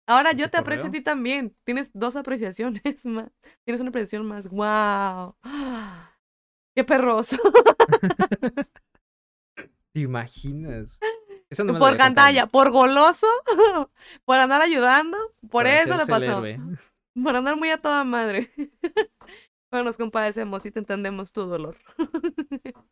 Ahora 0.06 0.32
¿En 0.32 0.38
yo 0.38 0.46
tu 0.48 0.52
te 0.52 0.58
aprecio 0.58 0.90
a 0.90 0.92
ti 0.92 1.00
también. 1.00 1.56
Tienes 1.64 1.92
dos 1.94 2.18
apreciaciones 2.18 2.84
más. 3.06 3.32
Tienes 3.64 3.80
una 3.80 3.92
apreciación 3.92 4.26
más. 4.26 4.50
¡Wow! 4.50 5.38
¡Qué 6.76 6.84
perroso! 6.84 7.38
¿Te 9.94 10.02
imaginas? 10.02 11.00
Eso 11.50 11.64
no 11.64 11.80
por 11.80 11.96
cantalla, 11.96 12.48
por 12.48 12.72
goloso, 12.72 13.28
por 14.26 14.38
andar 14.38 14.62
ayudando, 14.62 15.18
por, 15.44 15.50
Por 15.50 15.68
eso 15.68 15.96
le 15.96 16.04
el 16.04 16.10
pasó. 16.10 16.46
héroe. 16.46 16.60
Por 17.24 17.36
andar 17.38 17.56
muy 17.56 17.70
a 17.70 17.78
toda 17.82 18.04
madre. 18.04 18.52
Pero 19.76 19.84
nos 19.84 19.98
compadecemos 19.98 20.66
y 20.66 20.72
te 20.72 20.80
entendemos 20.80 21.34
tu 21.34 21.42
dolor. 21.42 21.76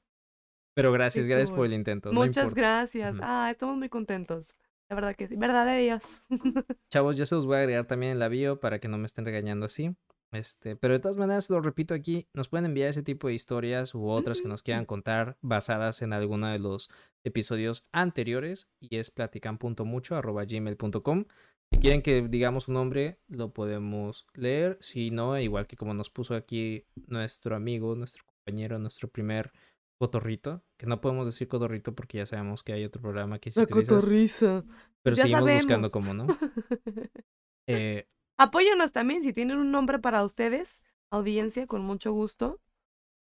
Pero 0.76 0.92
gracias, 0.92 1.26
gracias 1.28 1.48
Estuvo- 1.50 1.56
por 1.60 1.68
el 1.68 1.74
intento. 1.74 2.12
no 2.12 2.20
Muchas 2.20 2.44
importa. 2.50 2.60
gracias. 2.62 3.16
Ah, 3.22 3.48
estamos 3.50 3.78
muy 3.78 3.88
contentos. 3.88 4.54
La 4.90 4.96
verdad 4.96 5.16
que 5.16 5.30
sí. 5.30 5.38
Verdad 5.38 5.66
de 5.66 5.78
Dios. 5.78 6.24
Chavos, 6.92 7.16
yo 7.16 7.26
se 7.26 7.36
los 7.36 7.46
voy 7.46 7.56
a 7.56 7.60
agregar 7.60 7.86
también 7.86 8.12
en 8.12 8.20
la 8.20 8.28
bio 8.28 8.60
para 8.60 8.80
que 8.80 8.90
no 8.90 8.98
me 8.98 9.06
estén 9.06 9.24
regañando 9.24 9.66
así. 9.68 9.96
Este, 10.34 10.76
pero 10.76 10.94
de 10.96 11.00
todas 11.00 11.16
maneras, 11.16 11.50
lo 11.50 11.62
repito 11.62 11.94
aquí, 11.94 12.28
nos 12.34 12.50
pueden 12.50 12.66
enviar 12.66 12.90
ese 12.90 13.02
tipo 13.04 13.30
de 13.30 13.34
historias 13.36 13.96
u 13.96 14.10
otras 14.10 14.42
que 14.42 14.50
nos 14.50 14.62
quieran 14.64 14.84
contar 14.86 15.38
basadas 15.42 16.02
en 16.02 16.12
alguno 16.12 16.48
de 16.48 16.60
los 16.60 16.90
episodios 17.24 17.86
anteriores 17.94 18.68
y 18.82 18.98
es 18.98 19.10
platican.mucho@gmail.com. 19.10 21.26
Si 21.74 21.80
quieren 21.80 22.02
que 22.02 22.22
digamos 22.28 22.68
un 22.68 22.76
nombre, 22.76 23.20
lo 23.28 23.52
podemos 23.52 24.26
leer. 24.36 24.78
Si 24.80 25.10
no, 25.12 25.38
igual 25.40 25.68
que 25.68 25.76
como 25.76 25.94
nos 25.94 26.10
puso 26.10 26.36
aquí 26.36 26.86
nuestro 27.08 27.56
amigo, 27.56 27.96
nuestro 27.96 28.24
compañero, 28.26 28.78
nuestro 28.80 29.10
primer 29.10 29.52
cotorrito, 30.00 30.64
que 30.78 30.86
no 30.86 31.02
podemos 31.02 31.26
decir 31.26 31.48
cotorrito 31.48 31.94
porque 31.96 32.20
ya 32.20 32.26
sabemos 32.26 32.64
que 32.64 32.74
hay 32.74 32.86
otro 32.86 33.02
programa 33.02 33.40
que 33.40 33.52
se 33.52 33.60
La 33.60 33.64
utiliza, 33.66 33.96
cotorriza. 33.96 34.64
pero 35.02 35.16
Pues 35.16 35.16
ya 35.18 35.24
seguimos 35.24 35.52
buscando 35.54 35.90
cómo, 35.90 36.14
¿no? 36.14 36.28
Eh, 37.68 38.10
Apóyanos 38.38 38.92
también 38.92 39.24
si 39.24 39.32
tienen 39.32 39.58
un 39.58 39.72
nombre 39.72 39.98
para 39.98 40.24
ustedes, 40.26 40.82
audiencia, 41.10 41.66
con 41.66 41.82
mucho 41.82 42.12
gusto. 42.12 42.60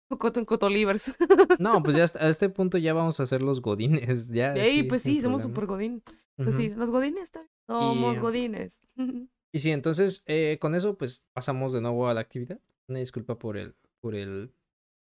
Coto- 0.09 0.46
Cotolivers. 0.46 1.16
No, 1.59 1.83
pues 1.83 1.96
ya 1.96 2.05
hasta- 2.05 2.24
a 2.24 2.29
este 2.29 2.48
punto 2.48 2.79
ya 2.79 2.94
vamos 2.94 3.18
a 3.18 3.26
ser 3.26 3.42
los 3.42 3.61
godines, 3.61 4.29
ya. 4.29 4.55
Ey, 4.55 4.83
sí, 4.83 4.83
pues 4.85 5.03
sí, 5.03 5.20
somos 5.20 5.42
problema. 5.42 5.55
super 5.55 5.66
godín. 5.66 6.03
Pues 6.44 6.57
sí, 6.57 6.68
los 6.70 6.90
godines 6.90 7.31
bien. 7.33 7.48
Somos 7.66 8.16
Y- 8.16 8.20
godines. 8.20 8.81
Y 9.53 9.59
sí, 9.59 9.72
entonces 9.72 10.22
eh, 10.26 10.59
con 10.61 10.76
eso 10.76 10.96
pues 10.96 11.24
pasamos 11.33 11.72
de 11.72 11.81
nuevo 11.81 12.07
a 12.07 12.14
la 12.14 12.20
actividad. 12.20 12.61
Una 12.87 13.00
disculpa 13.00 13.37
por 13.37 13.57
el, 13.57 13.74
por 14.00 14.14
el, 14.14 14.55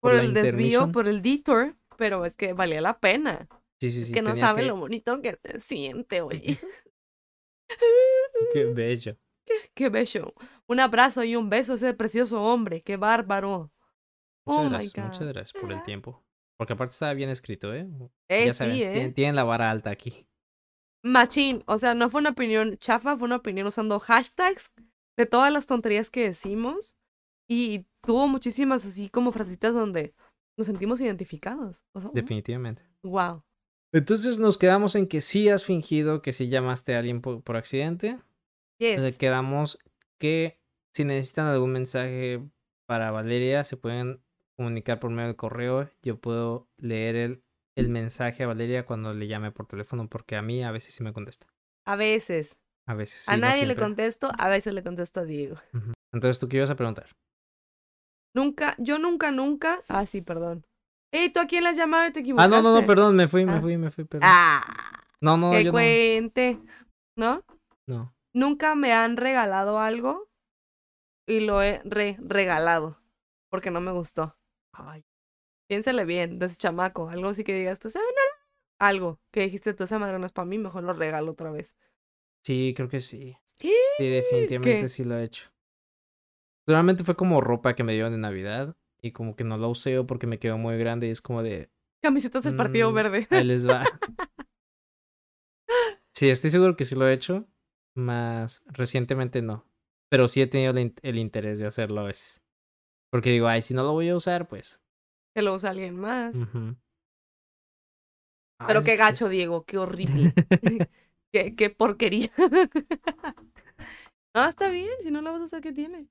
por 0.00 0.14
el 0.14 0.32
desvío, 0.32 0.90
por 0.90 1.06
el 1.06 1.20
detour, 1.20 1.76
pero 1.98 2.24
es 2.24 2.34
que 2.38 2.54
valía 2.54 2.80
la 2.80 2.98
pena. 2.98 3.46
Sí, 3.78 3.90
sí, 3.90 4.00
es 4.00 4.06
sí. 4.06 4.12
que 4.14 4.22
no 4.22 4.32
que- 4.32 4.62
lo 4.62 4.76
bonito 4.76 5.20
que 5.20 5.38
se 5.44 5.60
siente, 5.60 6.22
oye. 6.22 6.58
Qué 8.52 8.64
bello. 8.64 9.16
Qué 9.74 9.88
bello. 9.90 10.32
Un 10.66 10.80
abrazo 10.80 11.24
y 11.24 11.36
un 11.36 11.50
beso 11.50 11.72
a 11.72 11.76
ese 11.76 11.92
precioso 11.94 12.42
hombre. 12.42 12.80
Qué 12.82 12.96
bárbaro. 12.96 13.70
Muchas 14.46 14.60
oh 14.60 14.64
my 14.64 14.70
gracias, 14.70 14.94
god. 14.94 15.04
muchas 15.12 15.28
gracias 15.28 15.60
por 15.60 15.72
el 15.72 15.82
tiempo. 15.82 16.24
Porque 16.56 16.72
aparte 16.72 16.92
estaba 16.92 17.14
bien 17.14 17.30
escrito, 17.30 17.74
¿eh? 17.74 17.86
Eh, 18.28 18.46
ya 18.46 18.52
sí, 18.52 18.58
saben, 18.58 18.74
eh. 18.76 18.92
tienen, 18.92 19.14
tienen 19.14 19.36
la 19.36 19.44
vara 19.44 19.70
alta 19.70 19.90
aquí. 19.90 20.26
Machín. 21.02 21.62
O 21.66 21.78
sea, 21.78 21.94
no 21.94 22.08
fue 22.08 22.20
una 22.20 22.30
opinión 22.30 22.76
chafa, 22.78 23.16
fue 23.16 23.26
una 23.26 23.36
opinión 23.36 23.66
usando 23.66 23.98
hashtags 23.98 24.72
de 25.16 25.26
todas 25.26 25.52
las 25.52 25.66
tonterías 25.66 26.10
que 26.10 26.24
decimos. 26.24 26.98
Y 27.48 27.86
tuvo 28.02 28.28
muchísimas 28.28 28.86
así 28.86 29.08
como 29.08 29.32
frasecitas 29.32 29.74
donde 29.74 30.14
nos 30.56 30.66
sentimos 30.66 31.00
identificados. 31.00 31.84
O 31.92 32.00
sea, 32.00 32.10
Definitivamente. 32.14 32.82
wow. 33.02 33.42
Entonces 33.92 34.38
nos 34.38 34.56
quedamos 34.56 34.94
en 34.94 35.06
que 35.06 35.20
sí 35.20 35.50
has 35.50 35.64
fingido 35.64 36.22
que 36.22 36.32
sí 36.32 36.48
llamaste 36.48 36.94
a 36.94 37.00
alguien 37.00 37.20
por, 37.20 37.42
por 37.42 37.56
accidente. 37.56 38.18
Yes. 38.78 39.18
Quedamos 39.18 39.78
que 40.18 40.58
si 40.94 41.04
necesitan 41.04 41.46
algún 41.46 41.72
mensaje 41.72 42.42
para 42.86 43.10
Valeria, 43.10 43.64
se 43.64 43.76
pueden 43.76 44.22
comunicar 44.56 44.98
por 44.98 45.10
medio 45.10 45.28
del 45.28 45.36
correo. 45.36 45.90
Yo 46.02 46.18
puedo 46.18 46.68
leer 46.78 47.16
el, 47.16 47.41
el 47.76 47.88
mensaje 47.88 48.44
a 48.44 48.46
Valeria 48.46 48.84
cuando 48.86 49.14
le 49.14 49.26
llame 49.26 49.50
por 49.52 49.66
teléfono, 49.66 50.08
porque 50.08 50.36
a 50.36 50.42
mí 50.42 50.62
a 50.62 50.70
veces 50.70 50.94
sí 50.94 51.02
me 51.02 51.12
contesta. 51.12 51.46
A 51.86 51.96
veces. 51.96 52.58
A 52.86 52.94
veces. 52.94 53.28
a 53.28 53.34
sí, 53.34 53.40
no 53.40 53.46
nadie 53.46 53.66
le 53.66 53.76
contesto, 53.76 54.30
a 54.36 54.48
veces 54.48 54.74
le 54.74 54.82
contesto 54.82 55.20
a 55.20 55.24
Diego. 55.24 55.56
Entonces, 56.12 56.38
¿tú 56.38 56.48
qué 56.48 56.58
ibas 56.58 56.70
a 56.70 56.76
preguntar? 56.76 57.10
Nunca, 58.34 58.74
yo 58.78 58.98
nunca, 58.98 59.30
nunca. 59.30 59.82
Ah, 59.88 60.06
sí, 60.06 60.22
perdón. 60.22 60.64
Ey, 61.12 61.30
¿tú 61.30 61.40
a 61.40 61.46
quién 61.46 61.64
le 61.64 61.70
has 61.70 61.76
llamado 61.76 62.08
y 62.08 62.12
te 62.12 62.20
Ah, 62.20 62.22
equivocaste? 62.22 62.50
no, 62.50 62.62
no, 62.62 62.80
no, 62.80 62.86
perdón, 62.86 63.14
me 63.16 63.28
fui, 63.28 63.44
me 63.44 63.56
Ah. 63.56 63.60
fui, 63.60 63.76
me 63.76 63.90
fui, 63.90 64.04
perdón. 64.04 64.28
Ah, 64.30 65.04
no, 65.20 65.36
no, 65.36 65.50
que 65.52 65.64
yo 65.64 65.70
cuente. 65.72 66.58
¿No? 67.16 67.36
no. 67.36 67.44
No. 67.86 68.14
Nunca 68.34 68.74
me 68.74 68.94
han 68.94 69.18
regalado 69.18 69.78
algo 69.78 70.30
y 71.28 71.40
lo 71.40 71.62
he 71.62 71.82
re 71.84 72.16
regalado 72.20 72.98
porque 73.50 73.70
no 73.70 73.80
me 73.82 73.92
gustó. 73.92 74.38
Ay, 74.72 75.04
Piénsale 75.68 76.04
bien, 76.04 76.38
de 76.38 76.46
ese 76.46 76.56
chamaco. 76.56 77.08
Algo 77.08 77.28
así 77.28 77.44
que 77.44 77.54
digas, 77.54 77.80
tú 77.80 77.90
sabes, 77.90 78.08
algo 78.78 79.20
que 79.30 79.42
dijiste, 79.42 79.74
tú 79.74 79.84
esa 79.84 79.98
madre 79.98 80.18
no 80.18 80.26
es 80.26 80.32
para 80.32 80.46
mí, 80.46 80.58
mejor 80.58 80.84
lo 80.84 80.92
regalo 80.92 81.32
otra 81.32 81.50
vez. 81.50 81.76
sí, 82.44 82.74
creo 82.76 82.88
que 82.88 83.00
sí. 83.00 83.36
¿Qué? 83.58 83.72
Sí, 83.98 84.08
definitivamente 84.08 84.80
¿Qué? 84.82 84.88
sí 84.88 85.04
lo 85.04 85.16
he 85.16 85.24
hecho. 85.24 85.50
Realmente 86.66 87.04
fue 87.04 87.16
como 87.16 87.40
ropa 87.40 87.74
que 87.74 87.84
me 87.84 87.92
dieron 87.92 88.12
de 88.12 88.18
Navidad 88.18 88.76
y 89.00 89.12
como 89.12 89.34
que 89.36 89.44
no 89.44 89.56
la 89.56 89.66
usé 89.68 90.02
porque 90.04 90.26
me 90.26 90.38
quedó 90.38 90.58
muy 90.58 90.76
grande 90.78 91.08
y 91.08 91.10
es 91.10 91.20
como 91.20 91.42
de, 91.42 91.70
Camisetas 92.02 92.42
del 92.44 92.56
Partido 92.56 92.90
Mm, 92.90 92.94
Verde. 92.94 93.26
Ahí 93.30 93.44
les 93.44 93.68
va. 93.68 93.82
Sí, 96.14 96.28
estoy 96.28 96.50
seguro 96.50 96.76
que 96.76 96.84
sí 96.84 96.94
lo 96.94 97.08
he 97.08 97.12
hecho, 97.14 97.48
más 97.94 98.64
recientemente 98.66 99.42
no. 99.42 99.66
Pero 100.08 100.28
sí 100.28 100.42
he 100.42 100.46
tenido 100.46 100.72
el 100.72 101.18
interés 101.18 101.58
de 101.58 101.66
hacerlo 101.66 102.02
a 102.02 102.04
veces. 102.04 102.42
Porque 103.10 103.30
digo, 103.30 103.48
ay, 103.48 103.62
si 103.62 103.72
no 103.74 103.82
lo 103.82 103.92
voy 103.92 104.08
a 104.10 104.16
usar, 104.16 104.46
pues. 104.46 104.82
Que 105.34 105.42
lo 105.42 105.54
usa 105.54 105.70
alguien 105.70 105.96
más. 105.98 106.36
Ah, 108.58 108.66
Pero 108.66 108.82
qué 108.82 108.96
gacho, 108.96 109.26
es- 109.26 109.30
Diego, 109.30 109.64
qué 109.64 109.78
horrible. 109.78 110.34
qué, 111.32 111.54
qué 111.56 111.70
porquería. 111.70 112.30
no, 114.34 114.46
está 114.46 114.68
bien, 114.68 114.90
si 115.02 115.10
no 115.10 115.22
la 115.22 115.30
vas 115.30 115.40
a 115.40 115.44
usar, 115.44 115.60
¿qué 115.62 115.72
tiene? 115.72 116.08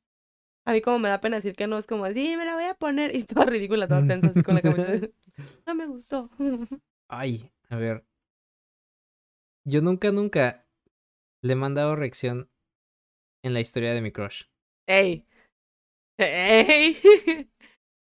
A 0.65 0.73
mí 0.73 0.81
como 0.81 0.99
me 0.99 1.09
da 1.09 1.21
pena 1.21 1.37
decir 1.37 1.55
que 1.55 1.65
no, 1.67 1.77
es 1.77 1.87
como, 1.87 2.07
sí, 2.11 2.37
me 2.37 2.45
la 2.45 2.53
voy 2.55 2.65
a 2.65 2.75
poner. 2.75 3.15
Y 3.15 3.23
toda 3.23 3.45
ridícula, 3.45 3.87
toda 3.87 4.05
tensa 4.05 4.29
así 4.29 4.43
con 4.43 4.55
la 4.55 4.61
camiseta. 4.61 5.07
No 5.65 5.75
me 5.75 5.87
gustó. 5.87 6.29
Ay, 7.09 7.51
a 7.69 7.77
ver. 7.77 8.05
Yo 9.65 9.81
nunca, 9.81 10.11
nunca 10.11 10.65
le 11.43 11.53
he 11.53 11.55
mandado 11.55 11.95
reacción 11.95 12.49
en 13.43 13.53
la 13.53 13.59
historia 13.61 13.93
de 13.93 14.01
mi 14.01 14.11
crush. 14.11 14.43
Ey. 14.87 15.25
Ey. 16.17 16.97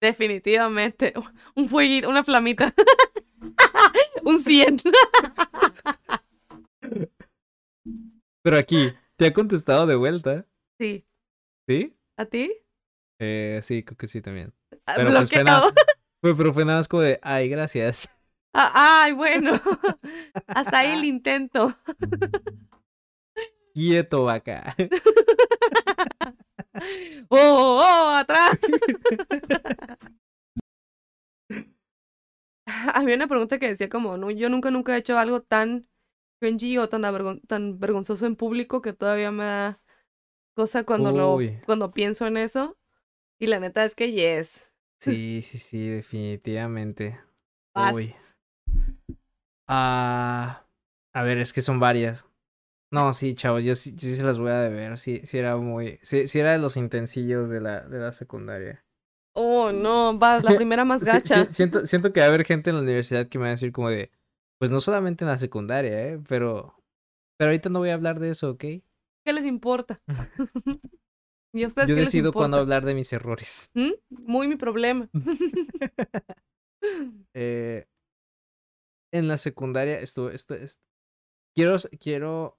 Definitivamente. 0.00 1.12
Un 1.54 1.68
fueguito, 1.68 2.08
una 2.08 2.24
flamita. 2.24 2.74
Un 4.24 4.40
100. 4.40 4.78
Pero 8.42 8.56
aquí, 8.56 8.92
¿te 9.16 9.26
ha 9.26 9.32
contestado 9.32 9.86
de 9.86 9.96
vuelta? 9.96 10.46
Sí. 10.80 11.04
¿Sí? 11.68 11.96
¿A 12.16 12.24
ti? 12.24 12.52
Eh, 13.20 13.60
sí, 13.62 13.82
creo 13.82 13.96
que 13.96 14.06
sí 14.08 14.22
también. 14.22 14.54
Ah, 14.86 14.94
Pero 14.96 15.10
pues 15.10 15.30
fue 15.30 15.44
nada, 15.44 15.72
fue, 16.22 16.36
pero 16.36 16.54
fue 16.54 16.64
nada 16.64 16.78
más 16.78 16.88
como 16.88 17.02
de, 17.02 17.18
ay, 17.22 17.48
gracias. 17.48 18.16
Ah, 18.54 19.02
ay, 19.02 19.12
bueno. 19.12 19.60
Hasta 20.46 20.78
ahí 20.78 20.98
el 20.98 21.04
intento. 21.04 21.76
Quieto, 23.74 24.24
vaca. 24.24 24.74
¡Oh, 27.28 27.36
oh, 27.38 27.80
oh, 27.82 28.08
atrás! 28.16 28.58
Había 32.94 33.16
una 33.16 33.28
pregunta 33.28 33.58
que 33.58 33.68
decía 33.68 33.88
como, 33.88 34.16
no, 34.16 34.30
yo 34.30 34.48
nunca, 34.48 34.70
nunca 34.70 34.94
he 34.94 34.98
hecho 34.98 35.18
algo 35.18 35.42
tan 35.42 35.88
cringy 36.40 36.78
o 36.78 36.88
tan, 36.88 37.02
avergon- 37.02 37.40
tan 37.46 37.78
vergonzoso 37.78 38.26
en 38.26 38.36
público 38.36 38.82
que 38.82 38.92
todavía 38.92 39.30
me 39.32 39.44
da 39.44 39.80
cosa 40.54 40.84
cuando 40.84 41.12
lo, 41.12 41.38
cuando 41.66 41.92
pienso 41.92 42.26
en 42.26 42.36
eso. 42.36 42.76
Y 43.40 43.46
la 43.46 43.60
neta 43.60 43.84
es 43.84 43.94
que 43.94 44.12
yes. 44.12 44.66
Sí, 45.00 45.42
sí, 45.42 45.58
sí, 45.58 45.88
definitivamente. 45.88 47.20
Vas. 47.74 47.94
Uy. 47.94 48.14
Ah, 49.68 50.66
a 51.14 51.22
ver, 51.22 51.38
es 51.38 51.52
que 51.52 51.62
son 51.62 51.78
varias. 51.80 52.26
No, 52.90 53.12
sí, 53.12 53.34
chavos, 53.34 53.64
yo 53.64 53.74
sí, 53.74 53.94
sí 53.98 54.14
se 54.16 54.22
las 54.22 54.38
voy 54.38 54.50
a 54.50 54.60
deber. 54.60 54.96
Sí, 54.98 55.20
sí 55.24 55.38
era 55.38 55.56
muy. 55.56 55.98
Sí, 56.02 56.26
sí 56.26 56.40
era 56.40 56.52
de 56.52 56.58
los 56.58 56.76
intensillos 56.76 57.50
de 57.50 57.60
la, 57.60 57.80
de 57.82 57.98
la 57.98 58.12
secundaria. 58.12 58.84
Oh, 59.34 59.72
no, 59.72 60.18
va, 60.18 60.40
la 60.40 60.54
primera 60.56 60.84
más 60.84 61.04
gacha. 61.04 61.44
sí, 61.46 61.52
siento, 61.54 61.84
siento 61.86 62.12
que 62.12 62.20
va 62.20 62.26
a 62.26 62.28
haber 62.30 62.44
gente 62.46 62.70
en 62.70 62.76
la 62.76 62.82
universidad 62.82 63.28
que 63.28 63.38
me 63.38 63.42
va 63.42 63.48
a 63.48 63.52
decir 63.52 63.72
como 63.72 63.90
de. 63.90 64.10
Pues 64.58 64.70
no 64.70 64.80
solamente 64.80 65.24
en 65.24 65.28
la 65.30 65.38
secundaria, 65.38 66.08
¿eh? 66.08 66.20
Pero. 66.28 66.74
Pero 67.36 67.50
ahorita 67.50 67.68
no 67.68 67.78
voy 67.78 67.90
a 67.90 67.94
hablar 67.94 68.18
de 68.18 68.30
eso, 68.30 68.50
¿ok? 68.50 68.60
¿Qué 69.24 69.32
les 69.32 69.44
importa? 69.44 69.98
¿Y 71.54 71.62
a 71.64 71.66
ustedes 71.66 71.88
Yo 71.88 71.94
qué 71.94 72.00
les 72.00 72.12
decido 72.12 72.32
cuándo 72.32 72.56
hablar 72.56 72.84
de 72.84 72.94
mis 72.94 73.12
errores. 73.12 73.70
¿Mm? 73.74 73.92
Muy 74.10 74.48
mi 74.48 74.56
problema. 74.56 75.08
Eh, 77.34 77.86
en 79.12 79.28
la 79.28 79.36
secundaria 79.38 80.00
estuve, 80.00 80.34
esto, 80.34 80.54
es- 80.54 80.80
quiero, 81.54 81.76
quiero, 82.00 82.58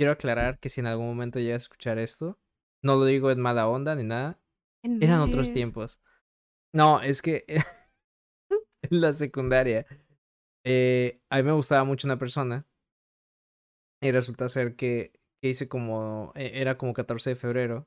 quiero 0.00 0.12
aclarar 0.12 0.58
que 0.58 0.70
si 0.70 0.80
en 0.80 0.86
algún 0.86 1.08
momento 1.08 1.40
llegas 1.40 1.60
a 1.60 1.64
escuchar 1.64 1.98
esto, 1.98 2.38
no 2.82 2.96
lo 2.96 3.04
digo 3.04 3.30
en 3.30 3.38
mala 3.38 3.68
onda 3.68 3.94
ni 3.94 4.02
nada, 4.02 4.40
eran 4.82 5.20
otros 5.20 5.52
tiempos. 5.52 6.00
No, 6.74 7.02
es 7.02 7.20
que 7.20 7.44
en 8.82 9.00
la 9.02 9.12
secundaria 9.12 9.84
eh, 10.64 11.20
a 11.28 11.36
mí 11.36 11.42
me 11.42 11.52
gustaba 11.52 11.84
mucho 11.84 12.08
una 12.08 12.18
persona 12.18 12.66
y 14.02 14.10
resulta 14.10 14.48
ser 14.48 14.74
que, 14.74 15.20
que 15.42 15.50
hice 15.50 15.68
como, 15.68 16.32
e, 16.34 16.62
era 16.62 16.78
como 16.78 16.94
14 16.94 17.28
de 17.30 17.36
febrero 17.36 17.86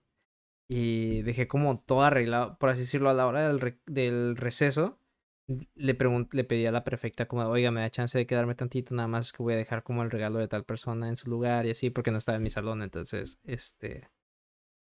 y 0.69 1.23
dejé 1.23 1.47
como 1.47 1.79
todo 1.79 2.03
arreglado, 2.03 2.59
por 2.59 2.69
así 2.69 2.81
decirlo, 2.81 3.09
a 3.09 3.15
la 3.15 3.25
hora 3.25 3.47
del, 3.47 3.79
del 3.87 4.35
receso. 4.37 4.99
Le, 5.47 5.97
le 6.31 6.43
pedí 6.43 6.65
a 6.65 6.71
la 6.71 6.83
perfecta 6.83 7.27
como, 7.27 7.43
oiga, 7.43 7.71
me 7.71 7.81
da 7.81 7.89
chance 7.89 8.17
de 8.17 8.25
quedarme 8.25 8.55
tantito, 8.55 8.95
nada 8.95 9.07
más 9.07 9.33
que 9.33 9.43
voy 9.43 9.53
a 9.53 9.57
dejar 9.57 9.83
como 9.83 10.03
el 10.03 10.11
regalo 10.11 10.39
de 10.39 10.47
tal 10.47 10.63
persona 10.63 11.09
en 11.09 11.17
su 11.17 11.29
lugar 11.29 11.65
y 11.65 11.71
así, 11.71 11.89
porque 11.89 12.11
no 12.11 12.17
estaba 12.17 12.37
en 12.37 12.43
mi 12.43 12.49
salón, 12.49 12.81
entonces, 12.81 13.39
este... 13.43 14.09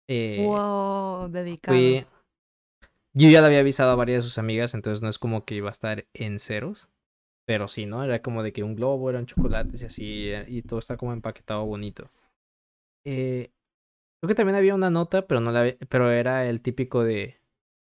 Eh, 0.09 0.45
wow, 0.45 1.29
dedicado. 1.29 1.77
Yo 3.15 3.29
ya 3.29 3.41
le 3.41 3.47
había 3.47 3.61
avisado 3.61 3.93
a 3.93 3.97
varias 3.97 4.25
de 4.25 4.29
sus 4.29 4.39
amigas, 4.39 4.75
entonces 4.75 5.03
no 5.03 5.09
es 5.09 5.19
como 5.19 5.45
que 5.45 5.55
iba 5.55 5.69
a 5.69 5.73
estar 5.73 6.07
en 6.15 6.39
ceros. 6.39 6.89
Pero 7.45 7.69
sí, 7.69 7.87
¿no? 7.87 8.05
Era 8.05 8.23
como 8.23 8.43
de 8.43 8.53
que 8.53 8.63
un 8.63 8.77
globo, 8.77 9.11
eran 9.11 9.27
chocolates 9.27 9.83
y 9.83 9.85
así, 9.85 10.29
eh, 10.31 10.45
y 10.49 10.63
todo 10.63 10.79
está 10.79 10.97
como 10.97 11.13
empaquetado 11.13 11.67
bonito. 11.67 12.11
Eh, 13.05 13.51
creo 14.21 14.29
que 14.29 14.35
también 14.35 14.57
había 14.57 14.75
una 14.75 14.91
nota, 14.91 15.27
pero 15.27 15.41
no 15.41 15.51
la 15.51 15.75
pero 15.89 16.11
era 16.11 16.47
el 16.47 16.63
típico 16.63 17.03
de 17.03 17.42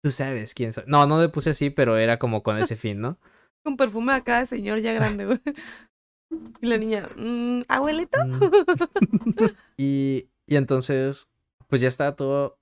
tú 0.06 0.12
sabes 0.12 0.54
quién 0.54 0.72
soy. 0.72 0.84
No, 0.86 1.08
no 1.08 1.20
le 1.20 1.30
puse 1.30 1.50
así, 1.50 1.72
pero 1.72 1.98
era 1.98 2.20
como 2.20 2.44
con 2.44 2.60
ese 2.60 2.76
fin, 2.76 3.02
¿no? 3.02 3.18
Un 3.66 3.76
perfume 3.76 4.14
acá 4.14 4.38
de 4.38 4.46
señor 4.46 4.78
ya 4.78 4.94
grande, 4.94 5.26
güey. 5.26 5.42
Y 6.62 6.68
la 6.68 6.78
niña, 6.78 7.10
mm, 7.16 7.62
abuelito. 7.68 8.20
Mm. 8.24 9.46
y, 9.78 10.30
y 10.46 10.56
entonces, 10.58 11.32
pues 11.68 11.82
ya 11.82 11.88
estaba 11.88 12.16
todo 12.16 12.60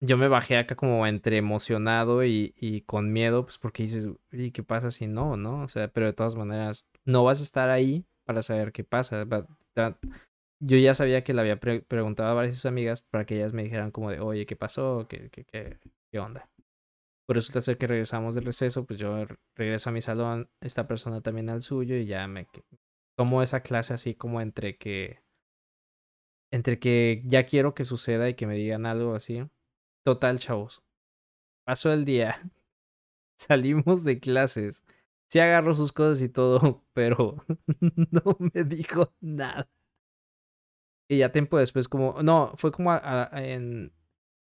yo 0.00 0.18
me 0.18 0.28
bajé 0.28 0.58
acá 0.58 0.76
como 0.76 1.06
entre 1.06 1.38
emocionado 1.38 2.24
y, 2.24 2.54
y 2.58 2.82
con 2.82 3.10
miedo, 3.10 3.44
pues 3.44 3.56
porque 3.56 3.84
dices, 3.84 4.08
¿y 4.30 4.50
qué 4.50 4.62
pasa 4.62 4.90
si 4.90 5.06
no, 5.06 5.38
no? 5.38 5.62
O 5.62 5.68
sea, 5.70 5.88
pero 5.88 6.04
de 6.04 6.12
todas 6.12 6.34
maneras, 6.34 6.86
no 7.06 7.24
vas 7.24 7.40
a 7.40 7.44
estar 7.44 7.70
ahí 7.70 8.04
para 8.26 8.42
saber 8.42 8.72
qué 8.72 8.84
pasa. 8.84 9.24
Yo 10.60 10.76
ya 10.76 10.94
sabía 10.94 11.24
que 11.24 11.32
le 11.32 11.40
había 11.40 11.58
preguntado 11.58 12.28
a 12.28 12.34
varias 12.34 12.52
de 12.52 12.56
sus 12.56 12.66
amigas 12.66 13.00
para 13.00 13.24
que 13.24 13.36
ellas 13.36 13.54
me 13.54 13.62
dijeran 13.62 13.90
como 13.92 14.10
de, 14.10 14.20
oye, 14.20 14.44
¿qué 14.44 14.56
pasó? 14.56 15.06
¿Qué, 15.08 15.30
qué, 15.30 15.44
qué, 15.44 15.78
qué 16.10 16.18
onda? 16.18 16.50
Por 17.26 17.36
resulta 17.36 17.60
ser 17.60 17.76
que 17.76 17.86
regresamos 17.86 18.34
del 18.34 18.44
receso, 18.44 18.86
pues 18.86 18.98
yo 18.98 19.26
regreso 19.56 19.90
a 19.90 19.92
mi 19.92 20.00
salón, 20.00 20.48
esta 20.60 20.86
persona 20.86 21.20
también 21.20 21.50
al 21.50 21.62
suyo 21.62 21.96
y 21.96 22.06
ya 22.06 22.26
me 22.28 22.46
tomo 23.16 23.42
esa 23.42 23.60
clase 23.62 23.94
así 23.94 24.14
como 24.14 24.40
entre 24.40 24.76
que 24.76 25.22
entre 26.52 26.78
que 26.78 27.22
ya 27.24 27.44
quiero 27.44 27.74
que 27.74 27.84
suceda 27.84 28.28
y 28.28 28.34
que 28.34 28.46
me 28.46 28.54
digan 28.54 28.86
algo 28.86 29.14
así 29.14 29.42
Total, 30.04 30.38
chavos. 30.38 30.84
Pasó 31.64 31.92
el 31.92 32.04
día. 32.04 32.40
Salimos 33.38 34.04
de 34.04 34.20
clases. 34.20 34.84
Sí 35.28 35.40
agarró 35.40 35.74
sus 35.74 35.92
cosas 35.92 36.22
y 36.22 36.28
todo, 36.28 36.84
pero 36.92 37.44
no 38.12 38.36
me 38.38 38.62
dijo 38.62 39.12
nada. 39.20 39.68
Y 41.08 41.18
ya 41.18 41.32
tiempo 41.32 41.58
después, 41.58 41.88
como, 41.88 42.22
no, 42.22 42.52
fue 42.54 42.70
como 42.70 42.92
en, 43.32 43.92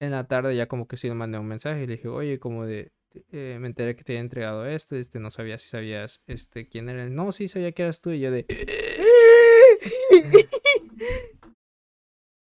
en 0.01 0.11
la 0.11 0.27
tarde 0.27 0.57
ya 0.57 0.67
como 0.67 0.89
que 0.89 0.97
sí 0.97 1.09
le 1.09 1.15
mandé 1.15 1.39
un 1.39 1.47
mensaje 1.47 1.85
y 1.85 1.87
le 1.87 1.97
dije, 1.97 2.09
oye, 2.09 2.41
como 2.41 2.67
de, 2.67 2.93
eh, 3.33 3.59
me 3.61 3.69
enteré 3.69 3.95
que 3.97 4.05
te 4.05 4.13
había 4.13 4.23
entregado 4.23 4.67
esto, 4.67 4.97
este, 4.97 5.21
no 5.21 5.31
sabía 5.31 5.59
si 5.59 5.69
sabías, 5.69 6.23
este, 6.27 6.69
quién 6.69 6.89
era. 6.89 7.09
No, 7.09 7.33
sí 7.33 7.49
sabía 7.49 7.73
que 7.73 7.83
eras 7.83 8.01
tú 8.01 8.11
y 8.11 8.21
yo 8.21 8.31
de... 8.31 8.47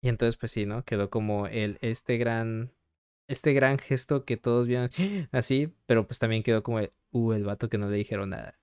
y 0.01 0.09
entonces, 0.09 0.37
pues 0.37 0.51
sí, 0.51 0.65
¿no? 0.65 0.83
Quedó 0.85 1.09
como 1.09 1.47
el, 1.47 1.77
este 1.81 2.17
gran 2.17 2.71
este 3.29 3.53
gran 3.53 3.77
gesto 3.77 4.25
que 4.25 4.37
todos 4.37 4.67
vieron 4.67 4.89
así, 5.31 5.71
pero 5.85 6.05
pues 6.07 6.19
también 6.19 6.43
quedó 6.43 6.63
como, 6.63 6.79
uh, 7.11 7.31
el 7.33 7.45
vato 7.45 7.69
que 7.69 7.77
no 7.77 7.89
le 7.89 7.97
dijeron 7.97 8.31
nada. 8.31 8.58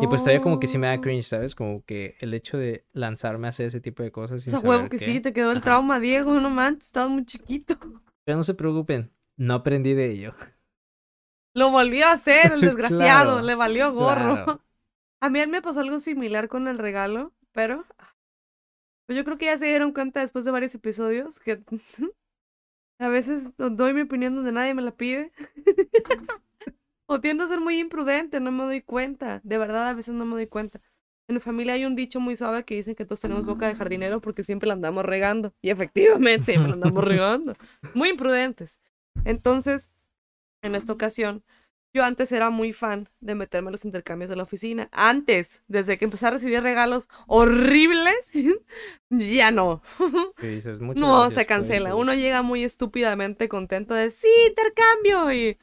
Y 0.00 0.06
pues 0.06 0.22
todavía 0.22 0.42
como 0.42 0.58
que 0.60 0.66
sí 0.66 0.78
me 0.78 0.88
da 0.88 1.00
cringe, 1.00 1.26
¿sabes? 1.26 1.54
Como 1.54 1.84
que 1.84 2.16
el 2.20 2.34
hecho 2.34 2.58
de 2.58 2.86
lanzarme 2.92 3.46
a 3.46 3.50
hacer 3.50 3.66
ese 3.66 3.80
tipo 3.80 4.02
de 4.02 4.10
cosas. 4.10 4.42
Sin 4.42 4.54
o 4.54 4.58
sea, 4.58 4.68
huevo 4.68 4.88
que 4.88 4.98
sí, 4.98 5.20
te 5.20 5.32
quedó 5.32 5.52
el 5.52 5.60
trauma, 5.60 6.00
Diego, 6.00 6.40
no 6.40 6.50
manches, 6.50 6.86
estabas 6.86 7.10
muy 7.10 7.24
chiquito. 7.24 7.78
Pero 8.24 8.36
no 8.38 8.44
se 8.44 8.54
preocupen, 8.54 9.12
no 9.36 9.54
aprendí 9.54 9.94
de 9.94 10.10
ello. 10.10 10.34
Lo 11.54 11.70
volvió 11.70 12.06
a 12.06 12.12
hacer, 12.12 12.52
el 12.52 12.60
desgraciado, 12.62 13.40
le 13.42 13.54
valió 13.54 13.92
gorro. 13.92 14.60
A 15.20 15.30
mí 15.30 15.46
me 15.46 15.62
pasó 15.62 15.80
algo 15.80 16.00
similar 16.00 16.48
con 16.48 16.66
el 16.66 16.78
regalo, 16.78 17.32
pero 17.52 17.84
pues 19.06 19.16
yo 19.16 19.24
creo 19.24 19.38
que 19.38 19.46
ya 19.46 19.58
se 19.58 19.66
dieron 19.66 19.92
cuenta 19.92 20.20
después 20.20 20.44
de 20.44 20.50
varios 20.50 20.74
episodios 20.74 21.38
que 21.38 21.62
A 22.98 23.08
veces 23.08 23.44
doy 23.56 23.94
mi 23.94 24.02
opinión 24.02 24.34
donde 24.34 24.52
nadie 24.52 24.74
me 24.74 24.82
la 24.82 24.92
pide. 24.92 25.32
O 27.06 27.20
tiendo 27.20 27.44
a 27.44 27.48
ser 27.48 27.60
muy 27.60 27.78
imprudente, 27.78 28.40
no 28.40 28.52
me 28.52 28.64
doy 28.64 28.82
cuenta. 28.82 29.40
De 29.44 29.58
verdad, 29.58 29.88
a 29.88 29.94
veces 29.94 30.14
no 30.14 30.24
me 30.24 30.34
doy 30.34 30.46
cuenta. 30.46 30.80
En 31.28 31.34
mi 31.34 31.40
familia 31.40 31.74
hay 31.74 31.84
un 31.84 31.94
dicho 31.94 32.20
muy 32.20 32.36
suave 32.36 32.64
que 32.64 32.74
dicen 32.74 32.94
que 32.94 33.04
todos 33.04 33.20
tenemos 33.20 33.44
boca 33.44 33.66
de 33.66 33.74
jardinero 33.74 34.20
porque 34.20 34.44
siempre 34.44 34.66
la 34.66 34.74
andamos 34.74 35.04
regando. 35.04 35.54
Y 35.62 35.70
efectivamente, 35.70 36.52
siempre 36.52 36.68
la 36.68 36.74
andamos 36.74 37.04
regando. 37.04 37.54
Muy 37.94 38.10
imprudentes. 38.10 38.80
Entonces, 39.24 39.90
en 40.62 40.74
esta 40.74 40.92
ocasión, 40.92 41.44
yo 41.94 42.04
antes 42.04 42.32
era 42.32 42.48
muy 42.48 42.72
fan 42.72 43.08
de 43.20 43.34
meterme 43.34 43.68
en 43.68 43.72
los 43.72 43.84
intercambios 43.84 44.30
de 44.30 44.36
la 44.36 44.44
oficina. 44.44 44.88
Antes, 44.92 45.62
desde 45.68 45.98
que 45.98 46.06
empecé 46.06 46.26
a 46.26 46.30
recibir 46.30 46.62
regalos 46.62 47.10
horribles, 47.26 48.32
ya 49.10 49.50
no. 49.50 49.82
no, 50.96 51.30
se 51.30 51.46
cancela. 51.46 51.94
Uno 51.94 52.14
llega 52.14 52.40
muy 52.40 52.64
estúpidamente 52.64 53.48
contento 53.48 53.92
de, 53.92 54.10
sí, 54.10 54.28
intercambio. 54.48 55.32
Y 55.32 55.58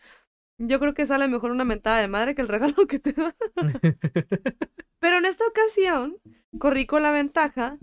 yo 0.59 0.79
creo 0.79 0.93
que 0.93 1.07
sale 1.07 1.27
mejor 1.27 1.51
una 1.51 1.65
mentada 1.65 1.99
de 1.99 2.07
madre 2.07 2.35
que 2.35 2.41
el 2.41 2.47
regalo 2.49 2.87
que 2.87 2.99
te 2.99 3.13
da. 3.13 3.35
Pero 4.99 5.17
en 5.17 5.25
esta 5.25 5.45
ocasión, 5.47 6.17
corrí 6.59 6.85
con 6.85 7.03
la 7.03 7.11
ventaja 7.11 7.77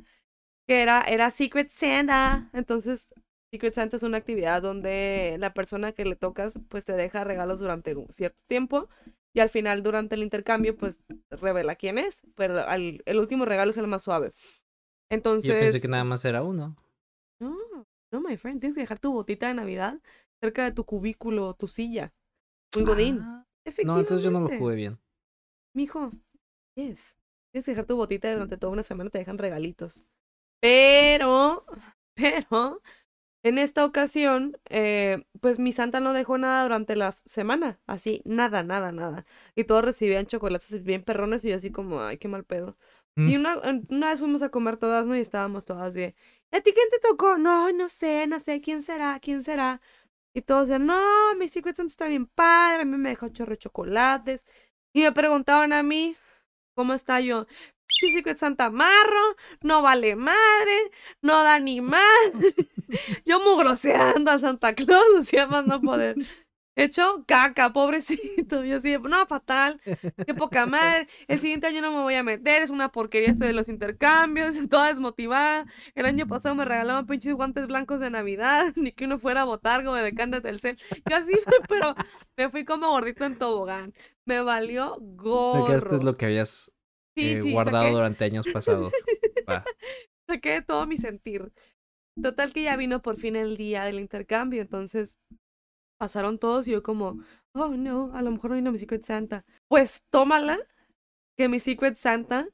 que 0.69 0.83
era, 0.83 1.01
era 1.01 1.31
Secret 1.31 1.71
Santa. 1.71 2.51
Entonces 2.53 3.13
Secret 3.51 3.75
Santa 3.75 3.97
es 3.97 4.03
una 4.03 4.19
actividad 4.19 4.63
donde 4.63 5.37
la 5.39 5.55
persona 5.55 5.93
que 5.93 6.05
le 6.05 6.17
tocas 6.17 6.61
pues 6.69 6.85
te 6.85 6.93
deja 6.93 7.25
regalos 7.25 7.61
durante 7.61 7.95
un 7.95 8.09
cierto 8.11 8.43
tiempo 8.47 8.89
y 9.33 9.41
al 9.41 9.49
final 9.49 9.83
durante 9.83 10.15
el 10.15 10.23
intercambio 10.23 10.77
pues 10.77 11.03
revela 11.31 11.77
quién 11.77 11.99
es, 11.99 12.27
pero 12.35 12.67
el 12.69 13.19
último 13.19 13.45
regalo 13.45 13.71
es 13.71 13.77
el 13.77 13.87
más 13.87 14.03
suave. 14.03 14.33
Entonces... 15.11 15.55
Yo 15.55 15.61
pensé 15.61 15.81
que 15.81 15.89
nada 15.89 16.05
más 16.05 16.25
era 16.25 16.43
uno. 16.43 16.77
No, 17.41 17.57
no, 18.13 18.21
my 18.21 18.37
friend, 18.37 18.61
tienes 18.61 18.75
que 18.75 18.81
dejar 18.81 18.99
tu 18.99 19.13
botita 19.13 19.49
de 19.49 19.55
Navidad 19.55 20.01
cerca 20.41 20.65
de 20.65 20.73
tu 20.73 20.85
cubículo, 20.85 21.55
tu 21.55 21.69
silla. 21.69 22.13
Un 22.77 22.85
godín. 22.85 23.45
Efectivamente. 23.65 23.85
No, 23.85 24.01
entonces 24.01 24.25
yo 24.25 24.31
no 24.31 24.41
lo 24.41 24.59
jugué 24.59 24.77
bien. 24.77 24.99
Mijo, 25.75 26.13
es. 26.77 27.17
Tienes 27.53 27.65
que 27.65 27.73
dejar 27.73 27.87
tu 27.87 27.97
botita 27.97 28.33
durante 28.33 28.57
toda 28.57 28.73
una 28.73 28.83
semana, 28.83 29.11
te 29.11 29.19
dejan 29.19 29.39
regalitos. 29.39 30.05
Pero, 30.61 31.65
pero, 32.15 32.83
en 33.43 33.59
esta 33.59 33.85
ocasión, 33.85 34.59
eh, 34.69 35.25
pues 35.41 35.59
mi 35.59 35.73
santa 35.73 36.01
no 36.01 36.13
dejó 36.13 36.39
nada 36.39 36.63
durante 36.63 36.97
la 36.97 37.13
semana, 37.27 37.81
así, 37.87 38.23
nada, 38.25 38.63
nada, 38.63 38.93
nada. 38.93 39.27
Y 39.55 39.65
todos 39.65 39.85
recibían 39.85 40.27
chocolates 40.27 40.83
bien 40.83 41.03
perrones 41.03 41.45
y 41.45 41.51
yo 41.51 41.57
así 41.57 41.71
como, 41.71 42.01
ay, 42.01 42.19
qué 42.19 42.29
mal 42.29 42.45
pedo. 42.45 42.77
Y 43.17 43.39
mm. 43.39 43.41
una, 43.41 43.57
una 43.89 44.11
vez 44.11 44.19
fuimos 44.19 44.43
a 44.43 44.51
comer 44.51 44.77
todas, 44.77 45.07
¿no? 45.07 45.17
Y 45.17 45.21
estábamos 45.21 45.65
todas 45.65 45.95
de, 45.95 46.15
¿a 46.53 46.61
ti 46.61 46.73
quién 46.73 46.89
te 46.91 46.99
tocó? 46.99 47.39
No, 47.39 47.73
no 47.73 47.89
sé, 47.89 48.27
no 48.27 48.41
sé, 48.41 48.61
¿quién 48.61 48.83
será? 48.83 49.19
¿Quién 49.21 49.43
será? 49.43 49.81
Y 50.37 50.43
todos 50.43 50.69
decían, 50.69 50.85
no, 50.85 51.35
mi 51.37 51.49
Secret 51.49 51.77
Santa 51.77 51.91
está 51.91 52.07
bien 52.09 52.27
padre, 52.27 52.83
a 52.83 52.85
mí 52.85 52.99
me 52.99 53.09
dejó 53.09 53.31
chorro 53.31 53.55
chocolates. 53.55 54.45
Y 54.93 55.01
me 55.01 55.11
preguntaban 55.11 55.73
a 55.73 55.83
mí, 55.83 56.15
¿cómo 56.75 56.93
está 56.93 57.21
yo? 57.21 57.47
Secret 57.89 58.37
Santa 58.37 58.69
Marro, 58.69 59.37
no 59.63 59.81
vale 59.81 60.15
madre, 60.15 60.91
no 61.23 61.43
da 61.43 61.59
ni 61.59 61.81
más. 61.81 62.03
Yo 63.25 63.41
mugroseando 63.41 64.31
a 64.31 64.39
Santa 64.39 64.75
Claus, 64.75 65.07
decía 65.17 65.47
más 65.47 65.67
no 65.67 65.81
poder. 65.81 66.17
Hecho 66.79 67.25
caca, 67.27 67.73
pobrecito. 67.73 68.63
Yo 68.65 68.77
así, 68.77 68.97
no, 68.99 69.27
fatal, 69.27 69.81
qué 70.27 70.35
poca 70.35 70.67
madre. 70.67 71.09
El 71.27 71.41
siguiente 71.41 71.67
año 71.67 71.81
no 71.81 71.91
me 71.91 72.03
voy 72.03 72.15
a 72.15 72.23
meter, 72.23 72.61
es 72.61 72.69
una 72.69 72.93
porquería 72.93 73.31
este 73.31 73.47
de 73.47 73.55
los 73.55 73.71
intercambios, 73.71 74.57
toda 74.71 74.89
desmotivada. 74.89 75.67
El 75.95 76.05
año 76.05 76.27
pasado 76.27 76.55
me 76.55 76.67
regalaban 76.67 77.07
pinches 77.07 77.33
guantes 77.33 77.67
blancos 77.67 78.01
de 78.01 78.11
Navidad, 78.11 78.73
ni 78.77 78.93
que 78.93 79.07
uno 79.07 79.19
fuera 79.19 79.41
a 79.41 79.45
botargo 79.45 79.95
de 79.95 80.15
Cándate 80.15 80.51
el 80.51 80.61
Cel. 80.61 80.79
Yo 81.09 81.17
así, 81.17 81.33
pero 81.67 81.95
me 82.37 82.51
fui 82.51 82.67
como 82.67 82.91
gordito 82.91 83.25
en 83.25 83.39
tobogán. 83.39 83.95
Me 84.27 84.43
valió 84.43 84.99
gorro. 85.01 85.75
Esto 85.75 85.97
es 85.97 86.05
lo 86.05 86.15
que 86.15 86.27
habías 86.27 86.75
eh, 87.17 87.41
guardado 87.53 87.91
durante 87.91 88.25
años 88.25 88.47
pasados. 88.53 88.93
Saqué 90.29 90.61
todo 90.61 90.87
mi 90.87 90.99
sentir. 90.99 91.53
Total 92.21 92.53
que 92.53 92.63
ya 92.63 92.77
vino 92.77 93.01
por 93.01 93.17
fin 93.17 93.37
el 93.37 93.57
día 93.57 93.85
del 93.85 93.99
intercambio, 93.99 94.61
entonces 94.61 95.17
pasaron 95.99 96.39
todos 96.39 96.69
y 96.69 96.73
yo 96.73 96.83
como, 96.83 97.21
oh 97.53 97.69
no, 97.69 98.13
a 98.15 98.23
lo 98.23 98.31
mejor 98.31 98.51
no 98.51 98.57
vino 98.57 98.73
mi 98.73 98.79
Secret 98.79 99.03
Santa. 99.03 99.45
Pues 99.69 100.03
tómala, 100.11 100.59
que 101.37 101.49
mi 101.49 101.61
Secret 101.61 101.97
Santa 101.97 102.49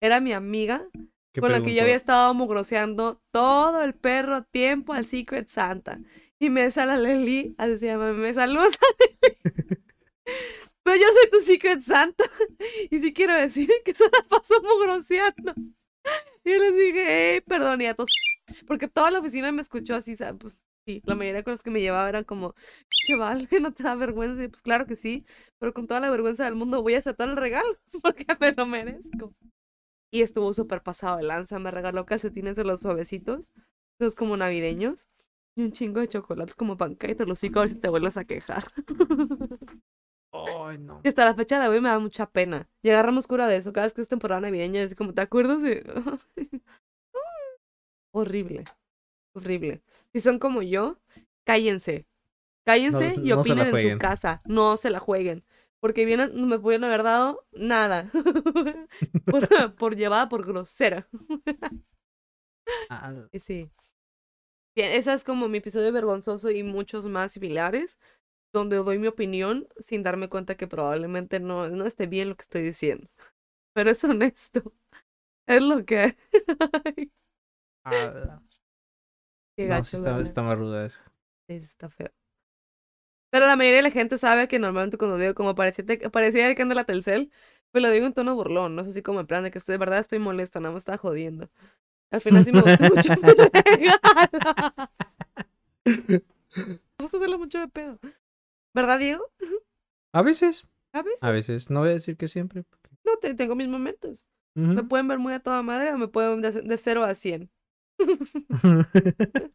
era 0.00 0.20
mi 0.20 0.32
amiga 0.32 0.88
¿Qué 1.32 1.40
con 1.40 1.50
la 1.50 1.62
que 1.62 1.74
yo 1.74 1.82
había 1.82 1.96
estado 1.96 2.34
mugroseando 2.34 3.22
todo 3.32 3.82
el 3.82 3.94
perro 3.94 4.44
tiempo 4.44 4.92
al 4.92 5.06
Secret 5.06 5.48
Santa. 5.48 5.98
Y 6.38 6.50
me 6.50 6.70
sale 6.70 6.98
Leli, 6.98 7.54
así 7.56 7.78
se 7.78 7.86
llama, 7.86 8.12
me 8.12 8.34
saluda 8.34 8.68
Pero 10.84 10.96
yo 10.96 11.06
soy 11.06 11.30
tu 11.30 11.40
Secret 11.40 11.80
Santa. 11.80 12.24
Y 12.90 12.98
sí 12.98 13.12
quiero 13.12 13.34
decir 13.34 13.70
que 13.84 13.94
se 13.94 14.04
la 14.04 14.22
pasó 14.28 14.60
mugroseando. 14.62 15.54
Y 16.44 16.50
yo 16.50 16.58
les 16.58 16.76
dije, 16.76 17.04
hey, 17.06 17.40
perdón, 17.46 17.80
y 17.80 17.86
a 17.86 17.94
todos. 17.94 18.10
Porque 18.66 18.88
toda 18.88 19.10
la 19.10 19.20
oficina 19.20 19.50
me 19.52 19.62
escuchó 19.62 19.94
así, 19.94 20.16
¿sabes? 20.16 20.34
Pues 20.38 20.58
sí, 20.86 21.02
la 21.04 21.14
mayoría 21.14 21.42
con 21.42 21.52
los 21.52 21.62
que 21.62 21.70
me 21.70 21.80
llevaba 21.80 22.08
eran 22.08 22.24
como, 22.24 22.54
chaval, 23.06 23.48
que 23.48 23.60
no 23.60 23.72
te 23.72 23.82
da 23.82 23.94
vergüenza. 23.94 24.44
Y 24.44 24.48
pues 24.48 24.62
claro 24.62 24.86
que 24.86 24.96
sí, 24.96 25.24
pero 25.58 25.72
con 25.72 25.86
toda 25.86 26.00
la 26.00 26.10
vergüenza 26.10 26.44
del 26.44 26.54
mundo 26.54 26.82
voy 26.82 26.94
a 26.94 26.98
aceptar 26.98 27.28
el 27.28 27.36
regalo 27.36 27.78
porque 28.02 28.26
me 28.40 28.52
lo 28.52 28.66
merezco. 28.66 29.34
Y 30.12 30.22
estuvo 30.22 30.52
súper 30.52 30.82
pasado 30.82 31.16
de 31.16 31.22
lanza, 31.24 31.58
me 31.58 31.70
regaló 31.70 32.04
calcetines 32.04 32.56
de 32.56 32.64
los 32.64 32.80
suavecitos, 32.80 33.54
esos 33.98 34.14
como 34.14 34.36
navideños, 34.36 35.08
y 35.56 35.62
un 35.62 35.72
chingo 35.72 36.00
de 36.00 36.08
chocolates 36.08 36.56
como 36.56 36.76
te 36.76 37.26
los 37.26 37.44
a 37.44 37.48
ver 37.48 37.68
si 37.68 37.74
te 37.76 37.88
vuelves 37.88 38.16
a 38.16 38.24
quejar. 38.24 38.64
Ay, 40.32 40.78
no. 40.78 41.00
Y 41.04 41.08
hasta 41.08 41.26
la 41.26 41.34
fecha 41.34 41.60
de 41.60 41.68
hoy 41.68 41.80
me 41.80 41.90
da 41.90 41.98
mucha 41.98 42.26
pena. 42.26 42.68
Y 42.82 42.88
agarramos 42.90 43.26
cura 43.26 43.46
de 43.46 43.56
eso 43.56 43.72
cada 43.72 43.86
vez 43.86 43.94
que 43.94 44.00
es 44.00 44.08
temporada 44.08 44.40
navideña. 44.40 44.82
Es 44.82 44.94
como, 44.94 45.12
¿te 45.12 45.20
acuerdas 45.20 45.60
de...? 45.60 45.84
horrible. 48.14 48.64
Horrible. 49.34 49.82
Si 50.12 50.20
son 50.20 50.38
como 50.38 50.62
yo, 50.62 50.98
cállense. 51.44 52.06
Cállense 52.64 53.14
y 53.16 53.30
no 53.30 53.40
opinen 53.40 53.74
en 53.76 53.92
su 53.92 53.98
casa. 53.98 54.42
No 54.44 54.76
se 54.76 54.90
la 54.90 55.00
jueguen. 55.00 55.44
Porque 55.80 56.04
bien 56.04 56.20
no 56.34 56.46
me 56.46 56.58
pudieron 56.58 56.84
haber 56.84 57.02
dado 57.02 57.44
nada. 57.52 58.10
por, 59.26 59.48
por 59.76 59.96
llevada 59.96 60.28
por 60.28 60.46
grosera. 60.46 61.08
Ah, 62.88 63.12
Sí. 63.38 63.68
Bien, 64.74 64.92
esa 64.92 65.12
es 65.12 65.24
como 65.24 65.48
mi 65.48 65.58
episodio 65.58 65.92
vergonzoso 65.92 66.50
y 66.50 66.62
muchos 66.62 67.06
más 67.06 67.32
similares, 67.32 67.98
donde 68.54 68.76
doy 68.76 68.98
mi 68.98 69.06
opinión 69.06 69.68
sin 69.78 70.02
darme 70.02 70.28
cuenta 70.28 70.56
que 70.56 70.66
probablemente 70.66 71.40
no, 71.40 71.68
no 71.68 71.84
esté 71.84 72.06
bien 72.06 72.30
lo 72.30 72.36
que 72.36 72.42
estoy 72.42 72.62
diciendo. 72.62 73.08
Pero 73.74 73.90
es 73.90 74.02
honesto. 74.04 74.72
Es 75.46 75.62
lo 75.62 75.84
que... 75.84 76.16
Qué 79.62 79.68
no, 79.68 79.74
gacho, 79.76 79.84
sí 79.84 79.96
está, 79.96 80.20
está 80.20 80.42
más 80.42 80.58
ruda 80.58 80.86
eso. 80.86 81.00
Sí, 81.48 81.54
está 81.54 81.88
feo. 81.88 82.10
Pero 83.30 83.46
la 83.46 83.56
mayoría 83.56 83.78
de 83.78 83.82
la 83.82 83.90
gente 83.90 84.18
sabe 84.18 84.48
que 84.48 84.58
normalmente 84.58 84.98
cuando 84.98 85.16
digo 85.16 85.34
como 85.34 85.54
parecía, 85.54 85.84
parecía 86.10 86.54
que 86.54 86.62
anda 86.62 86.74
la 86.74 86.84
Telcel, 86.84 87.30
pues 87.70 87.80
lo 87.82 87.90
digo 87.90 88.04
en 88.06 88.12
tono 88.12 88.34
burlón, 88.34 88.76
no 88.76 88.84
sé 88.84 88.92
si 88.92 89.02
como 89.02 89.20
en 89.20 89.26
plan 89.26 89.42
de 89.42 89.50
que 89.50 89.58
de 89.58 89.78
verdad 89.78 90.00
estoy 90.00 90.18
molesta, 90.18 90.60
nada 90.60 90.74
más 90.74 90.82
está 90.82 90.98
jodiendo. 90.98 91.48
Al 92.10 92.20
final 92.20 92.44
sí 92.44 92.52
me 92.52 92.60
gusta 92.60 92.88
mucho 92.90 93.08
mi 93.08 93.22
regalo. 93.22 93.50
Vamos 96.98 97.14
a 97.14 97.16
hacerlo 97.16 97.38
mucho 97.38 97.58
de 97.60 97.68
pedo. 97.68 97.98
¿Verdad, 98.74 98.98
Diego? 98.98 99.24
A 100.12 100.20
veces, 100.22 100.66
¿Sabes? 100.92 101.22
a 101.22 101.30
veces. 101.30 101.70
No 101.70 101.80
voy 101.80 101.88
a 101.90 101.92
decir 101.92 102.18
que 102.18 102.28
siempre. 102.28 102.64
No, 103.04 103.16
te, 103.16 103.34
tengo 103.34 103.54
mis 103.54 103.68
momentos. 103.68 104.26
Ujú. 104.54 104.74
Me 104.74 104.82
pueden 104.84 105.08
ver 105.08 105.18
muy 105.18 105.32
a 105.32 105.40
toda 105.40 105.62
madre 105.62 105.92
o 105.92 105.98
me 105.98 106.08
pueden 106.08 106.42
de, 106.42 106.50
de 106.52 106.78
0 106.78 107.04
a 107.04 107.14
100. 107.14 107.50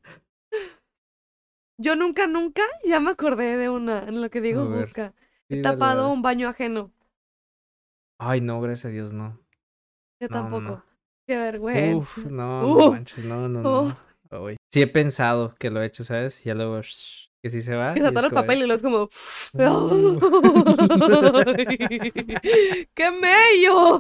Yo 1.79 1.95
nunca, 1.95 2.25
nunca, 2.25 2.63
ya 2.83 2.99
me 2.99 3.11
acordé 3.11 3.55
de 3.55 3.69
una, 3.69 4.01
en 4.03 4.19
lo 4.21 4.29
que 4.31 4.39
A 4.39 4.41
ver. 4.41 4.51
busca. 4.51 5.13
He 5.47 5.61
tapado 5.61 6.01
dale. 6.03 6.13
un 6.13 6.21
baño 6.23 6.49
ajeno. 6.49 6.91
Ay, 8.19 8.41
no, 8.41 8.59
gracias 8.61 8.85
a 8.85 8.89
Dios, 8.89 9.13
no. 9.13 9.39
Yo 10.19 10.27
No, 10.27 10.35
tampoco. 10.35 10.61
no. 10.61 10.83
Qué 11.27 11.37
vergüenza. 11.37 11.95
Uf, 11.97 12.17
no, 12.25 12.61
no 12.63 12.91
manches, 12.91 13.23
no, 13.23 13.47
no, 13.47 13.59
Oh. 13.59 13.93
no. 14.31 14.43
Uy. 14.43 14.57
Sí 14.73 14.81
he 14.81 14.87
pensado 14.87 15.53
que 15.55 15.69
lo 15.69 15.81
he 15.81 15.85
hecho, 15.85 16.03
¿sabes? 16.03 16.43
Ya 16.43 16.55
luego 16.55 16.81
que 17.43 17.49
sí 17.49 17.61
se 17.61 17.75
va. 17.75 17.93
Y 17.95 17.99
y 17.99 18.01
es 18.01 18.07
sacar 18.07 18.25
el 18.25 18.31
papel 18.31 18.63
y 18.63 18.65
luego 18.65 18.75
es 18.75 18.81
como. 18.81 19.07
¡Qué 22.95 23.11
mello! 23.11 23.99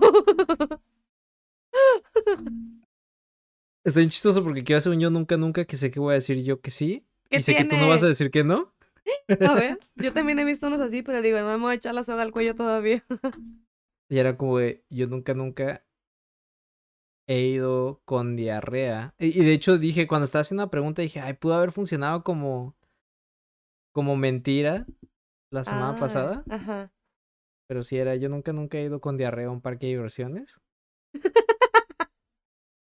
Está 3.87 4.01
bien 4.01 4.09
chistoso 4.09 4.43
porque 4.43 4.65
quiero 4.65 4.79
hacer 4.79 4.91
un 4.91 4.99
yo 4.99 5.09
nunca, 5.09 5.37
nunca 5.37 5.63
que 5.63 5.77
sé 5.77 5.91
que 5.91 6.01
voy 6.01 6.11
a 6.11 6.15
decir 6.15 6.43
yo 6.43 6.59
que 6.59 6.71
sí. 6.71 7.05
¿Qué 7.29 7.37
y 7.37 7.41
sé 7.41 7.55
que 7.55 7.63
tú 7.63 7.77
no 7.77 7.87
vas 7.87 8.03
a 8.03 8.07
decir 8.07 8.31
que 8.31 8.43
no. 8.43 8.73
A 9.49 9.53
ver, 9.53 9.79
yo 9.95 10.11
también 10.11 10.39
he 10.39 10.43
visto 10.43 10.67
unos 10.67 10.81
así, 10.81 11.03
pero 11.03 11.21
digo, 11.21 11.39
no 11.39 11.45
me 11.45 11.55
voy 11.57 11.71
a 11.71 11.75
echar 11.75 11.95
la 11.95 12.03
soga 12.03 12.23
al 12.23 12.33
cuello 12.33 12.53
todavía. 12.53 13.05
Y 14.09 14.19
era 14.19 14.37
como 14.37 14.57
de, 14.57 14.85
yo 14.89 15.07
nunca, 15.07 15.33
nunca 15.33 15.85
he 17.27 17.41
ido 17.41 18.01
con 18.05 18.37
diarrea. 18.37 19.13
Y, 19.19 19.41
y 19.41 19.43
de 19.43 19.51
hecho 19.51 19.77
dije, 19.77 20.07
cuando 20.07 20.23
estaba 20.23 20.41
haciendo 20.41 20.63
la 20.63 20.69
pregunta, 20.69 21.01
dije, 21.01 21.19
ay, 21.19 21.33
pudo 21.33 21.55
haber 21.55 21.73
funcionado 21.73 22.23
como, 22.23 22.73
como 23.93 24.15
mentira 24.15 24.85
la 25.51 25.65
semana 25.65 25.91
Ah, 25.91 25.99
pasada. 25.99 26.43
Ajá. 26.49 26.93
Pero 27.67 27.83
sí 27.83 27.97
era, 27.97 28.15
yo 28.15 28.29
nunca, 28.29 28.53
nunca 28.53 28.77
he 28.77 28.83
ido 28.83 29.01
con 29.01 29.17
diarrea 29.17 29.47
a 29.47 29.51
un 29.51 29.59
parque 29.59 29.87
de 29.87 29.93
diversiones. 29.93 30.57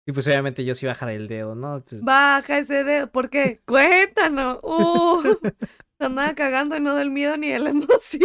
Y 0.05 0.11
pues 0.11 0.27
obviamente 0.27 0.63
yo 0.65 0.75
sí 0.75 0.85
bajaré 0.85 1.15
el 1.15 1.27
dedo, 1.27 1.55
¿no? 1.55 1.83
Pues, 1.87 2.03
Baja 2.03 2.59
ese 2.59 2.83
dedo. 2.83 3.11
¿Por 3.11 3.29
qué? 3.29 3.61
Cuéntanos. 3.65 4.59
Uh, 4.63 5.23
andaba 5.99 6.35
cagando 6.35 6.75
y 6.77 6.79
no 6.81 6.95
del 6.95 7.09
miedo 7.09 7.37
ni 7.37 7.49
de 7.49 7.59
la 7.59 7.69
emoción. 7.71 8.21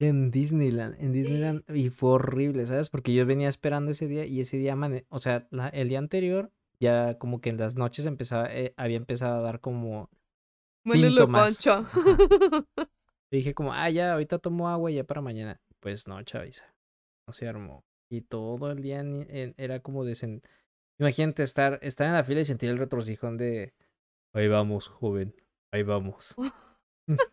En 0.00 0.30
Disneyland, 0.30 0.94
en 1.00 1.12
Disneyland, 1.12 1.64
y 1.76 1.90
fue 1.90 2.10
horrible, 2.10 2.66
¿sabes? 2.66 2.88
Porque 2.88 3.12
yo 3.14 3.26
venía 3.26 3.48
esperando 3.48 3.90
ese 3.90 4.06
día 4.06 4.24
y 4.26 4.40
ese 4.40 4.56
día, 4.56 4.74
amane- 4.74 5.06
o 5.08 5.18
sea, 5.18 5.48
la- 5.50 5.68
el 5.70 5.88
día 5.88 5.98
anterior, 5.98 6.52
ya 6.78 7.18
como 7.18 7.40
que 7.40 7.50
en 7.50 7.56
las 7.56 7.74
noches 7.76 8.06
empezaba, 8.06 8.46
eh, 8.54 8.74
había 8.76 8.96
empezado 8.96 9.38
a 9.38 9.42
dar 9.42 9.60
como 9.60 10.08
Muélelo, 10.84 11.22
síntomas. 11.22 11.56
Poncho. 11.56 11.86
Y 13.32 13.36
dije 13.38 13.54
como, 13.54 13.72
ah, 13.74 13.90
ya, 13.90 14.12
ahorita 14.12 14.38
tomo 14.38 14.68
agua 14.68 14.92
ya 14.92 15.02
para 15.02 15.20
mañana. 15.20 15.60
Pues 15.80 16.06
no, 16.06 16.22
chaviza, 16.22 16.64
no 17.26 17.32
se 17.32 17.48
armó. 17.48 17.82
Y 18.10 18.22
todo 18.22 18.70
el 18.70 18.82
día 18.82 19.00
en- 19.00 19.54
era 19.56 19.80
como 19.80 20.04
de... 20.04 20.12
sen- 20.12 20.42
Imagínate 20.98 21.42
estar, 21.42 21.78
estar 21.82 22.06
en 22.06 22.14
la 22.14 22.24
fila 22.24 22.40
y 22.40 22.44
sentir 22.44 22.70
el 22.70 22.78
retorcijón 22.78 23.36
de... 23.36 23.72
Ahí 24.34 24.48
vamos, 24.48 24.88
joven, 24.88 25.34
ahí 25.72 25.82
vamos. 25.82 26.34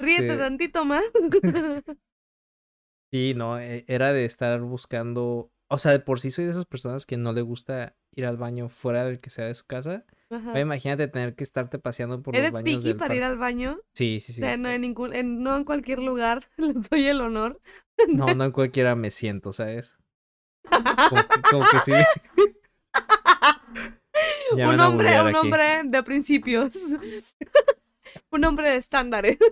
Ríete 0.00 0.36
Este, 0.36 0.38
tantito 0.38 0.84
más. 0.84 1.04
Sí, 3.12 3.34
no, 3.34 3.58
e- 3.60 3.84
era 3.86 4.12
de 4.12 4.24
estar 4.24 4.60
buscando, 4.60 5.52
o 5.68 5.78
sea, 5.78 5.92
de 5.92 6.00
por 6.00 6.20
sí 6.20 6.30
soy 6.30 6.46
de 6.46 6.50
esas 6.50 6.64
personas 6.66 7.06
que 7.06 7.16
no 7.16 7.32
le 7.32 7.42
gusta 7.42 7.94
ir 8.12 8.26
al 8.26 8.36
baño 8.36 8.68
fuera 8.68 9.04
del 9.04 9.20
que 9.20 9.30
sea 9.30 9.46
de 9.46 9.54
su 9.54 9.64
casa. 9.66 10.04
Ajá. 10.30 10.58
Imagínate 10.60 11.06
tener 11.08 11.34
que 11.36 11.44
estarte 11.44 11.78
paseando 11.78 12.22
por 12.22 12.34
los 12.34 12.42
¿Eres 12.42 12.52
baños 12.52 12.82
picky 12.82 12.88
del 12.88 12.96
para 12.96 13.14
ir 13.14 13.22
al 13.22 13.38
baño? 13.38 13.78
Sí, 13.94 14.20
sí, 14.20 14.32
O 14.32 14.34
sí. 14.34 14.40
sea, 14.42 14.56
no 14.56 14.68
eh, 14.68 14.74
en 14.74 14.80
ningún, 14.80 15.14
en, 15.14 15.42
no 15.42 15.56
en 15.56 15.64
cualquier 15.64 16.00
lugar 16.00 16.42
les 16.56 16.88
doy 16.90 17.06
el 17.06 17.20
honor. 17.20 17.60
No, 18.12 18.34
no 18.34 18.44
en 18.44 18.52
cualquiera 18.52 18.96
me 18.96 19.10
siento, 19.10 19.52
¿sabes? 19.52 19.96
Como 20.70 21.28
que, 21.28 21.42
como 21.50 21.64
que 21.70 21.78
sí. 21.80 21.92
Ya 24.56 24.70
un 24.70 24.80
hombre, 24.80 25.20
un 25.20 25.28
aquí. 25.28 25.36
hombre 25.36 25.82
de 25.84 26.02
principios. 26.02 26.74
un 28.30 28.44
hombre 28.44 28.70
de 28.70 28.76
estándares. 28.76 29.38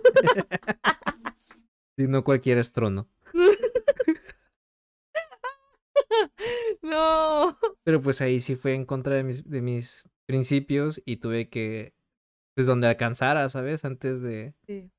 Sí, 1.95 2.07
no 2.07 2.23
cualquiera 2.23 2.59
es 2.59 2.73
trono. 2.73 3.07
no. 6.81 7.55
Pero 7.83 8.01
pues 8.01 8.19
ahí 8.21 8.41
sí 8.41 8.55
fue 8.55 8.73
en 8.73 8.83
contra 8.83 9.13
de 9.13 9.21
mis, 9.21 9.47
de 9.47 9.61
mis 9.61 10.09
principios 10.25 10.99
y 11.05 11.17
tuve 11.17 11.49
que, 11.49 11.93
pues 12.55 12.65
donde 12.65 12.87
alcanzara, 12.87 13.47
¿sabes? 13.49 13.85
Antes 13.85 14.23
de... 14.23 14.55
Sí. 14.65 14.89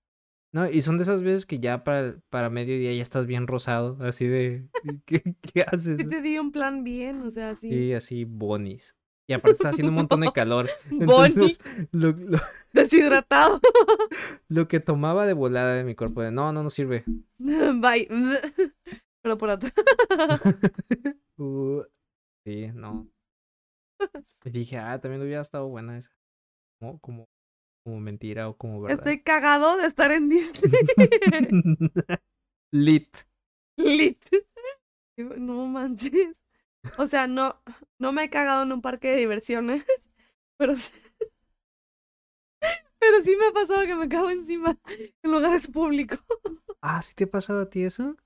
No, 0.54 0.70
y 0.70 0.82
son 0.82 0.98
de 0.98 1.02
esas 1.02 1.20
veces 1.20 1.46
que 1.46 1.58
ya 1.58 1.82
para, 1.82 2.14
para 2.30 2.48
mediodía 2.48 2.92
ya 2.92 3.02
estás 3.02 3.26
bien 3.26 3.48
rosado, 3.48 3.98
así 4.00 4.28
de... 4.28 4.68
¿Qué, 5.04 5.20
qué 5.52 5.62
haces? 5.62 5.96
Sí 5.98 6.08
te 6.08 6.22
di 6.22 6.38
un 6.38 6.52
plan 6.52 6.84
bien, 6.84 7.22
o 7.22 7.30
sea, 7.32 7.56
sí. 7.56 7.68
Sí, 7.68 7.92
así 7.92 8.22
bonis. 8.22 8.94
Y 9.26 9.32
aparte 9.32 9.54
está 9.54 9.70
haciendo 9.70 9.90
un 9.90 9.96
montón 9.96 10.20
de 10.20 10.30
calor. 10.32 10.70
Entonces, 10.92 11.60
lo, 11.90 12.12
lo, 12.12 12.38
Deshidratado. 12.72 13.60
lo 14.46 14.68
que 14.68 14.78
tomaba 14.78 15.26
de 15.26 15.32
volada 15.32 15.74
de 15.74 15.82
mi 15.82 15.96
cuerpo 15.96 16.22
de 16.22 16.30
no, 16.30 16.52
no 16.52 16.62
nos 16.62 16.72
sirve. 16.72 17.02
Bye. 17.38 18.08
Pero 19.22 19.36
por 19.36 19.50
atrás. 19.50 19.72
Uh, 21.36 21.82
sí, 22.44 22.68
no. 22.74 23.08
Y 24.44 24.50
dije, 24.50 24.78
ah, 24.78 25.00
también 25.00 25.20
hubiera 25.20 25.42
estado 25.42 25.66
buena 25.66 25.98
esa. 25.98 26.12
Como, 27.00 27.26
como 27.84 28.00
mentira 28.00 28.48
o 28.48 28.56
como 28.56 28.80
verdad. 28.80 28.98
Estoy 28.98 29.20
cagado 29.20 29.76
de 29.76 29.86
estar 29.86 30.10
en 30.10 30.28
Disney. 30.28 30.72
Lit. 32.72 33.16
Lit. 33.76 34.18
No 35.16 35.68
manches. 35.68 36.42
O 36.98 37.06
sea, 37.06 37.28
no, 37.28 37.62
no 38.00 38.10
me 38.10 38.24
he 38.24 38.30
cagado 38.30 38.64
en 38.64 38.72
un 38.72 38.82
parque 38.82 39.12
de 39.12 39.18
diversiones, 39.18 39.86
pero 40.58 40.74
sí, 40.74 40.90
pero 42.98 43.22
sí 43.22 43.36
me 43.36 43.46
ha 43.46 43.52
pasado 43.52 43.86
que 43.86 43.94
me 43.94 44.08
cago 44.08 44.30
encima 44.30 44.76
en 45.22 45.30
lugares 45.30 45.68
públicos. 45.68 46.18
Ah, 46.80 47.00
¿sí 47.00 47.14
te 47.14 47.24
ha 47.24 47.30
pasado 47.30 47.60
a 47.60 47.70
ti 47.70 47.84
eso? 47.84 48.16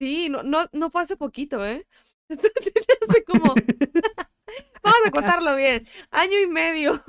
Sí, 0.00 0.28
no, 0.28 0.44
no, 0.44 0.60
no 0.72 0.90
fue 0.90 1.02
hace 1.02 1.16
poquito, 1.16 1.66
¿eh? 1.66 1.88
Hace 2.30 3.24
como. 3.24 3.54
Vamos 4.82 5.00
a 5.06 5.10
contarlo 5.10 5.56
bien. 5.56 5.88
Año 6.12 6.38
y 6.38 6.46
medio. 6.46 7.02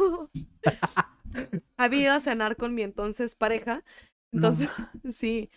Había 1.77 2.01
ido 2.01 2.13
a 2.13 2.19
cenar 2.19 2.55
con 2.55 2.73
mi 2.73 2.81
entonces 2.83 3.35
pareja. 3.35 3.83
No 4.31 4.49
Entonces, 4.49 4.69
sí. 5.11 5.49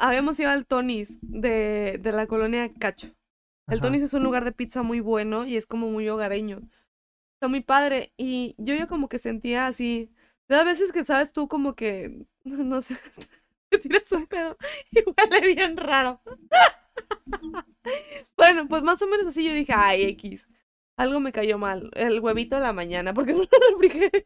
Habíamos 0.00 0.38
ido 0.40 0.50
al 0.50 0.66
Tony's 0.66 1.18
de, 1.22 1.98
de 2.00 2.12
la 2.12 2.26
colonia 2.26 2.72
Cacho. 2.72 3.08
El 3.68 3.78
Ajá. 3.78 3.82
Tony's 3.82 4.02
es 4.02 4.14
un 4.14 4.22
lugar 4.22 4.44
de 4.44 4.52
pizza 4.52 4.82
muy 4.82 5.00
bueno 5.00 5.46
y 5.46 5.56
es 5.56 5.66
como 5.66 5.90
muy 5.90 6.08
hogareño. 6.08 6.62
Está 7.36 7.48
muy 7.48 7.60
padre. 7.62 8.12
Y 8.16 8.54
yo 8.58 8.74
ya 8.74 8.86
como 8.86 9.08
que 9.08 9.18
sentía 9.18 9.66
así. 9.66 10.10
De 10.48 10.56
las 10.56 10.64
veces 10.64 10.92
que 10.92 11.04
sabes 11.04 11.32
tú 11.32 11.48
como 11.48 11.74
que. 11.74 12.26
No 12.44 12.82
sé. 12.82 12.96
Te 13.70 13.78
tiras 13.78 14.10
un 14.12 14.26
pedo 14.26 14.56
y 14.90 15.00
huele 15.04 15.54
bien 15.54 15.76
raro. 15.76 16.22
Bueno, 18.36 18.68
pues 18.68 18.82
más 18.82 19.00
o 19.02 19.06
menos 19.06 19.26
así 19.26 19.44
yo 19.44 19.52
dije, 19.52 19.72
ay, 19.74 20.02
X. 20.04 20.48
Algo 20.96 21.20
me 21.20 21.32
cayó 21.32 21.58
mal. 21.58 21.90
El 21.94 22.20
huevito 22.20 22.56
de 22.56 22.62
la 22.62 22.72
mañana, 22.72 23.14
porque 23.14 23.32
no 23.32 23.40
lo 23.40 23.48
refrigeré. 23.78 24.24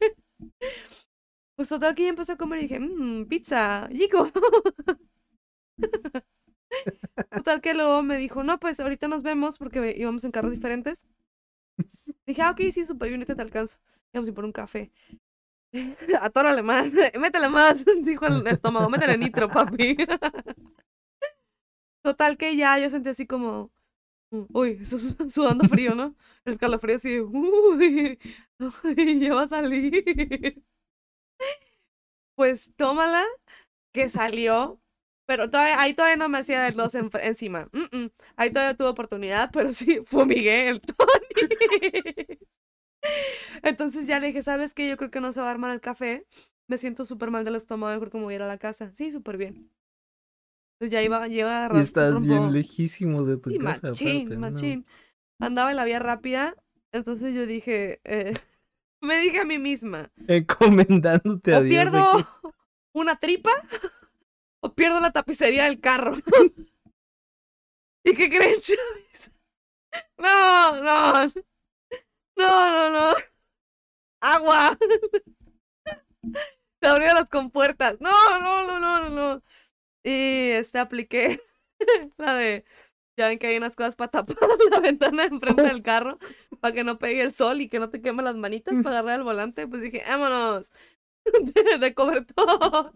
Pues 1.56 1.68
total 1.68 1.94
que 1.94 2.02
ya 2.04 2.08
empecé 2.10 2.32
a 2.32 2.36
comer 2.36 2.58
y 2.60 2.62
dije, 2.62 2.80
mmm, 2.80 3.26
pizza, 3.26 3.88
chico. 3.94 4.30
Total 7.30 7.60
que 7.60 7.74
luego 7.74 8.02
me 8.02 8.16
dijo, 8.16 8.42
no, 8.44 8.58
pues 8.60 8.78
ahorita 8.80 9.08
nos 9.08 9.22
vemos 9.22 9.58
porque 9.58 9.94
íbamos 9.96 10.24
en 10.24 10.30
carros 10.30 10.52
diferentes. 10.52 11.06
Dije, 12.26 12.42
ah, 12.42 12.50
ok, 12.50 12.60
sí, 12.72 12.84
súper 12.84 13.08
bien, 13.08 13.24
te 13.24 13.32
alcanzo. 13.40 13.78
Íbamos 14.12 14.28
a 14.28 14.30
ir 14.30 14.34
por 14.34 14.44
un 14.44 14.52
café. 14.52 14.90
Atórale 16.20 16.62
más, 16.62 16.88
métele 17.20 17.48
más, 17.48 17.84
dijo 18.02 18.26
el 18.26 18.46
estómago, 18.46 18.90
métele 18.90 19.18
nitro, 19.18 19.48
papi. 19.48 19.96
Total 22.02 22.36
que 22.36 22.56
ya 22.56 22.78
yo 22.78 22.90
sentí 22.90 23.08
así 23.10 23.26
como, 23.26 23.70
uy, 24.52 24.84
su- 24.84 24.98
su- 24.98 25.30
sudando 25.30 25.64
frío, 25.66 25.94
¿no? 25.94 26.16
El 26.44 26.52
escalofrío 26.54 26.96
así, 26.96 27.20
uy, 27.20 28.18
uy, 28.84 29.20
ya 29.20 29.34
va 29.34 29.42
a 29.42 29.48
salir. 29.48 30.62
Pues 32.34 32.70
tómala, 32.76 33.24
que 33.92 34.08
salió, 34.10 34.80
pero 35.26 35.50
todavía, 35.50 35.80
ahí 35.80 35.94
todavía 35.94 36.16
no 36.16 36.28
me 36.28 36.38
hacía 36.38 36.62
del 36.62 36.74
dos 36.76 36.94
en- 36.96 37.10
encima. 37.22 37.68
Mm, 37.72 37.96
mm, 38.06 38.10
Ahí 38.36 38.52
todavía 38.52 38.76
tuve 38.76 38.88
oportunidad, 38.88 39.50
pero 39.52 39.72
sí, 39.72 40.00
fumigué 40.06 40.68
el 40.70 40.80
Tony. 40.82 42.38
Entonces 43.62 44.06
ya 44.06 44.18
le 44.20 44.28
dije, 44.28 44.42
¿sabes 44.42 44.74
qué? 44.74 44.88
Yo 44.88 44.96
creo 44.96 45.10
que 45.10 45.20
no 45.20 45.32
se 45.32 45.40
va 45.40 45.48
a 45.48 45.50
armar 45.50 45.70
el 45.72 45.80
café. 45.80 46.26
Me 46.66 46.78
siento 46.78 47.04
súper 47.04 47.30
mal 47.30 47.44
del 47.44 47.56
estómago, 47.56 47.92
yo 47.94 48.00
creo 48.00 48.10
que 48.12 48.18
me 48.18 48.24
voy 48.24 48.34
a 48.34 48.36
ir 48.36 48.42
a 48.42 48.48
la 48.48 48.58
casa. 48.58 48.92
Sí, 48.94 49.10
súper 49.10 49.36
bien. 49.36 49.70
Entonces 50.82 50.90
ya 50.98 51.02
iba, 51.04 51.28
iba 51.28 51.68
Y 51.74 51.78
estás 51.80 52.12
rumbo- 52.12 52.26
bien 52.26 52.52
lejísimos 52.52 53.24
de 53.28 53.36
tu 53.36 53.50
Sí, 53.50 53.58
casa. 53.58 53.88
machín, 53.88 54.16
aparte, 54.26 54.34
no. 54.34 54.40
machín. 54.40 54.86
Andaba 55.38 55.70
en 55.70 55.76
la 55.76 55.84
vía 55.84 56.00
rápida, 56.00 56.56
entonces 56.90 57.32
yo 57.34 57.46
dije, 57.46 58.00
eh, 58.02 58.32
me 59.00 59.20
dije 59.20 59.38
a 59.38 59.44
mí 59.44 59.60
misma, 59.60 60.10
Encomendándote 60.26 61.54
a 61.54 61.58
o 61.58 61.62
Dios. 61.62 61.70
pierdo 61.84 62.18
aquí. 62.18 62.24
una 62.94 63.14
tripa 63.14 63.52
o 64.60 64.74
pierdo 64.74 65.00
la 65.00 65.12
tapicería 65.12 65.64
del 65.66 65.78
carro. 65.78 66.14
¿Y 68.04 68.14
qué 68.14 68.28
creen, 68.28 68.58
Chavis? 68.60 69.30
No, 70.18 70.82
no, 70.82 71.12
no, 71.22 71.30
no, 72.36 72.90
no. 72.90 73.14
Agua. 74.20 74.76
Se 76.80 76.88
abrieron 76.88 77.14
las 77.14 77.28
compuertas. 77.30 78.00
No, 78.00 78.10
no, 78.40 78.66
no, 78.66 78.80
no, 78.80 79.08
no, 79.08 79.10
no. 79.10 79.42
Y 80.04 80.50
este 80.50 80.78
apliqué 80.78 81.40
la 82.18 82.34
de. 82.34 82.64
Ya 83.16 83.28
ven 83.28 83.38
que 83.38 83.46
hay 83.46 83.58
unas 83.58 83.76
cosas 83.76 83.94
para 83.94 84.10
tapar 84.10 84.36
la 84.70 84.80
ventana 84.80 85.24
enfrente 85.24 85.62
del 85.62 85.82
carro 85.82 86.18
para 86.60 86.72
que 86.74 86.82
no 86.82 86.98
pegue 86.98 87.22
el 87.22 87.32
sol 87.32 87.60
y 87.60 87.68
que 87.68 87.78
no 87.78 87.90
te 87.90 88.00
queme 88.00 88.22
las 88.22 88.36
manitas 88.36 88.80
para 88.82 89.00
agarrar 89.00 89.20
el 89.20 89.24
volante. 89.24 89.66
Pues 89.68 89.82
dije, 89.82 90.02
vámonos 90.06 90.72
de, 91.24 91.78
de 91.78 91.94
cobertor. 91.94 92.92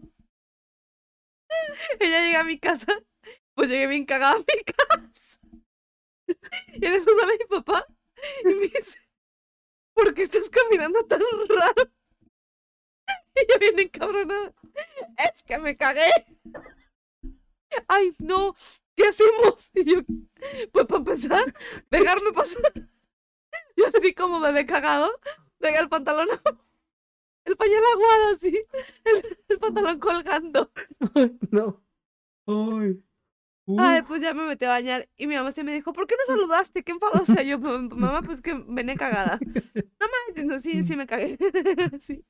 Ella 1.99 2.19
llega 2.25 2.39
a 2.41 2.43
mi 2.43 2.59
casa, 2.59 2.93
pues 3.55 3.69
llegué 3.69 3.87
bien 3.87 4.05
cagada 4.05 4.35
a 4.35 4.39
mi 4.39 4.63
casa. 4.63 5.39
Y 6.73 6.85
en 6.85 6.93
eso 6.93 7.09
sale 7.19 7.37
mi 7.39 7.45
papá 7.45 7.85
y 8.43 8.47
me 8.55 8.67
dice, 8.67 8.99
¿por 9.93 10.13
qué 10.13 10.23
estás 10.23 10.49
caminando 10.49 11.05
tan 11.05 11.21
raro? 11.49 11.91
Y 13.35 13.39
ella 13.41 13.57
viene 13.59 13.81
encabronada. 13.83 14.53
Es 15.17 15.43
que 15.43 15.57
me 15.59 15.77
cagué. 15.77 16.09
Ay, 17.87 18.13
no, 18.19 18.55
¿qué 18.95 19.07
hacemos? 19.07 19.71
Y 19.75 19.83
yo, 19.85 20.01
pues 20.71 20.85
para 20.85 20.97
empezar, 20.99 21.53
dejarme 21.91 22.31
pasar. 22.33 22.71
Yo 23.77 23.85
así 23.95 24.13
como 24.13 24.39
bebé 24.39 24.65
cagado, 24.65 25.09
dejé 25.59 25.77
el 25.79 25.89
pantalón, 25.89 26.27
el 27.45 27.55
pañal 27.55 27.83
aguado 27.93 28.33
así, 28.33 28.65
el, 29.05 29.37
el 29.49 29.59
pantalón 29.59 29.99
colgando. 29.99 30.71
Ay, 31.13 31.37
no. 31.51 31.83
Ay. 32.47 33.03
Ay, 33.77 34.01
pues 34.03 34.21
ya 34.21 34.33
me 34.33 34.47
metí 34.47 34.63
a 34.65 34.69
bañar 34.69 35.09
y 35.17 35.27
mi 35.27 35.35
mamá 35.35 35.51
sí 35.51 35.61
me 35.63 35.73
dijo, 35.73 35.91
¿por 35.93 36.07
qué 36.07 36.15
no 36.15 36.33
saludaste? 36.33 36.83
¿Qué 36.83 36.93
enfadosa? 36.93 37.43
Y 37.43 37.49
yo, 37.49 37.59
"Mam- 37.59 37.93
mamá, 37.93 38.21
pues 38.21 38.41
que 38.41 38.53
venía 38.53 38.95
cagada. 38.95 39.37
No 39.75 40.07
manches, 40.27 40.45
no, 40.45 40.57
sí, 40.59 40.83
sí 40.85 40.95
me 40.95 41.05
cagué. 41.05 41.37
Sí. 41.99 42.23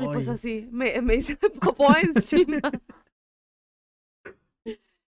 Y 0.00 0.04
pues 0.06 0.26
así, 0.28 0.68
me, 0.72 1.00
me 1.00 1.14
hice 1.14 1.36
popó 1.36 1.94
encima. 1.96 2.60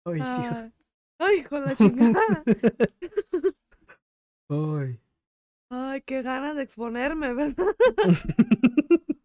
Ay, 0.06 0.14
Dios. 0.14 0.72
Ay, 1.18 1.42
con 1.44 1.64
la 1.64 1.74
chingada. 1.74 2.44
Ay. 4.48 5.00
Ay, 5.70 6.02
qué 6.02 6.22
ganas 6.22 6.56
de 6.56 6.62
exponerme, 6.62 7.34
¿verdad? 7.34 7.74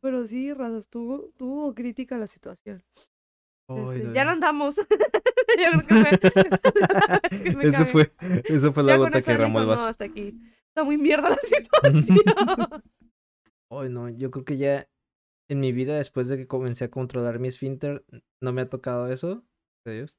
Pero 0.00 0.26
sí, 0.26 0.52
Raza, 0.52 0.78
estuvo, 0.78 1.28
estuvo 1.28 1.74
crítica 1.74 2.16
la 2.16 2.26
situación. 2.26 2.82
Este, 3.68 4.12
ya 4.12 4.24
no 4.24 4.30
andamos. 4.32 4.76
Yo 4.76 4.84
creo 5.72 5.86
que 5.86 5.94
fue. 5.94 6.10
es 7.30 7.40
que 7.42 7.56
me 7.56 7.64
Eso 7.64 7.86
fue, 7.86 8.12
eso 8.44 8.72
fue 8.72 8.82
la 8.82 8.92
Ya 8.92 8.98
gota 8.98 9.20
que 9.22 9.30
derramó 9.32 9.58
el 9.58 9.64
dijo, 9.66 9.74
No, 9.74 9.80
vaso. 9.80 9.90
hasta 9.90 10.04
aquí. 10.04 10.40
Está 10.68 10.84
muy 10.84 10.96
mierda 10.96 11.30
la 11.30 11.36
situación. 11.36 12.18
Ay, 13.70 13.88
no, 13.88 14.08
yo 14.08 14.30
creo 14.30 14.44
que 14.44 14.56
ya 14.58 14.88
en 15.48 15.60
mi 15.60 15.72
vida, 15.72 15.96
después 15.96 16.28
de 16.28 16.36
que 16.36 16.46
comencé 16.46 16.84
a 16.84 16.90
controlar 16.90 17.38
mi 17.40 17.48
esfínter, 17.48 18.04
no 18.40 18.52
me 18.52 18.62
ha 18.62 18.68
tocado 18.68 19.08
eso. 19.08 19.44
De 19.84 19.94
Dios. 19.94 20.18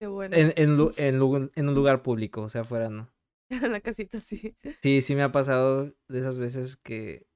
Qué 0.00 0.06
bueno. 0.06 0.36
En, 0.36 0.52
en, 0.56 0.78
en, 0.96 1.50
en 1.54 1.68
un 1.68 1.74
lugar 1.74 2.02
público, 2.02 2.42
o 2.42 2.48
sea, 2.48 2.62
afuera 2.62 2.88
no. 2.88 3.10
En 3.50 3.72
la 3.72 3.80
casita 3.80 4.20
sí. 4.20 4.56
Sí, 4.80 5.02
sí 5.02 5.14
me 5.14 5.22
ha 5.22 5.30
pasado 5.32 5.92
de 6.08 6.18
esas 6.18 6.38
veces 6.38 6.76
que, 6.76 7.26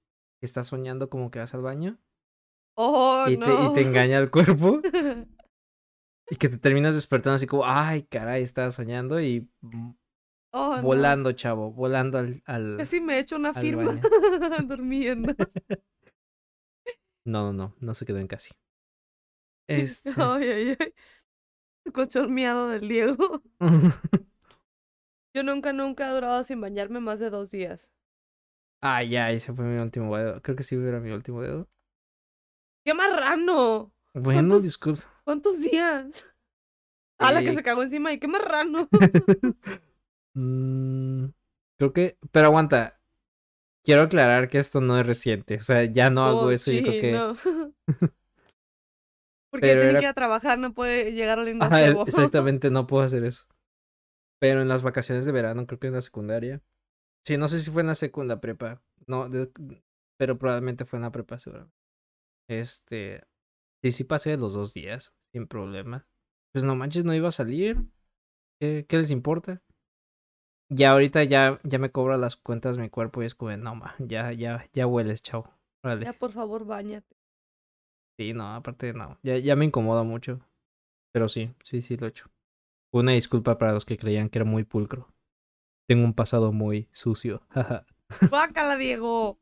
que 0.40 0.46
estás 0.46 0.68
soñando 0.68 1.10
como 1.10 1.30
que 1.30 1.38
vas 1.38 1.54
al 1.54 1.62
baño 1.62 1.98
Oh, 2.80 3.26
y, 3.28 3.36
te, 3.36 3.46
no. 3.46 3.70
y 3.70 3.74
te 3.74 3.80
engaña 3.82 4.18
el 4.18 4.30
cuerpo 4.30 4.80
y 6.30 6.36
que 6.36 6.48
te 6.48 6.58
terminas 6.58 6.94
despertando 6.94 7.34
así 7.36 7.46
como, 7.46 7.64
ay, 7.66 8.04
caray, 8.04 8.42
estaba 8.42 8.70
soñando 8.70 9.20
y 9.20 9.48
mm, 9.60 9.90
Oh, 10.54 10.76
no. 10.76 10.82
volando, 10.82 11.32
chavo, 11.32 11.72
volando 11.72 12.18
al... 12.18 12.42
al... 12.46 12.76
Casi 12.78 13.00
me 13.00 13.16
he 13.16 13.18
hecho 13.20 13.36
una 13.36 13.52
firma 13.52 14.00
durmiendo. 14.66 15.34
No, 17.26 17.52
no, 17.52 17.52
no, 17.52 17.74
no 17.80 17.94
se 17.94 18.06
quedó 18.06 18.18
en 18.18 18.28
casi. 18.28 18.50
Este... 19.68 20.10
Ay, 20.16 20.48
ay, 20.48 20.76
ay. 20.80 20.94
Colchón 21.92 22.32
miado 22.34 22.68
del 22.68 22.88
Diego. 22.88 23.42
Yo 25.34 25.42
nunca, 25.42 25.72
nunca 25.72 26.08
he 26.08 26.14
durado 26.14 26.42
sin 26.44 26.60
bañarme 26.60 27.00
más 27.00 27.20
de 27.20 27.30
dos 27.30 27.50
días. 27.50 27.92
ah, 28.80 29.02
ya, 29.02 29.30
ese 29.30 29.52
fue 29.52 29.64
mi 29.64 29.80
último 29.80 30.16
dedo. 30.16 30.40
Creo 30.42 30.56
que 30.56 30.62
sí 30.64 30.74
era 30.76 31.00
mi 31.00 31.10
último 31.10 31.42
dedo. 31.42 31.68
¡Qué 32.84 32.94
marrano! 32.94 33.92
Bueno, 34.14 34.48
¿Cuántos- 34.48 34.62
disculpa. 34.62 35.02
¿Cuántos 35.24 35.60
días? 35.60 36.26
A 37.18 37.32
la 37.32 37.40
que 37.42 37.50
Eh, 37.50 37.54
se 37.54 37.62
cagó 37.62 37.82
encima 37.82 38.12
y 38.12 38.18
qué 38.18 38.28
marrano. 38.28 38.88
Mm, 40.34 41.30
creo 41.78 41.92
que, 41.92 42.16
pero 42.30 42.46
aguanta. 42.46 43.00
Quiero 43.84 44.02
aclarar 44.02 44.48
que 44.48 44.58
esto 44.58 44.80
no 44.80 44.98
es 45.00 45.06
reciente. 45.06 45.56
O 45.56 45.60
sea, 45.62 45.84
ya 45.84 46.10
no 46.10 46.24
hago 46.26 46.42
Oh, 46.42 46.50
eso. 46.52 46.70
Yo 46.70 46.82
creo 46.82 46.92
sí, 46.94 47.00
que. 47.00 47.12
no. 47.12 47.34
Porque 49.50 49.66
Pero 49.68 49.80
tiene 49.80 49.90
era- 49.90 49.98
que 50.00 50.04
ir 50.04 50.08
a 50.08 50.14
trabajar, 50.14 50.58
no 50.58 50.74
puede 50.74 51.12
llegar 51.12 51.38
oliendo 51.38 51.64
a 51.64 51.68
Ajá, 51.68 51.78
cebo. 51.86 52.02
exactamente, 52.06 52.70
no 52.70 52.86
puedo 52.86 53.02
hacer 53.02 53.24
eso. 53.24 53.46
Pero 54.40 54.62
en 54.62 54.68
las 54.68 54.82
vacaciones 54.82 55.24
de 55.24 55.32
verano, 55.32 55.66
creo 55.66 55.78
que 55.80 55.86
en 55.88 55.94
la 55.94 56.02
secundaria. 56.02 56.62
Sí, 57.26 57.36
no 57.36 57.48
sé 57.48 57.60
si 57.60 57.70
fue 57.70 57.82
en 57.82 57.88
la 57.88 57.94
secunda 57.94 58.40
prepa. 58.40 58.82
No, 59.06 59.28
de- 59.28 59.50
pero 60.18 60.38
probablemente 60.38 60.84
fue 60.84 60.98
en 60.98 61.02
la 61.04 61.12
prepa, 61.12 61.38
seguramente. 61.38 61.74
Este. 62.48 63.24
Sí, 63.82 63.92
sí 63.92 64.04
pasé 64.04 64.36
los 64.36 64.54
dos 64.54 64.74
días, 64.74 65.12
sin 65.32 65.46
problema. 65.46 66.06
Pues 66.52 66.64
no 66.64 66.74
manches, 66.76 67.04
no 67.04 67.14
iba 67.14 67.28
a 67.28 67.32
salir. 67.32 67.76
¿Qué, 68.60 68.86
qué 68.88 68.98
les 68.98 69.10
importa? 69.10 69.62
Ya 70.70 70.90
ahorita 70.90 71.24
ya, 71.24 71.60
ya 71.62 71.78
me 71.78 71.90
cobra 71.90 72.16
las 72.16 72.36
cuentas 72.36 72.76
mi 72.76 72.90
cuerpo 72.90 73.22
y 73.22 73.26
es 73.26 73.34
como, 73.34 73.56
no, 73.56 73.74
ma, 73.74 73.94
ya, 73.98 74.32
ya, 74.32 74.68
ya 74.72 74.86
hueles. 74.86 75.22
Órale. 75.82 76.04
Ya, 76.04 76.12
por 76.12 76.32
favor, 76.32 76.64
bañate. 76.66 77.16
Sí, 78.18 78.32
no, 78.34 78.54
aparte 78.54 78.92
no. 78.92 79.18
Ya, 79.22 79.38
ya 79.38 79.56
me 79.56 79.64
incomoda 79.64 80.02
mucho. 80.02 80.40
Pero 81.12 81.28
sí, 81.28 81.52
sí, 81.64 81.82
sí 81.82 81.96
lo 81.96 82.06
he 82.06 82.10
hecho. 82.10 82.26
Una 82.92 83.12
disculpa 83.12 83.58
para 83.58 83.72
los 83.72 83.84
que 83.84 83.98
creían 83.98 84.28
que 84.30 84.38
era 84.38 84.46
muy 84.46 84.64
pulcro. 84.64 85.08
Tengo 85.88 86.04
un 86.04 86.14
pasado 86.14 86.52
muy 86.52 86.88
sucio. 86.92 87.42
Bácala, 88.30 88.76
Diego. 88.76 89.38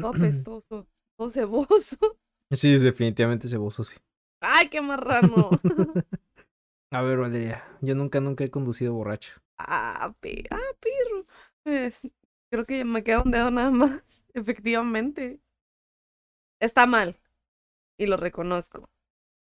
Todo 0.00 0.12
apestoso, 0.12 0.86
todo 1.16 1.30
ceboso. 1.30 1.96
sí, 2.52 2.78
definitivamente 2.78 3.48
ceboso, 3.48 3.84
sí. 3.84 3.96
Ay, 4.40 4.68
qué 4.68 4.80
marrano. 4.80 5.60
A 6.90 7.02
ver, 7.02 7.18
Valeria, 7.18 7.62
yo 7.82 7.94
nunca, 7.94 8.20
nunca 8.20 8.42
he 8.44 8.50
conducido 8.50 8.94
borracho. 8.94 9.32
ah, 9.58 10.14
pe- 10.20 10.44
ah, 10.50 10.58
creo 12.50 12.64
que 12.64 12.84
me 12.84 13.02
queda 13.04 13.22
un 13.22 13.30
dedo 13.30 13.50
nada 13.50 13.70
más. 13.70 14.24
Efectivamente. 14.34 15.40
Está 16.58 16.86
mal. 16.86 17.16
Y 17.98 18.06
lo 18.06 18.16
reconozco. 18.16 18.90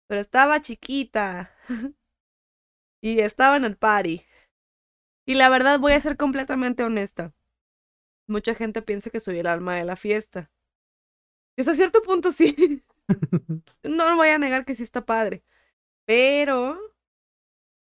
Pero 0.08 0.20
estaba 0.20 0.60
chiquita. 0.60 1.54
y 3.02 3.20
estaba 3.20 3.56
en 3.56 3.64
el 3.64 3.76
party. 3.76 4.24
Y 5.26 5.34
la 5.34 5.48
verdad 5.48 5.78
voy 5.78 5.92
a 5.92 6.00
ser 6.00 6.16
completamente 6.16 6.84
honesta. 6.84 7.34
Mucha 8.26 8.54
gente 8.54 8.82
piensa 8.82 9.10
que 9.10 9.20
soy 9.20 9.38
el 9.38 9.46
alma 9.46 9.76
de 9.76 9.84
la 9.84 9.96
fiesta. 9.96 10.50
Y 11.56 11.62
hasta 11.62 11.74
cierto 11.74 12.02
punto 12.02 12.30
sí. 12.32 12.84
No 13.82 14.16
voy 14.16 14.28
a 14.28 14.38
negar 14.38 14.64
que 14.64 14.74
sí 14.74 14.82
está 14.82 15.04
padre. 15.04 15.42
Pero 16.06 16.78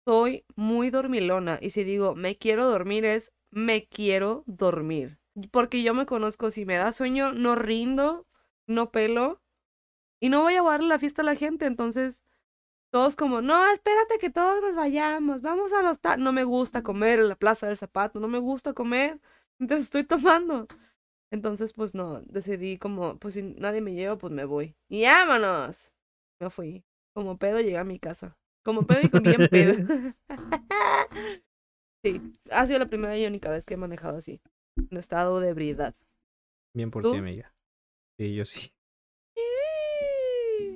soy 0.06 0.44
muy 0.56 0.90
dormilona. 0.90 1.58
Y 1.60 1.70
si 1.70 1.84
digo 1.84 2.14
me 2.14 2.36
quiero 2.36 2.66
dormir 2.66 3.04
es 3.04 3.32
me 3.50 3.86
quiero 3.86 4.44
dormir. 4.46 5.18
Porque 5.50 5.82
yo 5.82 5.94
me 5.94 6.06
conozco, 6.06 6.50
si 6.50 6.64
me 6.66 6.76
da 6.76 6.92
sueño, 6.92 7.32
no 7.32 7.54
rindo, 7.54 8.26
no 8.66 8.90
pelo. 8.90 9.40
Y 10.20 10.28
no 10.28 10.42
voy 10.42 10.54
a 10.54 10.62
guardar 10.62 10.88
la 10.88 10.98
fiesta 10.98 11.22
a 11.22 11.24
la 11.24 11.36
gente. 11.36 11.66
Entonces, 11.66 12.24
todos 12.90 13.16
como, 13.16 13.40
no, 13.40 13.70
espérate 13.70 14.18
que 14.18 14.30
todos 14.30 14.62
nos 14.62 14.74
vayamos. 14.74 15.42
Vamos 15.42 15.72
a 15.72 15.82
los... 15.82 16.00
ta-". 16.00 16.16
No 16.16 16.32
me 16.32 16.44
gusta 16.44 16.82
comer 16.82 17.20
en 17.20 17.28
la 17.28 17.36
plaza 17.36 17.66
del 17.66 17.76
zapato. 17.76 18.20
No 18.20 18.28
me 18.28 18.38
gusta 18.38 18.72
comer. 18.72 19.20
Entonces 19.60 19.86
estoy 19.86 20.04
tomando. 20.04 20.66
Entonces, 21.30 21.72
pues 21.72 21.94
no, 21.94 22.22
decidí 22.22 22.78
como, 22.78 23.18
pues 23.18 23.34
si 23.34 23.42
nadie 23.42 23.80
me 23.80 23.92
lleva, 23.92 24.16
pues 24.16 24.32
me 24.32 24.44
voy. 24.44 24.74
Y 24.88 25.04
vámonos. 25.04 25.92
Me 26.40 26.50
fui. 26.50 26.84
Como 27.14 27.36
pedo 27.36 27.60
llegué 27.60 27.78
a 27.78 27.84
mi 27.84 27.98
casa. 27.98 28.36
Como 28.64 28.86
pedo 28.86 29.00
y 29.02 29.10
con 29.10 29.22
bien 29.22 29.48
pedo. 29.50 29.74
sí, 32.04 32.20
ha 32.50 32.66
sido 32.66 32.78
la 32.78 32.86
primera 32.86 33.16
y 33.18 33.26
única 33.26 33.50
vez 33.50 33.66
que 33.66 33.74
he 33.74 33.76
manejado 33.76 34.18
así. 34.18 34.40
En 34.90 34.96
estado 34.96 35.40
de 35.40 35.50
ebriedad. 35.50 35.94
Bien 36.74 36.90
por 36.90 37.02
¿Tú? 37.02 37.12
ti, 37.12 37.18
amiga. 37.18 37.52
Sí, 38.18 38.34
yo 38.34 38.44
sí. 38.44 38.72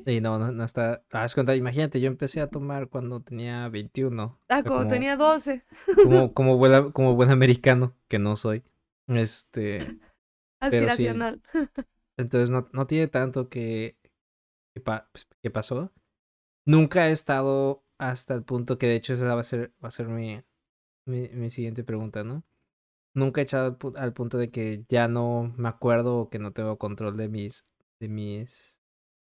Y 0.07 0.21
no, 0.21 0.39
no, 0.39 0.51
no 0.53 0.65
está. 0.65 1.03
Haz 1.11 1.35
cuenta, 1.35 1.55
imagínate, 1.55 2.01
yo 2.01 2.09
empecé 2.09 2.41
a 2.41 2.49
tomar 2.49 2.89
cuando 2.89 3.21
tenía 3.21 3.69
21. 3.69 4.39
Ah, 4.49 4.59
o 4.59 4.63
sea, 4.63 4.63
como 4.65 4.87
tenía 4.89 5.17
12. 5.17 5.65
Como, 6.03 6.33
como, 6.35 6.57
buena- 6.57 6.91
como 6.93 7.15
buen 7.15 7.31
americano, 7.31 7.95
que 8.09 8.19
no 8.19 8.37
soy. 8.37 8.63
Este. 9.07 9.79
Pero 9.79 10.91
sí. 10.91 11.07
Aspiracional. 11.07 11.43
Entonces 12.17 12.51
no, 12.51 12.69
no 12.73 12.87
tiene 12.87 13.09
tanto 13.09 13.49
que, 13.49 13.97
que, 14.75 14.81
pa- 14.81 15.09
pues, 15.13 15.27
que 15.43 15.51
pasó. 15.51 15.91
Nunca 16.67 17.09
he 17.09 17.13
estado 17.13 17.83
hasta 17.99 18.35
el 18.35 18.43
punto 18.45 18.79
que 18.79 18.87
de 18.87 18.97
hecho 18.97 19.13
esa 19.15 19.35
va 19.35 19.41
a 19.41 19.45
ser, 19.45 19.73
va 19.83 19.89
a 19.89 19.91
ser 19.93 20.09
mi, 20.09 20.43
mi, 21.07 21.29
mi 21.31 21.51
siguiente 21.51 21.85
pregunta, 21.85 22.23
¿no? 22.25 22.45
Nunca 23.15 23.41
he 23.41 23.45
echado 23.45 23.77
al 23.97 24.13
punto 24.13 24.39
de 24.39 24.51
que 24.51 24.85
ya 24.89 25.09
no 25.09 25.53
me 25.57 25.69
acuerdo 25.69 26.17
o 26.19 26.31
que 26.31 26.39
no 26.39 26.53
tengo 26.53 26.79
control 26.79 27.17
de 27.17 27.29
mis, 27.29 27.67
de 28.01 28.09
mis, 28.09 28.79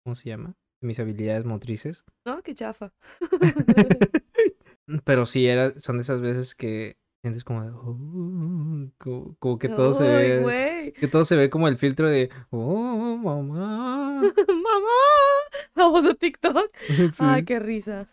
¿cómo 0.04 0.14
se 0.14 0.28
llama? 0.28 0.54
Mis 0.80 1.00
habilidades 1.00 1.44
motrices. 1.44 2.04
No, 2.24 2.42
qué 2.42 2.54
chafa. 2.54 2.92
Pero 5.04 5.26
sí, 5.26 5.46
era, 5.46 5.76
son 5.78 5.96
de 5.96 6.02
esas 6.02 6.20
veces 6.20 6.54
que 6.54 6.98
sientes 7.22 7.42
como, 7.42 7.62
de, 7.64 7.70
"Oh", 7.70 8.90
como, 8.98 9.34
como 9.38 9.58
que 9.58 9.70
todo 9.70 9.94
se 9.94 10.04
ve, 10.06 10.92
que 11.00 11.08
todo 11.08 11.24
se 11.24 11.36
ve 11.36 11.48
como 11.48 11.68
el 11.68 11.78
filtro 11.78 12.08
de, 12.08 12.30
oh, 12.50 13.16
mamá. 13.16 14.20
Mamá. 14.48 14.90
La 15.74 15.86
voz 15.88 16.04
de 16.04 16.14
TikTok. 16.14 16.70
Sí. 17.12 17.24
Ay, 17.24 17.44
qué 17.44 17.58
risa. 17.60 18.08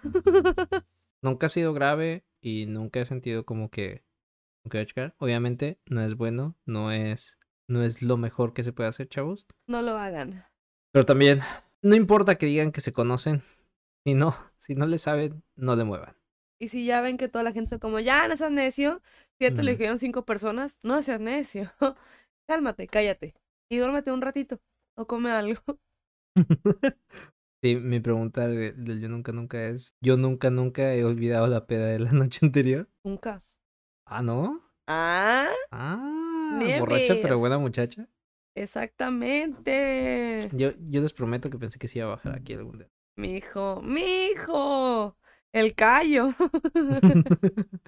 Nunca 1.22 1.48
ha 1.48 1.50
sido 1.50 1.74
grave 1.74 2.24
y 2.42 2.66
nunca 2.68 3.02
he 3.02 3.06
sentido 3.06 3.46
como 3.46 3.70
que, 3.70 4.04
a. 4.66 5.14
Obviamente 5.18 5.80
no 5.88 6.02
es 6.02 6.16
bueno, 6.16 6.56
no 6.66 6.92
es, 6.92 7.38
no 7.68 7.84
es 7.84 8.02
lo 8.02 8.16
mejor 8.16 8.54
que 8.54 8.64
se 8.64 8.72
puede 8.72 8.90
hacer, 8.90 9.10
chavos. 9.10 9.46
No 9.68 9.82
lo 9.82 9.98
hagan. 9.98 10.46
Pero 10.94 11.06
también, 11.06 11.42
no 11.82 11.96
importa 11.96 12.38
que 12.38 12.46
digan 12.48 12.72
que 12.72 12.82
se 12.82 12.94
conocen, 12.94 13.44
si 14.06 14.14
no, 14.16 14.36
si 14.58 14.76
no 14.76 14.86
le 14.88 14.98
saben, 14.98 15.44
no 15.56 15.76
le 15.76 15.84
muevan. 15.86 16.16
Y 16.60 16.68
si 16.68 16.86
ya 16.86 17.02
ven 17.02 17.18
que 17.18 17.28
toda 17.28 17.44
la 17.44 17.52
gente 17.54 17.66
está 17.76 17.80
como, 17.80 18.00
ya 18.00 18.28
no 18.28 18.38
seas 18.38 18.52
necio, 18.52 19.02
si 19.40 19.46
ya 19.46 19.54
te 19.54 19.64
lo 19.64 19.72
Ujú. 19.72 19.72
dijeron 19.72 19.98
cinco 19.98 20.26
personas, 20.26 20.78
no 20.84 21.02
seas 21.02 21.20
necio. 21.20 21.72
Cálmate, 22.48 22.88
cállate. 22.88 23.34
Y 23.70 23.78
duérmete 23.78 24.12
un 24.12 24.22
ratito. 24.22 24.60
O 24.96 25.08
come 25.08 25.32
algo. 25.32 25.62
Sí, 27.64 27.76
mi 27.78 28.00
pregunta 28.00 28.48
de- 28.48 28.74
del 28.74 29.02
yo 29.02 29.10
nunca 29.10 29.32
nunca 29.32 29.68
es, 29.68 29.94
yo 30.02 30.18
nunca 30.18 30.50
nunca 30.50 30.94
he 30.96 31.04
olvidado 31.06 31.48
la 31.48 31.68
peda 31.68 31.88
de 31.88 32.00
la 32.00 32.12
noche 32.12 32.46
anterior. 32.46 32.90
Nunca. 33.04 33.44
Ah, 34.06 34.22
¿no? 34.22 34.62
Ah, 34.88 35.52
Ah, 35.72 36.70
borracha 36.74 37.20
pero 37.20 37.38
buena 37.40 37.58
muchacha. 37.58 38.08
Exactamente. 38.56 40.40
Yo, 40.54 40.72
yo 40.90 41.02
les 41.02 41.14
prometo 41.14 41.50
que 41.50 41.58
pensé 41.58 41.80
que 41.80 41.88
se 41.88 42.00
iba 42.00 42.08
a 42.08 42.12
bajar 42.12 42.36
aquí 42.36 42.54
algún 42.54 42.78
día. 42.80 42.90
Mi 43.18 43.36
hijo, 43.36 43.82
mi 43.82 44.02
hijo. 44.32 45.18
El 45.54 45.76
callo. 45.76 46.30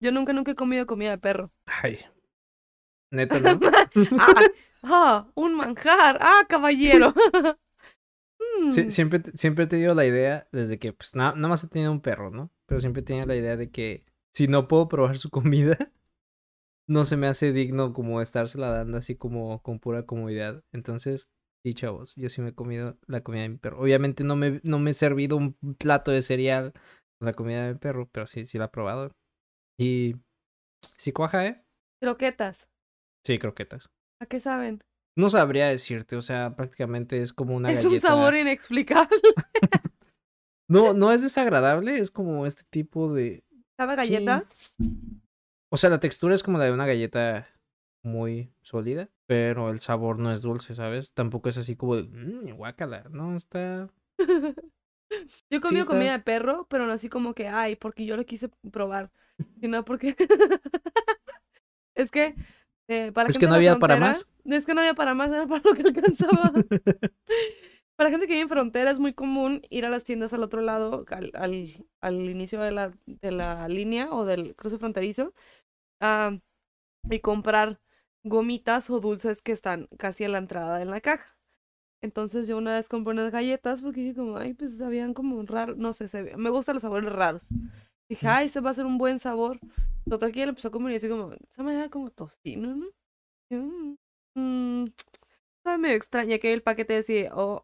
Yo 0.00 0.12
nunca, 0.12 0.32
nunca 0.32 0.52
he 0.52 0.54
comido 0.54 0.86
comida 0.86 1.10
de 1.10 1.18
perro. 1.18 1.52
Ay. 1.66 1.98
Neta, 3.12 3.38
¿no? 3.40 3.58
ah, 4.18 4.34
ah, 4.84 5.26
un 5.34 5.54
manjar. 5.54 6.18
Ah, 6.20 6.44
caballero. 6.48 7.12
Sí, 8.70 8.84
Mm. 8.84 8.90
siempre, 8.90 9.20
siempre 9.34 9.64
he 9.64 9.66
tenido 9.68 9.94
la 9.94 10.04
idea, 10.06 10.46
desde 10.52 10.78
que, 10.78 10.92
pues, 10.92 11.14
na- 11.14 11.32
nada 11.34 11.48
más 11.48 11.64
he 11.64 11.68
tenido 11.68 11.90
un 11.92 12.00
perro, 12.00 12.30
¿no? 12.30 12.50
Pero 12.66 12.80
siempre 12.80 13.02
he 13.02 13.04
tenido 13.04 13.26
la 13.26 13.34
idea 13.36 13.56
de 13.56 13.70
que 13.70 14.04
si 14.34 14.46
no 14.48 14.68
puedo 14.68 14.88
probar 14.88 15.18
su 15.18 15.30
comida, 15.30 15.76
no 16.88 17.04
se 17.04 17.16
me 17.16 17.26
hace 17.26 17.52
digno 17.52 17.92
como 17.92 18.20
estársela 18.20 18.70
dando 18.70 18.98
así 18.98 19.14
como 19.16 19.62
con 19.62 19.78
pura 19.78 20.06
comodidad. 20.06 20.64
Entonces, 20.72 21.28
sí, 21.64 21.74
chavos, 21.74 22.14
yo 22.16 22.28
sí 22.28 22.40
me 22.40 22.50
he 22.50 22.54
comido 22.54 22.98
la 23.06 23.22
comida 23.22 23.42
de 23.42 23.50
mi 23.50 23.58
perro. 23.58 23.80
Obviamente 23.80 24.24
no 24.24 24.36
me, 24.36 24.60
no 24.64 24.78
me 24.78 24.90
he 24.90 24.94
servido 24.94 25.36
un 25.36 25.54
plato 25.78 26.10
de 26.10 26.22
cereal 26.22 26.72
con 27.20 27.26
la 27.26 27.32
comida 27.34 27.66
de 27.66 27.74
mi 27.74 27.78
perro, 27.78 28.08
pero 28.10 28.26
sí, 28.26 28.46
sí 28.46 28.58
la 28.58 28.66
he 28.66 28.68
probado. 28.68 29.12
Y 29.78 30.16
sí 30.96 31.12
cuaja, 31.12 31.46
¿eh? 31.46 31.62
Croquetas. 32.02 32.68
Sí, 33.24 33.38
croquetas. 33.38 33.90
¿A 34.20 34.26
qué 34.26 34.40
saben? 34.40 34.80
No 35.16 35.28
sabría 35.28 35.66
decirte, 35.68 36.16
o 36.16 36.22
sea, 36.22 36.54
prácticamente 36.56 37.20
es 37.22 37.32
como 37.32 37.56
una 37.56 37.70
es 37.72 37.84
galleta. 37.84 37.94
un 37.94 38.00
sabor 38.00 38.34
inexplicable. 38.36 39.20
No, 40.70 40.92
no 40.92 41.12
es 41.12 41.22
desagradable, 41.22 41.98
es 41.98 42.10
como 42.10 42.44
este 42.44 42.62
tipo 42.68 43.10
de... 43.14 43.42
¿Sabe 43.78 43.94
a 43.94 43.96
galleta? 43.96 44.44
O 45.70 45.76
sea, 45.76 45.90
la 45.90 46.00
textura 46.00 46.34
es 46.34 46.42
como 46.42 46.58
la 46.58 46.64
de 46.64 46.72
una 46.72 46.86
galleta 46.86 47.48
muy 48.02 48.52
sólida, 48.62 49.10
pero 49.26 49.70
el 49.70 49.80
sabor 49.80 50.18
no 50.18 50.32
es 50.32 50.42
dulce, 50.42 50.74
¿sabes? 50.74 51.12
Tampoco 51.12 51.48
es 51.48 51.58
así 51.58 51.76
como 51.76 51.96
de, 51.96 52.04
mmm, 52.04 52.56
guácala, 52.56 53.04
no, 53.10 53.36
está... 53.36 53.90
Yo 55.50 55.60
comido 55.60 55.82
está- 55.82 55.94
comida 55.94 56.12
de 56.12 56.20
perro, 56.20 56.66
pero 56.68 56.86
no 56.86 56.92
así 56.92 57.08
como 57.08 57.34
que, 57.34 57.48
ay, 57.48 57.76
porque 57.76 58.04
yo 58.04 58.16
lo 58.16 58.26
quise 58.26 58.50
probar. 58.70 59.10
Sino 59.60 59.84
porque. 59.84 60.14
es 61.94 62.10
que. 62.10 62.34
eh, 62.88 63.10
para 63.12 63.30
Es 63.30 63.38
que 63.38 63.46
no 63.46 63.54
había 63.54 63.78
para 63.78 63.96
más. 63.96 64.30
Es 64.44 64.66
que 64.66 64.74
no 64.74 64.80
había 64.80 64.94
para 64.94 65.14
más, 65.14 65.30
era 65.30 65.46
para 65.46 65.62
lo 65.64 65.74
que 65.74 65.82
alcanzaba. 65.82 66.52
para 67.98 68.10
gente 68.10 68.26
que 68.28 68.34
vive 68.34 68.44
en 68.44 68.48
frontera 68.50 68.92
es 68.92 69.00
muy 69.00 69.14
común 69.14 69.62
ir 69.70 69.86
a 69.86 69.90
las 69.90 70.04
tiendas 70.04 70.32
al 70.34 70.44
otro 70.44 70.62
lado, 70.62 71.04
al, 71.10 71.32
al, 71.34 71.86
al 72.00 72.16
inicio 72.30 72.60
de 72.62 72.72
la, 72.72 72.94
de 73.06 73.32
la 73.32 73.68
línea 73.68 74.12
o 74.12 74.24
del 74.24 74.56
cruce 74.56 74.78
fronterizo, 74.78 75.34
ah, 76.00 76.38
y 77.10 77.20
comprar 77.20 77.80
gomitas 78.24 78.90
o 78.90 79.00
dulces 79.00 79.42
que 79.42 79.52
están 79.52 79.88
casi 79.98 80.24
a 80.24 80.30
la 80.30 80.38
entrada 80.38 80.82
en 80.82 80.90
la 80.90 81.00
caja. 81.02 81.38
Entonces 82.02 82.48
yo 82.48 82.58
una 82.58 82.74
vez 82.76 82.88
compré 82.88 83.12
unas 83.12 83.32
galletas 83.32 83.82
porque 83.82 84.02
dije 84.02 84.16
como, 84.16 84.38
ay, 84.38 84.54
pues 84.54 84.78
sabían 84.78 85.14
como 85.14 85.42
raro, 85.44 85.76
no 85.76 85.92
sé, 85.94 86.08
se 86.08 86.36
me 86.36 86.50
gustan 86.50 86.76
los 86.76 86.82
sabores 86.82 87.12
raros. 87.12 87.54
Dije, 88.10 88.26
Mm. 88.26 88.30
ay, 88.30 88.46
ese 88.46 88.60
va 88.60 88.70
a 88.70 88.74
ser 88.74 88.86
un 88.86 88.98
buen 88.98 89.18
sabor. 89.18 89.60
Total 90.08 90.32
que 90.32 90.44
lo 90.46 90.50
empezó 90.50 90.68
a 90.68 90.72
comer 90.72 90.92
y 90.94 90.96
así 90.96 91.08
como, 91.08 91.32
esa 91.50 91.62
manera 91.64 91.90
como 91.90 92.10
tostino, 92.10 92.76
¿no? 92.76 92.86
Yo, 93.50 93.58
"Mm, 94.36 94.86
medio 95.78 95.96
extraña 95.96 96.38
que 96.38 96.52
el 96.52 96.62
paquete 96.62 96.94
decía, 96.94 97.30
oh, 97.34 97.62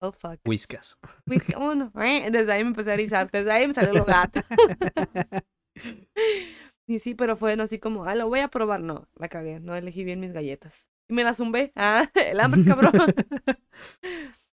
oh 0.00 0.12
fuck. 0.12 0.40
Whiskas. 0.46 0.98
Whisky, 1.26 1.54
oh, 1.56 1.74
no. 1.74 1.92
eh, 2.00 2.30
Desde 2.30 2.52
ahí 2.52 2.62
me 2.62 2.70
empecé 2.70 2.90
a 2.90 2.94
erizar, 2.94 3.30
desde 3.30 3.50
ahí 3.50 3.66
me 3.66 3.74
salió 3.74 3.92
lo 3.92 4.04
gato. 4.04 4.40
Y 6.86 6.98
sí, 7.00 7.14
pero 7.14 7.36
fue 7.36 7.56
no 7.56 7.62
así 7.62 7.78
como, 7.78 8.04
ah, 8.04 8.14
lo 8.14 8.28
voy 8.28 8.40
a 8.40 8.48
probar. 8.48 8.80
No, 8.80 9.08
la 9.14 9.28
cagué, 9.28 9.58
no 9.58 9.74
elegí 9.74 10.04
bien 10.04 10.20
mis 10.20 10.32
galletas. 10.34 10.86
Y 11.08 11.14
me 11.14 11.24
las 11.24 11.38
zumbé. 11.38 11.72
Ah, 11.76 12.10
el 12.14 12.38
hambre 12.40 12.60
es 12.60 12.66
cabrón. 12.66 12.92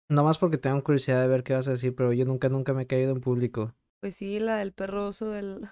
Nomás 0.09 0.39
porque 0.39 0.57
tengo 0.59 0.83
curiosidad 0.83 1.21
de 1.21 1.29
ver 1.29 1.43
qué 1.45 1.53
vas 1.53 1.69
a 1.69 1.73
decir, 1.73 1.95
pero 1.95 2.13
yo 2.15 2.25
nunca, 2.25 2.49
nunca 2.49 2.73
me 2.73 2.85
he 2.85 2.87
caído 2.87 3.13
en 3.13 3.21
público. 3.21 3.75
Pues 4.01 4.17
sí, 4.17 4.39
la 4.39 4.57
del 4.57 4.73
perro 4.73 5.09
oso 5.09 5.29
del, 5.31 5.69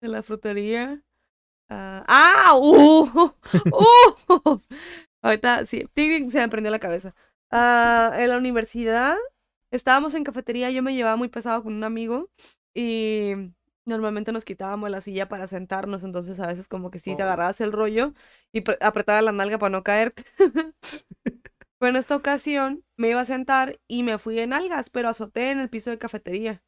de 0.00 0.08
la 0.08 0.22
frutería. 0.22 1.02
Ah, 1.70 2.04
¡Ah! 2.06 2.54
¡Uh! 2.56 3.32
¡Uh! 3.72 4.60
Ahorita 5.22 5.66
sí, 5.66 5.88
ting, 5.94 6.10
ting, 6.10 6.30
se 6.30 6.38
me 6.40 6.48
prendió 6.48 6.70
la 6.70 6.78
cabeza. 6.80 7.14
Ah, 7.50 8.12
en 8.16 8.28
la 8.30 8.38
universidad 8.38 9.16
estábamos 9.70 10.14
en 10.14 10.24
cafetería, 10.24 10.70
yo 10.70 10.82
me 10.82 10.94
llevaba 10.94 11.16
muy 11.16 11.28
pesado 11.28 11.62
con 11.62 11.74
un 11.74 11.84
amigo 11.84 12.30
y 12.74 13.32
normalmente 13.84 14.32
nos 14.32 14.44
quitábamos 14.44 14.90
la 14.90 15.00
silla 15.00 15.28
para 15.28 15.46
sentarnos, 15.48 16.04
entonces 16.04 16.40
a 16.40 16.46
veces 16.46 16.68
como 16.68 16.90
que 16.90 16.98
sí 16.98 17.16
te 17.16 17.22
Oh. 17.22 17.26
agarrabas 17.26 17.60
el 17.60 17.72
rollo 17.72 18.14
y 18.52 18.62
pre- 18.62 18.78
apretabas 18.80 19.24
la 19.24 19.32
nalga 19.32 19.58
para 19.58 19.70
no 19.70 19.82
caerte. 19.82 20.24
Pero 21.78 21.90
en 21.90 21.96
esta 21.96 22.16
ocasión 22.16 22.84
me 22.96 23.08
iba 23.10 23.20
a 23.20 23.24
sentar 23.24 23.80
y 23.88 24.02
me 24.02 24.18
fui 24.18 24.38
en 24.40 24.52
algas, 24.52 24.90
pero 24.90 25.08
azoté 25.08 25.50
en 25.50 25.58
el 25.58 25.68
piso 25.70 25.90
de 25.90 25.98
cafetería. 25.98 26.62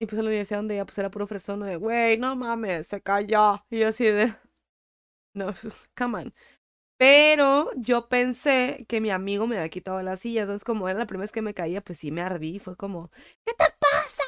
Y 0.00 0.06
pues 0.06 0.18
en 0.18 0.24
la 0.24 0.30
universidad 0.30 0.60
donde 0.60 0.76
iba, 0.76 0.86
pues 0.86 0.98
era 0.98 1.10
puro 1.10 1.26
fresón 1.26 1.60
de, 1.60 1.76
güey, 1.76 2.18
no 2.18 2.36
mames, 2.36 2.88
se 2.88 3.00
cayó. 3.02 3.64
Y 3.70 3.80
yo 3.80 3.88
así 3.88 4.04
de, 4.06 4.34
no, 5.34 5.54
come 5.96 6.16
on. 6.18 6.34
Pero 6.98 7.70
yo 7.76 8.08
pensé 8.08 8.86
que 8.88 9.00
mi 9.00 9.10
amigo 9.10 9.46
me 9.46 9.56
había 9.58 9.68
quitado 9.68 10.00
la 10.02 10.16
silla, 10.16 10.42
entonces 10.42 10.64
como 10.64 10.88
era 10.88 10.98
la 10.98 11.06
primera 11.06 11.24
vez 11.24 11.32
que 11.32 11.42
me 11.42 11.52
caía, 11.54 11.82
pues 11.82 11.98
sí 11.98 12.10
me 12.10 12.22
ardí, 12.22 12.58
fue 12.58 12.76
como, 12.76 13.10
¿qué 13.44 13.52
te 13.52 13.64
pasa? 13.78 14.22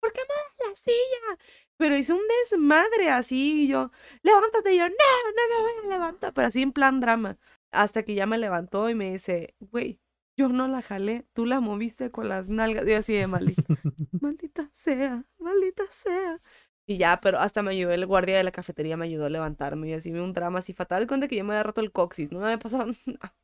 ¿Por 0.00 0.12
qué 0.12 0.20
mueves 0.28 0.52
la 0.68 0.74
silla? 0.76 1.38
Pero 1.76 1.96
hice 1.96 2.12
un 2.12 2.22
desmadre 2.50 3.10
así, 3.10 3.64
y 3.64 3.68
yo, 3.68 3.90
levántate, 4.22 4.74
y 4.74 4.78
yo, 4.78 4.84
no, 4.88 4.94
no 4.94 5.56
me 5.56 5.62
voy 5.82 5.86
a 5.92 5.96
levantar, 5.98 6.32
pero 6.34 6.48
así 6.48 6.62
en 6.62 6.72
plan 6.72 7.00
drama. 7.00 7.38
Hasta 7.72 8.04
que 8.04 8.14
ya 8.14 8.26
me 8.26 8.38
levantó 8.38 8.88
y 8.88 8.94
me 8.94 9.10
dice, 9.12 9.56
güey, 9.58 10.00
yo 10.36 10.48
no 10.48 10.68
la 10.68 10.82
jalé, 10.82 11.26
tú 11.32 11.46
la 11.46 11.60
moviste 11.60 12.10
con 12.10 12.28
las 12.28 12.48
nalgas. 12.48 12.86
Y 12.86 12.90
yo 12.90 12.98
así 12.98 13.14
de 13.14 13.26
maldita, 13.26 13.62
maldita 14.20 14.70
sea, 14.72 15.24
maldita 15.38 15.84
sea. 15.90 16.40
Y 16.86 16.98
ya, 16.98 17.20
pero 17.20 17.38
hasta 17.38 17.62
me 17.62 17.70
ayudó 17.72 17.92
el 17.92 18.06
guardia 18.06 18.36
de 18.36 18.44
la 18.44 18.52
cafetería, 18.52 18.96
me 18.96 19.06
ayudó 19.06 19.26
a 19.26 19.30
levantarme. 19.30 19.88
Y 19.88 19.92
así 19.94 20.12
un 20.12 20.32
drama 20.32 20.58
así 20.60 20.72
fatal. 20.74 21.06
Cuenta 21.06 21.28
que 21.28 21.36
yo 21.36 21.44
me 21.44 21.54
había 21.54 21.62
roto 21.62 21.80
el 21.80 21.92
coxis, 21.92 22.32
no 22.32 22.40
me 22.40 22.46
había 22.46 22.58
pasado 22.58 22.86
nada. 23.06 23.34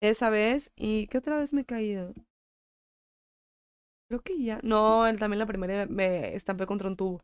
Esa 0.00 0.30
vez. 0.30 0.72
¿Y 0.76 1.06
qué 1.08 1.18
otra 1.18 1.38
vez 1.38 1.52
me 1.52 1.62
he 1.62 1.64
caído? 1.64 2.14
Creo 4.08 4.20
que 4.22 4.42
ya. 4.42 4.58
No, 4.62 5.06
él 5.06 5.18
también 5.18 5.38
la 5.38 5.46
primera 5.46 5.86
me 5.86 6.34
estampé 6.34 6.66
contra 6.66 6.88
un 6.88 6.96
tubo. 6.96 7.20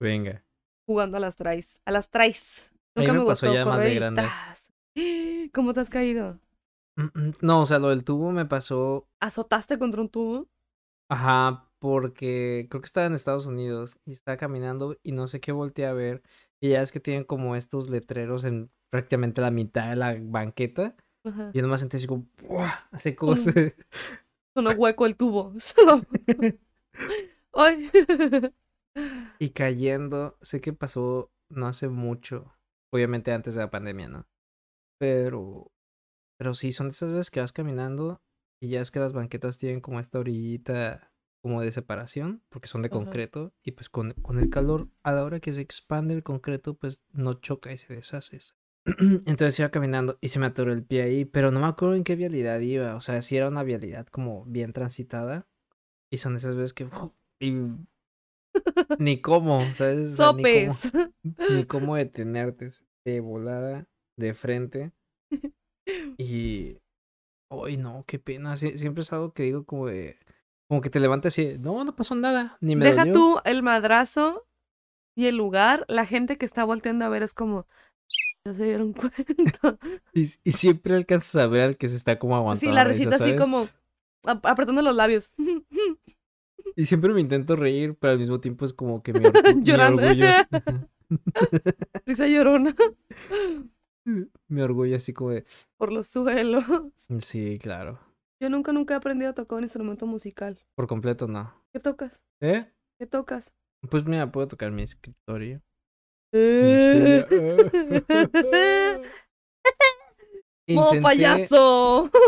Venga. 0.00 0.42
Jugando 0.86 1.16
a 1.16 1.20
las 1.20 1.36
trays. 1.36 1.80
A 1.86 1.90
las 1.90 2.08
mí 2.96 3.00
Nunca 3.00 3.12
me 3.12 3.18
me, 3.20 3.24
pasó 3.24 3.46
gustó 3.46 3.54
ya 3.54 3.64
más 3.64 3.82
de 3.82 3.94
grande. 3.94 4.22
¿Cómo 5.52 5.72
te 5.72 5.80
has 5.80 5.90
caído? 5.90 6.38
Mm, 6.96 7.02
mm, 7.14 7.32
No, 7.42 7.62
o 7.62 7.66
sea, 7.66 7.78
lo 7.78 7.88
del 7.88 8.04
tubo 8.04 8.30
me 8.30 8.46
pasó, 8.46 9.08
¿Azotaste 9.20 9.78
contra 9.78 10.00
un 10.02 10.08
tubo? 10.08 10.46
ajá, 11.08 11.70
porque 11.84 12.66
creo 12.70 12.80
que 12.80 12.86
estaba 12.86 13.06
en 13.06 13.12
Estados 13.12 13.44
Unidos 13.44 13.98
y 14.06 14.12
estaba 14.12 14.38
caminando 14.38 14.96
y 15.02 15.12
no 15.12 15.28
sé 15.28 15.38
qué 15.42 15.52
volteé 15.52 15.84
a 15.84 15.92
ver. 15.92 16.22
Y 16.58 16.70
ya 16.70 16.80
es 16.80 16.90
que 16.92 16.98
tienen 16.98 17.24
como 17.24 17.56
estos 17.56 17.90
letreros 17.90 18.44
en 18.44 18.70
prácticamente 18.90 19.42
la 19.42 19.50
mitad 19.50 19.90
de 19.90 19.96
la 19.96 20.16
banqueta. 20.18 20.96
Ajá. 21.26 21.50
Y 21.52 21.58
yo 21.58 21.62
nomás 21.62 21.80
sentí 21.80 21.98
así 21.98 22.06
como, 22.06 22.26
¡buah! 22.48 22.72
Así 22.90 23.14
como 23.14 23.36
se- 23.36 23.76
Sonó 24.56 24.70
hueco 24.78 25.04
el 25.04 25.14
tubo. 25.14 25.52
Ay. 27.52 27.90
Y 29.40 29.50
cayendo, 29.50 30.38
sé 30.40 30.60
que 30.60 30.72
pasó 30.72 31.32
no 31.50 31.66
hace 31.66 31.88
mucho, 31.88 32.54
obviamente 32.94 33.32
antes 33.32 33.54
de 33.54 33.60
la 33.60 33.68
pandemia, 33.70 34.08
¿no? 34.08 34.24
Pero, 35.00 35.72
pero 36.38 36.54
sí, 36.54 36.70
son 36.72 36.86
de 36.86 36.92
esas 36.92 37.10
veces 37.10 37.30
que 37.32 37.40
vas 37.40 37.52
caminando 37.52 38.22
y 38.62 38.68
ya 38.68 38.80
es 38.80 38.92
que 38.92 39.00
las 39.00 39.12
banquetas 39.12 39.58
tienen 39.58 39.80
como 39.80 39.98
esta 39.98 40.20
orillita 40.20 41.10
como 41.44 41.60
de 41.60 41.70
separación, 41.72 42.42
porque 42.48 42.68
son 42.68 42.80
de 42.80 42.88
concreto, 42.88 43.52
y 43.62 43.72
pues 43.72 43.90
con, 43.90 44.14
con 44.22 44.38
el 44.38 44.48
calor, 44.48 44.88
a 45.02 45.12
la 45.12 45.24
hora 45.24 45.40
que 45.40 45.52
se 45.52 45.60
expande 45.60 46.14
el 46.14 46.22
concreto, 46.22 46.72
pues 46.78 47.02
no 47.12 47.34
choca 47.34 47.70
y 47.70 47.76
se 47.76 47.92
deshace. 47.94 48.38
Entonces 49.26 49.58
iba 49.60 49.68
caminando 49.68 50.16
y 50.22 50.28
se 50.28 50.38
me 50.38 50.46
atoró 50.46 50.72
el 50.72 50.84
pie 50.84 51.02
ahí, 51.02 51.24
pero 51.26 51.50
no 51.50 51.60
me 51.60 51.66
acuerdo 51.66 51.96
en 51.96 52.04
qué 52.04 52.16
vialidad 52.16 52.60
iba, 52.60 52.96
o 52.96 53.02
sea, 53.02 53.20
si 53.20 53.36
era 53.36 53.48
una 53.48 53.62
vialidad 53.62 54.06
como 54.06 54.46
bien 54.46 54.72
transitada, 54.72 55.46
y 56.10 56.16
son 56.16 56.36
esas 56.36 56.56
veces 56.56 56.72
que... 56.72 56.88
Y 57.40 57.52
ni 58.98 59.20
cómo, 59.20 59.70
¿sabes? 59.72 60.12
O 60.12 60.16
sea, 60.16 60.32
ni 60.32 60.42
cómo- 60.42 60.72
Sopes. 60.74 60.92
ni 61.50 61.64
cómo 61.64 61.96
detenerte 61.96 62.70
de 63.04 63.20
volada, 63.20 63.86
de 64.18 64.32
frente. 64.32 64.92
Y. 66.16 66.78
Ay, 67.50 67.76
no, 67.76 68.04
qué 68.06 68.18
pena. 68.18 68.54
Sie- 68.56 68.78
siempre 68.78 69.02
es 69.02 69.12
algo 69.12 69.34
que 69.34 69.42
digo 69.42 69.64
como 69.66 69.86
de. 69.86 70.16
Como 70.74 70.82
que 70.82 70.90
te 70.90 70.98
levantas 70.98 71.38
y. 71.38 71.56
No, 71.56 71.84
no 71.84 71.94
pasó 71.94 72.16
nada. 72.16 72.58
Ni 72.60 72.74
me 72.74 72.84
Deja 72.86 73.02
dolió". 73.04 73.12
tú 73.14 73.38
el 73.44 73.62
madrazo 73.62 74.44
y 75.16 75.26
el 75.26 75.36
lugar. 75.36 75.84
La 75.86 76.04
gente 76.04 76.36
que 76.36 76.44
está 76.46 76.64
volteando 76.64 77.04
a 77.04 77.08
ver 77.08 77.22
es 77.22 77.32
como. 77.32 77.68
Ya 78.44 78.54
se 78.54 78.64
dieron 78.64 78.92
cuenta. 78.92 79.78
Y, 80.12 80.28
y 80.42 80.50
siempre 80.52 80.96
alcanzas 80.96 81.36
a 81.36 81.46
ver 81.46 81.60
al 81.60 81.76
que 81.76 81.86
se 81.86 81.94
está 81.94 82.18
como 82.18 82.34
aguantando. 82.34 82.68
Sí, 82.68 82.74
la 82.74 82.82
risita 82.82 83.14
así 83.14 83.36
como 83.36 83.68
ap- 84.24 84.44
apretando 84.46 84.82
los 84.82 84.96
labios. 84.96 85.30
Y 86.76 86.86
siempre 86.86 87.12
me 87.12 87.20
intento 87.20 87.54
reír, 87.54 87.94
pero 88.00 88.14
al 88.14 88.18
mismo 88.18 88.40
tiempo 88.40 88.64
es 88.64 88.72
como 88.72 89.00
que 89.00 89.12
mi 89.12 89.20
Llorando. 89.62 90.02
orgullo. 90.02 90.26
Risa 92.06 92.26
llorona 92.26 92.74
mi 94.48 94.60
orgullo 94.60 94.96
así 94.96 95.12
como 95.12 95.30
de. 95.30 95.44
por 95.76 95.92
los 95.92 96.08
suelos. 96.08 96.64
Sí, 97.20 97.58
claro. 97.60 98.00
Yo 98.44 98.50
nunca, 98.50 98.72
nunca 98.74 98.92
he 98.92 98.96
aprendido 98.98 99.30
a 99.30 99.34
tocar 99.34 99.56
un 99.56 99.64
instrumento 99.64 100.04
musical. 100.06 100.58
Por 100.76 100.86
completo 100.86 101.26
no. 101.26 101.50
¿Qué 101.72 101.80
tocas? 101.80 102.20
¿Eh? 102.42 102.70
¿Qué 103.00 103.06
tocas? 103.06 103.54
Pues 103.88 104.04
mira, 104.04 104.30
puedo 104.30 104.46
tocar 104.48 104.70
mi 104.70 104.82
escritorio. 104.82 105.62
Eh. 106.34 107.24
¡Modo 110.68 110.90
Intenté- 110.94 111.02
payaso! 111.02 112.10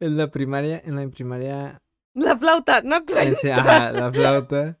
En 0.00 0.16
la 0.16 0.30
primaria, 0.30 0.80
en 0.84 0.94
la 0.94 1.08
primaria 1.08 1.82
La 2.14 2.36
flauta, 2.38 2.82
no 2.82 3.04
cuenta. 3.06 3.56
ajá, 3.56 3.90
la 3.92 4.12
flauta. 4.12 4.78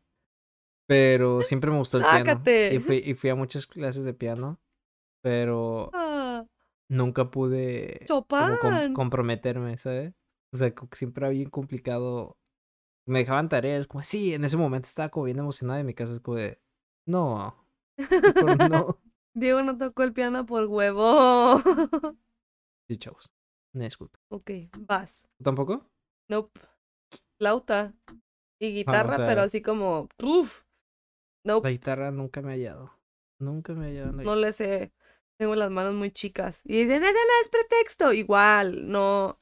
Pero 0.88 1.42
siempre 1.42 1.72
me 1.72 1.78
gustó 1.78 1.98
el 1.98 2.04
piano. 2.04 2.40
Y 2.72 2.78
fui, 2.78 2.98
y 3.04 3.14
fui 3.14 3.30
a 3.30 3.34
muchas 3.34 3.66
clases 3.66 4.04
de 4.04 4.14
piano. 4.14 4.60
Pero 5.24 5.90
Ah, 5.92 6.44
nunca 6.88 7.32
pude 7.32 8.04
como 8.06 8.58
com- 8.60 8.92
comprometerme, 8.94 9.76
¿sabes? 9.78 10.14
O 10.52 10.56
sea, 10.56 10.74
como 10.74 10.88
que 10.90 10.96
siempre 10.96 11.24
era 11.24 11.30
bien 11.30 11.50
complicado. 11.50 12.36
Me 13.06 13.20
dejaban 13.20 13.48
tareas, 13.48 13.86
como 13.86 14.02
sí, 14.02 14.34
en 14.34 14.44
ese 14.44 14.56
momento 14.56 14.86
estaba 14.86 15.08
como 15.10 15.24
bien 15.26 15.38
emocionada 15.38 15.80
en 15.80 15.86
mi 15.86 15.94
casa, 15.94 16.12
es 16.14 16.20
como 16.20 16.38
de, 16.38 16.60
no. 17.06 17.64
Diego 19.34 19.62
no 19.62 19.78
tocó 19.78 20.02
el 20.02 20.12
piano 20.12 20.44
por 20.46 20.64
huevo. 20.66 21.60
Sí, 22.88 22.98
chavos. 22.98 23.32
Una 23.74 23.86
disculpa. 23.86 24.16
ok, 24.30 24.48
vas. 24.78 25.26
¿Tú 25.38 25.42
tampoco? 25.42 25.84
Nope. 26.30 26.60
Flauta. 27.36 27.92
Y 28.60 28.72
guitarra, 28.72 29.16
pero 29.16 29.34
sea- 29.40 29.42
así 29.42 29.60
como. 29.60 30.08
Nope. 31.44 31.66
La 31.68 31.70
guitarra 31.72 32.10
nunca 32.12 32.42
me 32.42 32.50
ha 32.50 32.54
hallado. 32.54 32.92
Nunca 33.40 33.72
me 33.74 33.86
ha 33.86 33.88
hallado. 33.88 34.12
No 34.12 34.36
le 34.36 34.52
sé. 34.52 34.92
Tengo 35.36 35.56
las 35.56 35.70
manos 35.72 35.94
muy 35.94 36.12
chicas. 36.12 36.62
Y 36.64 36.84
dicen, 36.84 37.02
eso 37.02 37.12
no 37.12 37.42
es 37.42 37.48
pretexto. 37.48 38.12
Igual, 38.12 38.88
no. 38.88 39.40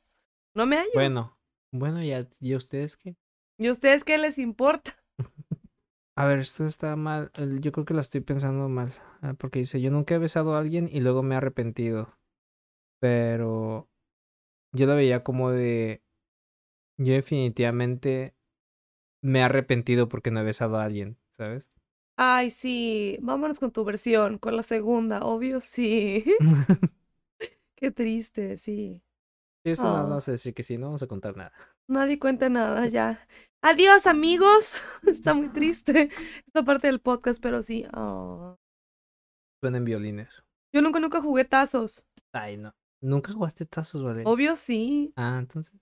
No 0.55 0.67
me 0.67 0.77
hallo. 0.79 0.91
Bueno, 0.95 1.37
bueno, 1.73 2.03
ya, 2.03 2.27
¿y 2.41 2.55
a 2.55 2.57
ustedes 2.57 2.97
qué? 2.97 3.17
¿Y 3.59 3.67
a 3.67 3.73
ustedes 3.73 4.05
qué 4.05 4.17
les 4.19 4.39
importa? 4.39 4.97
A 6.17 6.27
ver, 6.27 6.41
esto 6.41 6.65
está 6.65 6.95
mal. 6.97 7.31
Yo 7.61 7.73
creo 7.73 7.85
que 7.85 7.95
la 7.95 8.01
estoy 8.03 8.21
pensando 8.21 8.69
mal. 8.69 8.95
ah, 9.23 9.35
Porque 9.35 9.61
dice, 9.61 9.81
yo 9.81 9.91
nunca 9.91 10.15
he 10.15 10.19
besado 10.19 10.55
a 10.55 10.61
alguien 10.61 10.89
y 10.93 11.01
luego 11.01 11.23
me 11.23 11.35
he 11.35 11.39
arrepentido. 11.39 12.17
Pero 13.01 13.91
yo 14.73 14.87
la 14.87 14.95
veía 14.95 15.25
como 15.25 15.51
de... 15.53 16.03
Yo 16.99 17.15
definitivamente 17.15 18.35
me 19.23 19.41
he 19.41 19.43
arrepentido 19.45 20.09
porque 20.09 20.31
no 20.33 20.41
he 20.41 20.45
besado 20.45 20.79
a 20.79 20.85
alguien, 20.85 21.19
¿sabes? 21.39 21.71
Ay, 22.17 22.51
sí. 22.51 23.19
Vámonos 23.23 23.59
con 23.61 23.73
tu 23.73 23.85
versión, 23.85 24.39
con 24.39 24.57
la 24.57 24.63
segunda. 24.63 25.21
Obvio, 25.25 25.61
sí. 25.61 26.25
Qué 27.77 27.91
triste, 27.91 28.57
sí. 28.59 29.03
Esto 29.65 29.85
no 29.85 29.97
Ah. 29.97 30.03
vamos 30.03 30.29
a 30.29 30.33
decir 30.33 30.53
que 30.55 30.62
sí, 30.62 30.77
no 30.79 30.87
vamos 30.87 31.03
a 31.03 31.07
contar 31.07 31.37
nada. 31.37 31.53
Nadie 31.89 32.19
cuenta 32.19 32.49
nada 32.49 32.87
ya. 32.89 33.27
Adiós, 33.62 34.07
amigos. 34.07 34.75
Está 35.07 35.33
muy 35.35 35.49
triste 35.49 36.11
esta 36.47 36.62
parte 36.65 36.87
del 36.87 37.01
podcast, 37.01 37.41
pero 37.43 37.62
sí. 37.62 37.87
ah. 37.93 38.57
Suenan 39.62 39.85
violines. 39.85 40.45
Yo 40.75 40.83
nunca, 40.83 41.01
nunca 41.01 41.23
jugué 41.23 41.45
tazos. 41.45 42.07
Ay, 42.33 42.57
no. 42.59 42.73
¿Nunca 43.03 43.33
jugaste 43.33 43.65
tazos, 43.67 44.03
Valeria? 44.03 44.29
Obvio, 44.31 44.57
sí. 44.57 45.12
Ah, 45.17 45.37
entonces... 45.39 45.75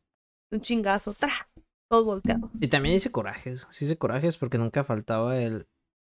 Un 0.52 0.60
chingazo. 0.60 1.14
¡Tras! 1.14 1.46
Todos 1.90 2.04
volteados. 2.04 2.50
Y 2.60 2.68
también 2.68 2.94
hice 2.94 3.10
corajes. 3.10 3.66
Sí 3.70 3.84
hice 3.84 3.96
corajes 3.98 4.36
porque 4.38 4.58
nunca 4.58 4.84
faltaba 4.84 5.38
el, 5.40 5.66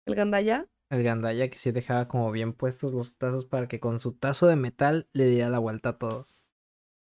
El 0.07 0.15
gandaya. 0.15 0.67
el 0.91 1.03
gandaya 1.03 1.49
que 1.51 1.59
sí 1.59 1.71
dejaba 1.73 2.07
como 2.09 2.31
bien 2.33 2.53
puestos 2.53 2.93
los 2.93 3.17
tazos 3.19 3.45
para 3.47 3.67
que 3.69 3.81
con 3.81 3.99
su 4.01 4.13
tazo 4.13 4.47
de 4.47 4.57
metal 4.57 5.09
le 5.13 5.27
diera 5.27 5.49
la 5.49 5.59
vuelta 5.59 5.91
a 5.91 5.99
todo. 5.99 6.27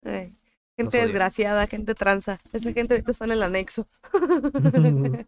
Ay. 0.03 0.35
Gente 0.77 1.01
desgraciada, 1.01 1.67
gente 1.67 1.95
tranza. 1.95 2.41
Esa 2.51 2.73
gente 2.73 2.93
ahorita 2.93 3.11
está 3.11 3.25
en 3.25 3.31
el 3.31 3.43
anexo. 3.43 3.87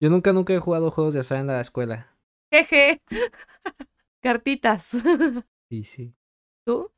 Yo 0.00 0.10
nunca, 0.10 0.32
nunca 0.32 0.52
he 0.52 0.58
jugado 0.58 0.90
juegos 0.90 1.14
de 1.14 1.20
azar 1.20 1.38
en 1.38 1.48
la 1.48 1.60
escuela. 1.60 2.14
Jeje. 2.52 3.00
Cartitas. 4.22 4.96
Sí, 5.68 5.84
sí, 5.84 6.14
¿Tú? 6.64 6.92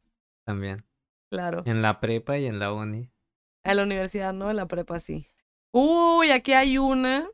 también. 0.44 0.84
Claro. 1.30 1.62
En 1.66 1.82
la 1.82 2.00
prepa 2.00 2.38
y 2.38 2.46
en 2.46 2.58
la 2.58 2.72
uni. 2.72 3.10
A 3.64 3.74
la 3.74 3.82
universidad, 3.82 4.32
no, 4.32 4.50
en 4.50 4.56
la 4.56 4.66
prepa 4.66 4.98
sí. 4.98 5.28
Uy, 5.72 6.30
aquí 6.30 6.52
hay 6.52 6.78
una 6.78 7.28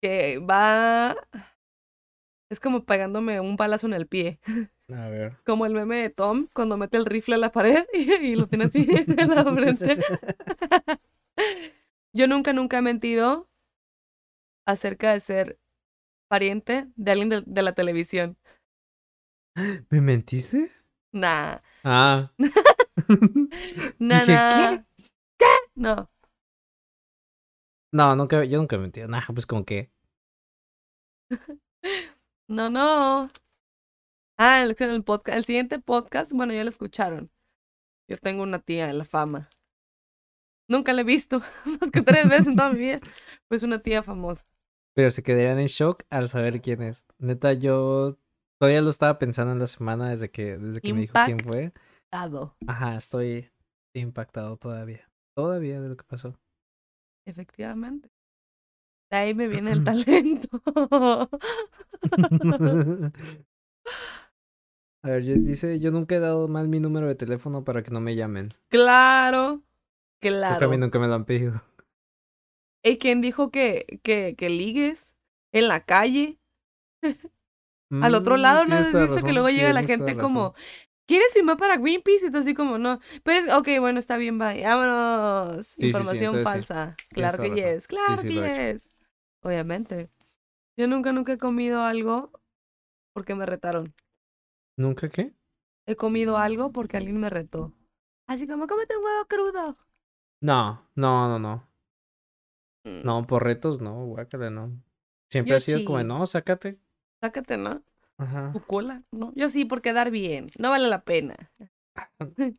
que 0.00 0.38
va. 0.38 1.16
Es 2.50 2.60
como 2.60 2.84
pegándome 2.84 3.40
un 3.40 3.56
balazo 3.56 3.86
en 3.86 3.94
el 3.94 4.06
pie. 4.06 4.38
A 4.92 5.08
ver. 5.08 5.38
Como 5.46 5.64
el 5.66 5.72
meme 5.72 6.02
de 6.02 6.10
Tom 6.10 6.48
cuando 6.52 6.76
mete 6.76 6.96
el 6.98 7.06
rifle 7.06 7.36
a 7.36 7.38
la 7.38 7.52
pared 7.52 7.84
y, 7.92 8.12
y 8.32 8.36
lo 8.36 8.46
tiene 8.46 8.64
así 8.64 8.86
en 8.88 9.28
la 9.30 9.44
frente. 9.44 9.98
Yo 12.12 12.28
nunca, 12.28 12.52
nunca 12.52 12.78
he 12.78 12.82
mentido 12.82 13.48
acerca 14.66 15.12
de 15.12 15.20
ser 15.20 15.58
pariente 16.28 16.88
de 16.96 17.10
alguien 17.12 17.28
de, 17.28 17.42
de 17.46 17.62
la 17.62 17.72
televisión. 17.74 18.36
¿Me 19.90 20.00
mentiste? 20.00 20.68
Nah, 21.12 21.58
Ah. 21.84 22.32
nah, 23.98 24.20
Dije, 24.20 24.32
nah. 24.32 24.70
¿qué? 24.78 24.84
¿Qué? 25.38 25.46
No. 25.74 26.10
No, 27.92 28.16
nunca, 28.16 28.44
yo 28.44 28.58
nunca 28.58 28.76
he 28.76 28.78
mentido. 28.80 29.06
Nah, 29.06 29.22
pues 29.32 29.46
como 29.46 29.64
que. 29.64 29.90
No, 32.48 32.68
no. 32.70 33.30
Ah, 34.38 34.62
el, 34.62 34.76
el 34.78 35.04
podcast, 35.04 35.38
el 35.38 35.44
siguiente 35.44 35.78
podcast, 35.78 36.32
bueno, 36.32 36.52
ya 36.52 36.64
lo 36.64 36.70
escucharon. 36.70 37.30
Yo 38.08 38.16
tengo 38.16 38.42
una 38.42 38.58
tía 38.58 38.90
en 38.90 38.98
la 38.98 39.04
fama. 39.04 39.42
Nunca 40.68 40.92
la 40.92 41.02
he 41.02 41.04
visto, 41.04 41.40
más 41.80 41.90
que 41.90 42.02
tres 42.02 42.28
veces 42.28 42.48
en 42.48 42.56
toda 42.56 42.72
mi 42.72 42.80
vida. 42.80 43.00
Pues 43.48 43.62
una 43.62 43.80
tía 43.80 44.02
famosa. 44.02 44.46
Pero 44.94 45.10
se 45.10 45.22
quedarían 45.22 45.58
en 45.58 45.66
shock 45.66 46.04
al 46.10 46.28
saber 46.28 46.60
quién 46.60 46.82
es. 46.82 47.04
Neta, 47.18 47.52
yo 47.52 48.18
todavía 48.60 48.80
lo 48.80 48.90
estaba 48.90 49.18
pensando 49.18 49.52
en 49.52 49.58
la 49.58 49.66
semana 49.66 50.10
desde 50.10 50.30
que, 50.30 50.56
desde 50.56 50.80
que 50.80 50.94
me 50.94 51.00
dijo 51.02 51.14
quién 51.24 51.38
fue. 51.40 51.72
Dado, 52.12 52.56
Ajá, 52.66 52.96
estoy 52.96 53.50
impactado 53.94 54.56
todavía. 54.56 55.10
Todavía 55.36 55.80
de 55.80 55.88
lo 55.88 55.96
que 55.96 56.04
pasó. 56.04 56.38
efectivamente. 57.26 58.10
De 59.10 59.18
ahí 59.18 59.34
me 59.34 59.48
viene 59.48 59.72
el 59.72 59.84
talento. 59.90 60.48
A 65.04 65.08
ver, 65.10 65.22
dice, 65.44 65.78
yo 65.78 65.92
nunca 65.92 66.16
he 66.16 66.18
dado 66.18 66.48
mal 66.48 66.66
mi 66.66 66.80
número 66.80 67.06
de 67.06 67.14
teléfono 67.14 67.62
para 67.62 67.84
que 67.84 67.92
no 67.92 68.00
me 68.00 68.16
llamen. 68.16 68.54
claro, 68.68 69.62
Porque 70.46 70.64
a 70.64 70.68
claro. 70.68 70.68
mí 70.68 70.76
nunca 70.78 70.98
me 70.98 71.06
lo 71.08 71.14
han 71.14 71.24
pedido. 71.26 71.60
¿Y 72.82 72.98
quién 72.98 73.20
dijo 73.20 73.50
que, 73.50 74.00
que, 74.02 74.34
que 74.36 74.48
ligues 74.50 75.14
en 75.52 75.68
la 75.68 75.80
calle? 75.84 76.38
Al 78.00 78.14
otro 78.14 78.36
Mm, 78.36 78.36
lado, 78.36 78.66
¿no 78.66 78.76
has 78.76 78.94
visto 78.94 79.22
que 79.22 79.32
luego 79.32 79.48
llega 79.50 79.72
la 79.72 79.82
gente 79.82 80.16
como, 80.16 80.54
¿quieres 81.06 81.32
firmar 81.32 81.56
para 81.56 81.76
Greenpeace? 81.78 82.26
Y 82.28 82.30
tú 82.30 82.38
así 82.38 82.54
como, 82.54 82.78
no. 82.78 83.00
Pero, 83.24 83.46
es- 83.46 83.54
ok, 83.54 83.68
bueno, 83.80 83.98
está 84.00 84.16
bien, 84.16 84.38
bye. 84.38 84.62
Vámonos. 84.64 85.78
sí, 85.78 85.92
sí, 85.92 86.16
Información 86.16 86.18
entonces 86.18 86.66
falsa. 86.66 87.00
Claro 87.12 87.40
que 87.40 87.50
razón. 87.50 87.76
yes, 87.76 87.86
claro 87.88 88.24
que 88.26 88.34
he 88.34 88.52
yes. 88.74 88.92
Obviamente. 89.42 90.10
Yo 90.76 90.88
nunca, 90.88 91.12
nunca 91.12 91.34
he 91.34 91.38
comido 91.38 91.82
algo 91.82 92.32
porque 93.14 93.34
me 93.36 93.46
retaron. 93.46 93.94
¿Nunca 94.76 95.08
qué? 95.08 95.34
He 95.86 95.96
comido 95.96 96.38
algo 96.38 96.72
porque 96.72 96.96
alguien 96.96 97.20
me 97.20 97.30
retó. 97.30 97.72
Así 98.26 98.46
como, 98.46 98.66
cómete 98.66 98.96
un 98.96 99.04
huevo 99.04 99.26
crudo. 99.26 99.76
No, 100.40 100.88
no, 100.94 101.28
no, 101.28 101.38
no. 101.38 101.68
Mm, 102.84 103.04
No, 103.04 103.26
por 103.26 103.44
retos 103.44 103.80
no, 103.80 104.04
guácala, 104.06 104.50
no. 104.50 104.82
Siempre 105.30 105.50
Yo 105.50 105.56
ha 105.56 105.60
sido 105.60 105.84
como, 105.84 106.00
sí. 106.00 106.04
no, 106.04 106.26
sácate. 106.26 106.78
Sácate, 107.20 107.56
¿no? 107.56 107.82
Ajá. 108.18 108.52
Tu 108.52 108.60
cola, 108.62 109.02
¿no? 109.10 109.32
Yo 109.34 109.50
sí, 109.50 109.64
por 109.64 109.82
quedar 109.82 110.10
bien. 110.10 110.50
No 110.58 110.70
vale 110.70 110.88
la 110.88 111.02
pena. 111.04 111.36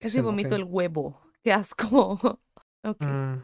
Casi 0.00 0.20
vomito 0.20 0.54
el 0.54 0.64
huevo. 0.64 1.20
Qué 1.42 1.52
asco. 1.52 2.40
ok. 2.84 3.02
Mm. 3.02 3.42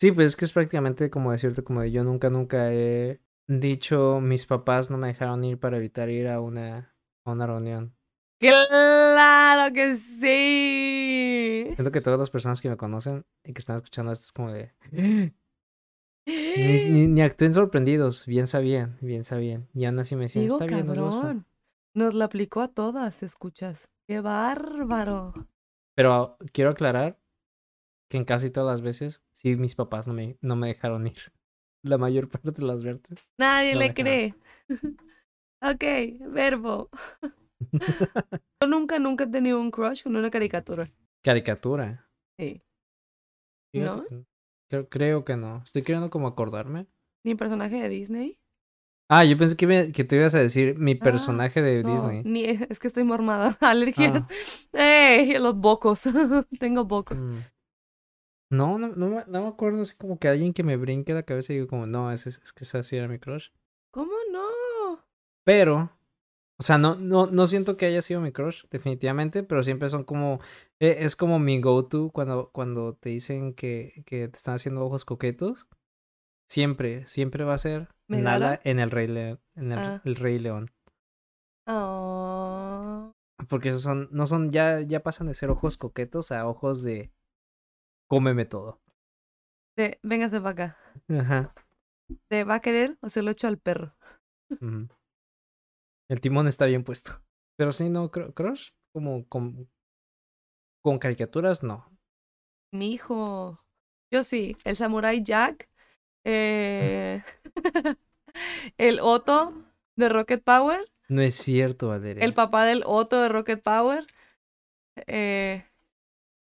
Sí, 0.00 0.12
pues 0.12 0.26
es 0.28 0.36
que 0.36 0.44
es 0.44 0.52
prácticamente 0.52 1.10
como 1.10 1.32
decirte, 1.32 1.62
como 1.64 1.80
de 1.80 1.90
yo 1.92 2.04
nunca, 2.04 2.30
nunca 2.30 2.72
he 2.72 3.20
dicho, 3.46 4.20
mis 4.20 4.46
papás 4.46 4.90
no 4.90 4.98
me 4.98 5.08
dejaron 5.08 5.44
ir 5.44 5.58
para 5.58 5.76
evitar 5.76 6.10
ir 6.10 6.28
a 6.28 6.40
una, 6.40 6.93
a 7.24 7.32
una 7.32 7.46
reunión. 7.46 7.94
¡Claro 8.38 9.72
que 9.72 9.96
sí! 9.96 11.64
Siento 11.74 11.90
que 11.92 12.00
todas 12.00 12.18
las 12.18 12.30
personas 12.30 12.60
que 12.60 12.68
me 12.68 12.76
conocen 12.76 13.24
y 13.42 13.52
que 13.52 13.60
están 13.60 13.76
escuchando 13.76 14.12
esto 14.12 14.24
es 14.26 14.32
como 14.32 14.52
de... 14.52 14.72
Ni, 16.26 16.84
ni, 16.84 17.06
ni 17.06 17.20
actúen 17.22 17.52
sorprendidos, 17.52 18.24
bien 18.26 18.46
sabían, 18.46 18.96
bien 19.00 19.24
sabían. 19.24 19.68
Y 19.74 19.84
aún 19.84 19.98
así 19.98 20.16
me 20.16 20.22
decían, 20.22 20.44
Digo, 20.44 20.56
está 20.56 20.66
bien, 20.66 20.86
nos 20.86 20.96
vemos". 20.96 21.14
cabrón. 21.16 21.46
Nos 21.94 22.14
la 22.14 22.24
aplicó 22.26 22.60
a 22.60 22.68
todas, 22.68 23.22
escuchas. 23.22 23.88
¡Qué 24.06 24.20
bárbaro! 24.20 25.32
Pero 25.94 26.36
quiero 26.52 26.70
aclarar 26.70 27.20
que 28.10 28.16
en 28.16 28.24
casi 28.24 28.50
todas 28.50 28.76
las 28.76 28.82
veces, 28.82 29.22
sí, 29.32 29.54
mis 29.56 29.74
papás 29.74 30.08
no 30.08 30.14
me, 30.14 30.36
no 30.40 30.56
me 30.56 30.68
dejaron 30.68 31.06
ir. 31.06 31.32
La 31.82 31.98
mayor 31.98 32.28
parte 32.30 32.50
de 32.52 32.62
las 32.66 32.82
veces. 32.82 33.30
Nadie 33.38 33.74
No 33.74 33.80
le 33.80 33.94
cree. 33.94 34.34
Ok, 35.70 35.84
verbo. 36.32 36.90
Yo 38.62 38.68
nunca, 38.68 38.98
nunca 38.98 39.24
he 39.24 39.26
tenido 39.26 39.60
un 39.60 39.70
crush 39.70 40.02
con 40.02 40.16
una 40.16 40.30
caricatura. 40.30 40.88
Caricatura. 41.22 42.08
Sí. 42.38 42.62
¿No? 43.74 44.04
Creo, 44.70 44.88
creo 44.88 45.24
que 45.24 45.36
no. 45.36 45.62
Estoy 45.64 45.82
queriendo 45.82 46.10
como 46.10 46.28
acordarme. 46.28 46.86
Ni 47.24 47.34
personaje 47.34 47.76
de 47.82 47.88
Disney. 47.88 48.38
Ah, 49.10 49.24
yo 49.24 49.36
pensé 49.36 49.56
que, 49.56 49.66
me- 49.66 49.92
que 49.92 50.04
te 50.04 50.16
ibas 50.16 50.34
a 50.34 50.38
decir 50.38 50.78
mi 50.78 50.92
Ah, 50.92 50.98
personaje 51.02 51.60
de 51.60 51.82
No, 51.82 51.90
Disney. 51.92 52.22
Ni, 52.24 52.44
es 52.70 52.78
que 52.78 52.88
estoy 52.88 53.04
mormada. 53.04 53.56
Alergias. 53.60 54.26
¡Ey! 54.72 55.38
Los 55.38 55.56
bocos. 55.56 56.04
Tengo 56.58 56.84
bocos. 56.84 57.22
Mm. 57.22 57.38
No, 58.50 58.78
no, 58.78 58.88
no, 58.88 59.08
me- 59.08 59.24
no 59.26 59.42
me 59.42 59.48
acuerdo 59.48 59.82
así 59.82 59.96
como 59.96 60.18
que 60.18 60.28
alguien 60.28 60.52
que 60.52 60.62
me 60.62 60.76
brinque 60.76 61.12
la 61.12 61.24
cabeza 61.24 61.52
y 61.52 61.56
digo 61.56 61.68
como, 61.68 61.86
no, 61.86 62.12
ese, 62.12 62.28
es 62.30 62.52
que 62.52 62.64
ese 62.64 62.82
sí 62.82 62.96
era 62.96 63.08
mi 63.08 63.18
crush. 63.18 63.48
¿Cómo? 63.90 64.12
Pero, 65.44 65.90
o 66.58 66.62
sea, 66.62 66.78
no, 66.78 66.94
no, 66.96 67.26
no 67.26 67.46
siento 67.46 67.76
que 67.76 67.86
haya 67.86 68.02
sido 68.02 68.20
mi 68.20 68.32
crush, 68.32 68.64
definitivamente, 68.70 69.42
pero 69.42 69.62
siempre 69.62 69.88
son 69.88 70.04
como, 70.04 70.40
eh, 70.80 70.96
es 71.00 71.16
como 71.16 71.38
mi 71.38 71.60
go-to 71.60 72.10
cuando, 72.10 72.50
cuando 72.50 72.94
te 72.94 73.10
dicen 73.10 73.54
que, 73.54 74.02
que 74.06 74.28
te 74.28 74.36
están 74.36 74.54
haciendo 74.54 74.84
ojos 74.84 75.04
coquetos. 75.04 75.68
Siempre, 76.48 77.06
siempre 77.06 77.44
va 77.44 77.54
a 77.54 77.58
ser. 77.58 77.88
Nala 78.06 78.60
en 78.64 78.78
el 78.78 78.90
Rey 78.90 79.06
León, 79.06 79.40
en 79.54 79.72
el, 79.72 79.78
Ah. 79.78 80.02
el 80.04 80.16
Rey 80.16 80.38
León. 80.38 80.70
Oh. 81.66 83.12
Porque 83.48 83.70
esos 83.70 83.82
son, 83.82 84.08
no 84.12 84.26
son, 84.26 84.52
ya, 84.52 84.80
ya 84.80 85.02
pasan 85.02 85.26
de 85.26 85.34
ser 85.34 85.50
ojos 85.50 85.76
coquetos 85.76 86.30
a 86.32 86.46
ojos 86.46 86.82
de 86.82 87.10
cómeme 88.08 88.44
todo. 88.44 88.80
De, 89.76 89.98
véngase 90.02 90.38
para 90.40 90.50
acá. 90.50 90.78
Ajá. 91.08 91.54
¿Te 92.28 92.44
va 92.44 92.56
a 92.56 92.60
querer 92.60 92.96
o 93.00 93.08
se 93.08 93.22
lo 93.22 93.30
echo 93.30 93.48
al 93.48 93.58
perro? 93.58 93.94
ujú. 94.50 94.88
El 96.08 96.20
timón 96.20 96.48
está 96.48 96.66
bien 96.66 96.84
puesto. 96.84 97.10
Pero 97.56 97.72
sí, 97.72 97.88
no, 97.88 98.10
cru- 98.10 98.34
crush, 98.34 98.70
como 98.92 99.26
con, 99.28 99.70
con 100.82 100.98
caricaturas, 100.98 101.62
no. 101.62 101.90
Mi 102.72 102.92
hijo. 102.92 103.64
Yo 104.12 104.24
sí. 104.24 104.56
El 104.64 104.76
Samurai 104.76 105.22
Jack. 105.22 105.68
eh, 106.24 107.22
el 108.78 108.98
Otto 109.00 109.52
de 109.96 110.08
Rocket 110.08 110.42
Power. 110.42 110.90
No 111.08 111.22
es 111.22 111.36
cierto, 111.36 111.88
Valeria. 111.88 112.24
El 112.24 112.32
papá 112.32 112.64
del 112.64 112.82
Otto 112.86 113.20
de 113.20 113.28
Rocket 113.28 113.62
Power. 113.62 114.04
Eh, 115.06 115.64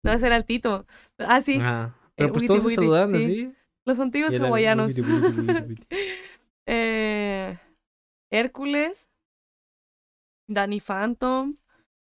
no, 0.05 0.13
ese 0.13 0.27
era 0.27 0.37
el 0.37 0.45
Tito. 0.45 0.87
Ah, 1.19 1.43
sí. 1.43 1.57
Ajá. 1.57 1.97
Pero 2.17 2.31
eh, 2.31 2.33
pues 2.33 2.47
todos 2.47 2.63
se 2.63 2.75
saludaban 2.75 3.11
sí. 3.11 3.17
así. 3.17 3.55
Los 3.85 4.01
antiguos 4.01 4.35
hawaianos. 4.35 4.95
eh, 6.67 7.59
Hércules. 8.33 9.09
Danny 10.47 10.81
Phantom. 10.81 11.55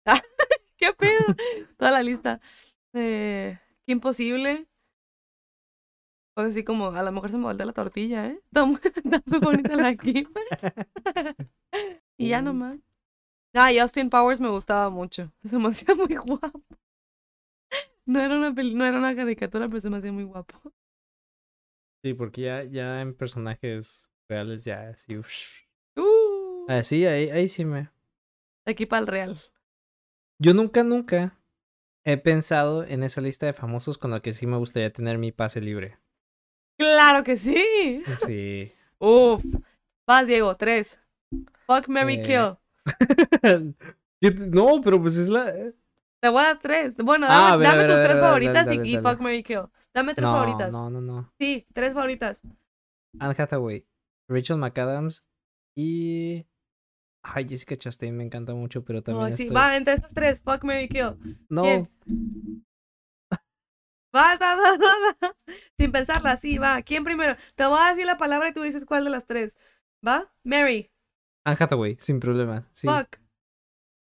¿Qué 0.77 0.93
pedo? 0.93 1.35
Toda 1.79 1.91
la 1.91 2.03
lista. 2.03 2.41
Eh, 2.93 3.59
Qué 3.87 3.93
imposible. 3.93 4.67
O 6.37 6.43
así 6.43 6.65
como, 6.65 6.89
a 6.89 7.03
lo 7.03 7.13
mejor 7.13 7.31
se 7.31 7.39
me 7.39 7.45
voltea 7.45 7.65
la 7.67 7.73
tortilla, 7.73 8.27
¿eh? 8.27 8.41
Está 8.45 8.65
muy, 8.67 8.79
está 8.85 9.23
muy 9.27 9.39
bonita 9.41 9.75
la 9.77 9.95
Kim. 9.97 10.29
y 12.19 12.29
ya 12.29 12.41
Mm. 12.43 12.45
nomás. 12.45 12.79
Ah, 13.55 13.73
y 13.73 13.79
Austin 13.79 14.11
Powers 14.11 14.41
me 14.41 14.51
gustaba 14.51 14.91
mucho. 14.91 15.33
Se 15.45 15.57
me 15.59 15.69
hacía 15.69 15.95
muy 15.95 16.15
guapo. 16.17 16.63
No 18.05 18.21
era 18.21 18.37
una 18.37 18.55
peli- 18.55 18.75
no 18.75 18.85
era 18.85 18.99
una 18.99 19.17
caricatura, 19.17 19.67
pero 19.69 19.81
se 19.81 19.91
me 19.91 19.97
hacía 19.97 20.13
muy 20.13 20.25
guapo. 20.25 20.61
Sí, 22.05 22.15
porque 22.15 22.43
ya, 22.43 22.63
ya 22.65 23.01
en 23.01 23.15
personajes 23.15 24.11
reales 24.29 24.65
ya 24.65 24.91
así. 24.91 25.17
Uh, 25.97 26.67
Así, 26.69 27.05
ahí, 27.07 27.31
ahí 27.31 27.49
sí 27.49 27.65
me. 27.65 27.89
Aquí 28.67 28.87
para 28.87 29.01
el 29.01 29.07
real. 29.07 29.39
Yo 30.39 30.55
nunca, 30.55 30.83
nunca 30.85 31.39
he 32.05 32.17
pensado 32.19 32.85
en 32.85 33.03
esa 33.03 33.21
lista 33.21 33.47
de 33.47 33.53
famosos 33.53 33.99
con 33.99 34.11
la 34.11 34.21
que 34.21 34.33
sí 34.33 34.47
me 34.47 34.57
gustaría 34.59 34.93
tener 34.93 35.19
mi 35.19 35.33
pase 35.33 35.61
libre. 35.61 35.99
Claro 36.79 37.25
que 37.25 37.37
sí. 37.37 38.03
Sí. 38.27 38.73
Uf. 38.99 39.43
Vas, 40.07 40.27
Diego, 40.27 40.57
tres. 40.57 41.01
Fuck 41.67 41.89
Mary 41.89 42.21
Eh, 42.21 42.23
Kill. 42.23 42.57
No, 44.51 44.81
pero 44.83 45.01
pues 45.01 45.17
es 45.17 45.29
la. 45.29 45.53
Te 46.21 46.29
voy 46.29 46.41
a 46.41 46.45
dar 46.49 46.59
tres. 46.61 46.97
Bueno, 46.97 47.27
Ah, 47.29 47.51
dame, 47.51 47.53
a 47.53 47.57
ver, 47.57 47.67
a 47.67 47.71
dame 47.71 47.83
ver, 47.83 47.91
tus 47.91 47.99
ver, 48.01 48.09
tres 48.09 48.21
favoritas 48.21 48.67
dale, 48.67 48.87
y, 48.87 48.91
y 48.91 48.97
dale. 48.97 49.09
Fuck 49.11 49.21
Mary 49.21 49.43
Kill. 49.43 49.63
Dame 49.95 50.15
tres 50.15 50.27
No, 50.29 50.33
favoritas. 50.35 50.73
no, 50.73 50.91
no, 50.91 51.01
no. 51.01 51.33
Sí, 51.39 51.67
tres 51.73 51.93
favoritas. 51.95 52.43
Anne 53.19 53.35
Hathaway, 53.37 53.87
Rachel 54.29 54.57
McAdams 54.59 55.27
y. 55.77 56.47
Ay, 57.35 57.47
Jessica 57.49 57.77
Chastain 57.77 58.17
me 58.17 58.25
encanta 58.25 58.55
mucho, 58.55 58.85
pero 58.85 59.03
también. 59.03 59.27
Ay, 59.27 59.33
sí, 59.33 59.43
estoy- 59.45 59.57
va, 59.57 59.77
entre 59.77 59.95
estas 59.95 60.15
tres. 60.15 60.41
Fuck 60.43 60.63
Mary 60.65 60.89
Kill. 60.89 61.17
No, 61.49 61.63
¿quién? 61.63 61.91
Va, 64.15 64.35
va, 64.41 64.57
va. 64.57 65.35
Sin 65.79 65.93
pensarla, 65.93 66.37
sí, 66.39 66.57
va. 66.57 66.81
¿Quién 66.83 67.05
primero? 67.05 67.37
Te 67.55 67.67
voy 67.67 67.79
a 67.79 67.91
decir 67.91 68.07
la 68.07 68.17
palabra 68.17 68.49
y 68.49 68.55
tú 68.55 68.63
dices 68.63 68.87
cuál 68.87 69.05
de 69.05 69.11
las 69.11 69.27
tres. 69.27 69.59
¿Va? 70.07 70.33
Mary. 70.43 70.91
Anne 71.45 71.57
Hathaway, 71.61 71.97
sin 72.01 72.19
problema. 72.19 72.67
Sí. 72.73 72.87
Fuck. 72.89 73.19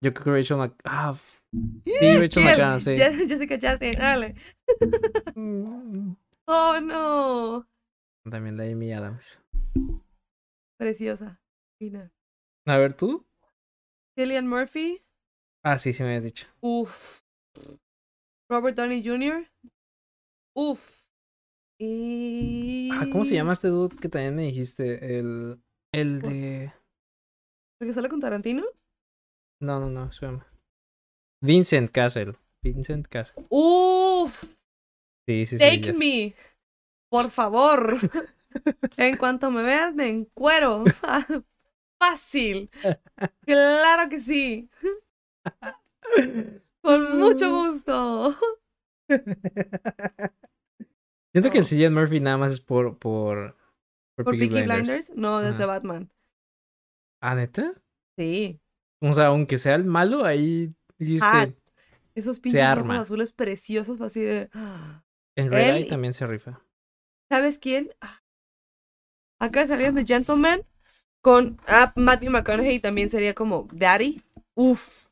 Yo 0.02 0.12
creo 0.12 0.24
que 0.24 0.30
Rachel 0.40 0.56
Mc... 0.56 0.74
Ah, 0.84 1.12
f- 1.14 1.40
sí, 1.84 2.16
Rachel. 2.18 2.42
McAdams, 2.44 2.82
sí. 2.84 2.90
Je- 2.96 3.28
Jessica 3.28 3.58
Chastain, 3.58 3.94
dale. 3.96 4.34
Oh, 6.48 6.80
no. 6.82 7.68
También 8.28 8.56
la 8.56 8.64
Amy 8.64 8.92
Adams. 8.92 9.40
Preciosa. 10.76 11.40
Fina. 11.78 12.10
A 12.66 12.76
ver, 12.78 12.94
¿tú? 12.94 13.26
Cillian 14.16 14.46
Murphy. 14.46 15.02
Ah, 15.64 15.78
sí, 15.78 15.92
sí 15.92 16.02
me 16.02 16.10
habías 16.10 16.24
dicho. 16.24 16.46
Uf. 16.60 17.20
Robert 18.48 18.76
Downey 18.76 19.02
Jr. 19.04 19.46
Uf. 20.54 21.06
Y. 21.80 22.90
Ah, 22.92 23.06
¿cómo 23.10 23.24
se 23.24 23.34
llama 23.34 23.54
este 23.54 23.68
dude 23.68 23.96
que 23.96 24.08
también 24.08 24.36
me 24.36 24.42
dijiste? 24.42 25.18
El... 25.18 25.60
El 25.92 26.22
de... 26.22 26.72
¿El 27.80 27.88
que 27.88 27.92
sale 27.92 28.08
con 28.08 28.20
Tarantino? 28.20 28.64
No, 29.60 29.80
no, 29.80 29.90
no, 29.90 30.12
se 30.12 30.26
llama. 30.26 30.46
Vincent 31.42 31.90
Castle. 31.90 32.36
Vincent 32.62 33.08
Castle. 33.08 33.44
Uf. 33.50 34.54
Sí, 35.26 35.46
sí, 35.46 35.58
sí. 35.58 35.58
Take 35.58 35.92
me. 35.94 36.34
Por 37.10 37.30
favor. 37.30 37.96
en 38.96 39.16
cuanto 39.16 39.50
me 39.50 39.62
veas, 39.62 39.94
me 39.94 40.08
encuero. 40.08 40.84
Fácil. 42.03 42.68
Claro 43.46 44.09
que 44.09 44.20
sí. 44.20 44.68
Con 46.82 47.18
mucho 47.18 47.48
gusto. 47.50 48.36
Siento 51.32 51.50
que 51.50 51.59
el 51.59 51.64
Oh. 51.64 51.66
Cillian 51.66 51.94
Murphy 51.94 52.18
nada 52.20 52.38
más 52.38 52.53
es 52.53 52.61
por... 52.61 52.98
Por, 52.98 53.57
por, 54.16 54.24
¿Por 54.24 54.34
Peaky 54.36 54.48
Peaky 54.48 54.66
Blinders. 54.66 54.82
Blinders? 54.82 55.14
No, 55.14 55.38
desde. 55.38 55.64
Batman. 55.64 56.11
¿Ah, 57.22 57.36
neta? 57.36 57.72
Sí. 58.18 58.61
O 59.00 59.12
sea, 59.12 59.26
aunque 59.28 59.57
sea 59.59 59.76
el 59.76 59.84
malo, 59.84 60.24
ahí 60.24 60.74
dijiste... 60.98 61.24
Ah, 61.26 61.48
Esos 62.16 62.40
pinches 62.40 62.62
ojos 62.62 62.96
azules 62.96 63.32
preciosos, 63.32 64.00
así 64.00 64.20
de. 64.22 64.50
en 65.36 65.50
Red 65.53 65.76
Eye 65.76 65.88
también 65.88 66.14
se 66.14 66.26
rifa. 66.26 66.61
¿Sabes 67.30 67.59
quién? 67.59 67.90
Ah, 68.00 68.22
Acá 69.40 69.66
salían 69.66 69.94
de 69.94 70.05
Gentleman 70.05 70.62
con 71.23 71.59
ah, 71.66 71.93
Matthew 71.97 72.31
McConaughey 72.31 72.81
también 72.81 73.09
sería 73.09 73.33
como 73.35 73.68
Daddy. 73.73 74.23
Uf. 74.55 75.07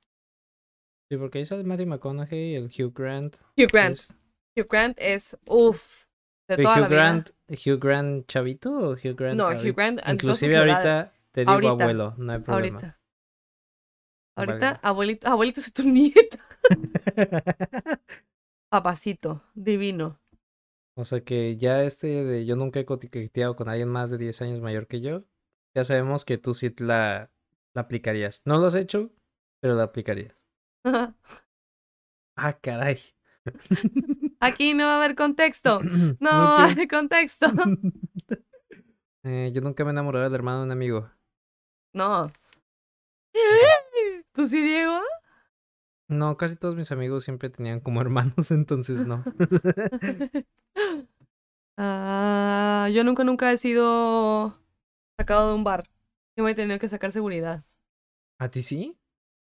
Sí, 1.09 1.17
porque 1.17 1.39
ahí 1.39 1.45
sale 1.45 1.65
Matthew 1.65 1.87
McConaughey, 1.87 2.55
el 2.55 2.67
Hugh 2.67 2.93
Grant. 2.93 3.37
Hugh 3.57 3.71
Grant. 3.73 4.01
Hugh 4.57 4.67
Grant 4.69 4.97
es 5.01 5.39
uf. 5.47 6.05
De 6.49 6.57
¿el 6.57 6.63
toda 6.63 6.75
Hugh 6.75 6.81
la 6.83 6.89
vida. 6.89 7.01
Grant, 7.01 7.31
Hugh 7.49 7.79
Grant 7.81 8.27
chavito 8.27 8.73
o 8.73 8.93
Hugh 8.93 9.17
Grant? 9.17 9.39
No? 9.39 9.49
Hugh 9.49 9.75
Grant. 9.75 10.01
Inclusive 10.07 10.57
ahorita 10.57 11.13
te 11.33 11.41
digo 11.43 11.53
Ahorita. 11.53 11.73
abuelo, 11.73 12.15
no 12.19 12.33
hay 12.33 12.39
problema. 12.41 12.79
Ahorita. 12.79 13.01
Vale. 14.37 14.53
Ahorita, 14.53 14.81
abuelito, 14.83 15.29
abuelito, 15.29 15.61
soy 15.61 15.73
tu 15.73 15.83
nieta. 15.83 16.39
Papacito, 18.71 19.43
divino. 19.55 20.19
o 20.97 21.05
sea 21.05 21.21
que 21.21 21.57
ya 21.57 21.83
este 21.83 22.25
de 22.25 22.47
yo 22.47 22.57
nunca 22.57 22.81
he 22.81 22.85
coqueteado 22.85 23.57
con 23.57 23.69
alguien 23.69 23.89
más 23.89 24.11
de 24.11 24.19
10 24.19 24.43
años 24.43 24.61
mayor 24.61 24.87
que 24.87 25.01
yo, 25.01 25.25
ya 25.75 25.85
sabemos 25.85 26.25
que 26.25 26.39
tú 26.39 26.55
sí 26.55 26.73
la, 26.79 27.31
la 27.75 27.83
aplicarías. 27.83 28.43
No 28.45 28.59
lo 28.59 28.66
has 28.66 28.75
hecho, 28.75 29.11
pero 29.61 29.75
la 29.75 29.85
aplicarías. 29.85 30.35
Ah, 32.37 32.55
caray. 32.59 32.99
Aquí 34.41 34.73
no 34.73 34.87
va 34.87 34.95
a 34.95 34.97
haber 34.97 35.14
contexto. 35.14 35.81
No 36.21 36.57
hay 36.59 36.89
contexto. 36.89 37.49
Eh, 39.23 39.51
yo 39.53 39.61
nunca 39.61 39.85
me 39.85 39.91
he 39.91 39.93
enamorado 39.93 40.25
del 40.25 40.35
hermano 40.35 40.61
de 40.61 40.64
un 40.64 40.73
amigo. 40.73 41.11
No. 41.93 42.33
¿Tú 44.33 44.47
sí, 44.47 44.62
Diego? 44.62 44.99
No, 46.09 46.39
casi 46.39 46.57
todos 46.57 46.75
mis 46.75 46.91
amigos 46.91 47.25
siempre 47.25 47.51
tenían 47.51 47.81
como 47.81 48.01
hermanos, 48.01 48.51
entonces 48.51 49.07
no. 49.07 49.23
Ah, 51.77 52.89
yo 52.95 53.05
nunca, 53.05 53.23
nunca 53.25 53.53
he 53.53 53.59
sido 53.59 54.59
sacado 55.21 55.49
de 55.49 55.55
un 55.55 55.64
bar. 55.64 55.85
Yo 56.37 56.45
me 56.45 56.53
he 56.53 56.55
tenido 56.55 56.79
que 56.79 56.89
sacar 56.89 57.12
seguridad. 57.12 57.62
¿A 58.39 58.49
ti 58.51 58.62
sí? 58.62 58.81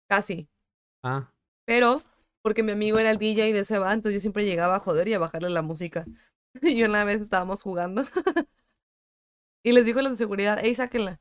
Casi. 0.10 0.48
Ah, 1.04 1.32
Pero, 1.66 2.02
porque 2.42 2.64
mi 2.64 2.72
amigo 2.72 3.00
era 3.00 3.12
el 3.12 3.18
DJ 3.18 3.54
de 3.54 3.60
ese 3.60 3.78
bar, 3.80 3.94
entonces 3.94 4.16
yo 4.16 4.20
siempre 4.22 4.46
llegaba 4.46 4.76
a 4.76 4.80
joder 4.80 5.08
y 5.08 5.14
a 5.14 5.20
bajarle 5.20 5.50
la 5.50 5.62
música. 5.62 6.06
Y 6.64 6.84
una 6.84 7.04
vez 7.04 7.22
estábamos 7.22 7.62
jugando. 7.62 8.04
y 9.64 9.72
les 9.72 9.86
dijo 9.86 10.00
a 10.00 10.04
los 10.04 10.12
de 10.14 10.18
seguridad, 10.18 10.64
ey, 10.64 10.76
sáquenla. 10.76 11.20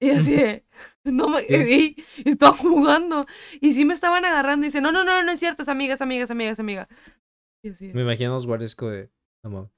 Y 0.00 0.10
así 0.10 0.34
de, 0.34 0.66
no 1.04 1.28
me, 1.28 1.42
y, 1.42 1.96
y 2.18 2.28
estaba 2.30 2.56
jugando. 2.56 3.26
Y 3.60 3.74
sí 3.74 3.84
me 3.84 3.94
estaban 3.94 4.24
agarrando 4.24 4.64
y 4.66 4.68
dice, 4.68 4.80
no, 4.80 4.92
no, 4.92 5.04
no, 5.04 5.22
no 5.22 5.32
es 5.32 5.40
cierto, 5.40 5.62
es 5.62 5.68
amiga, 5.68 5.94
es 5.94 6.02
amiga, 6.02 6.24
es 6.24 6.30
amiga, 6.30 6.52
es 6.52 6.60
amiga. 6.60 6.88
Y 7.62 7.70
así, 7.70 7.92
me 7.92 8.02
imagino 8.02 8.32
a 8.32 8.34
los 8.34 8.46
guardias 8.46 8.76
de... 8.76 9.10
No, 9.44 9.50
mames. 9.50 9.70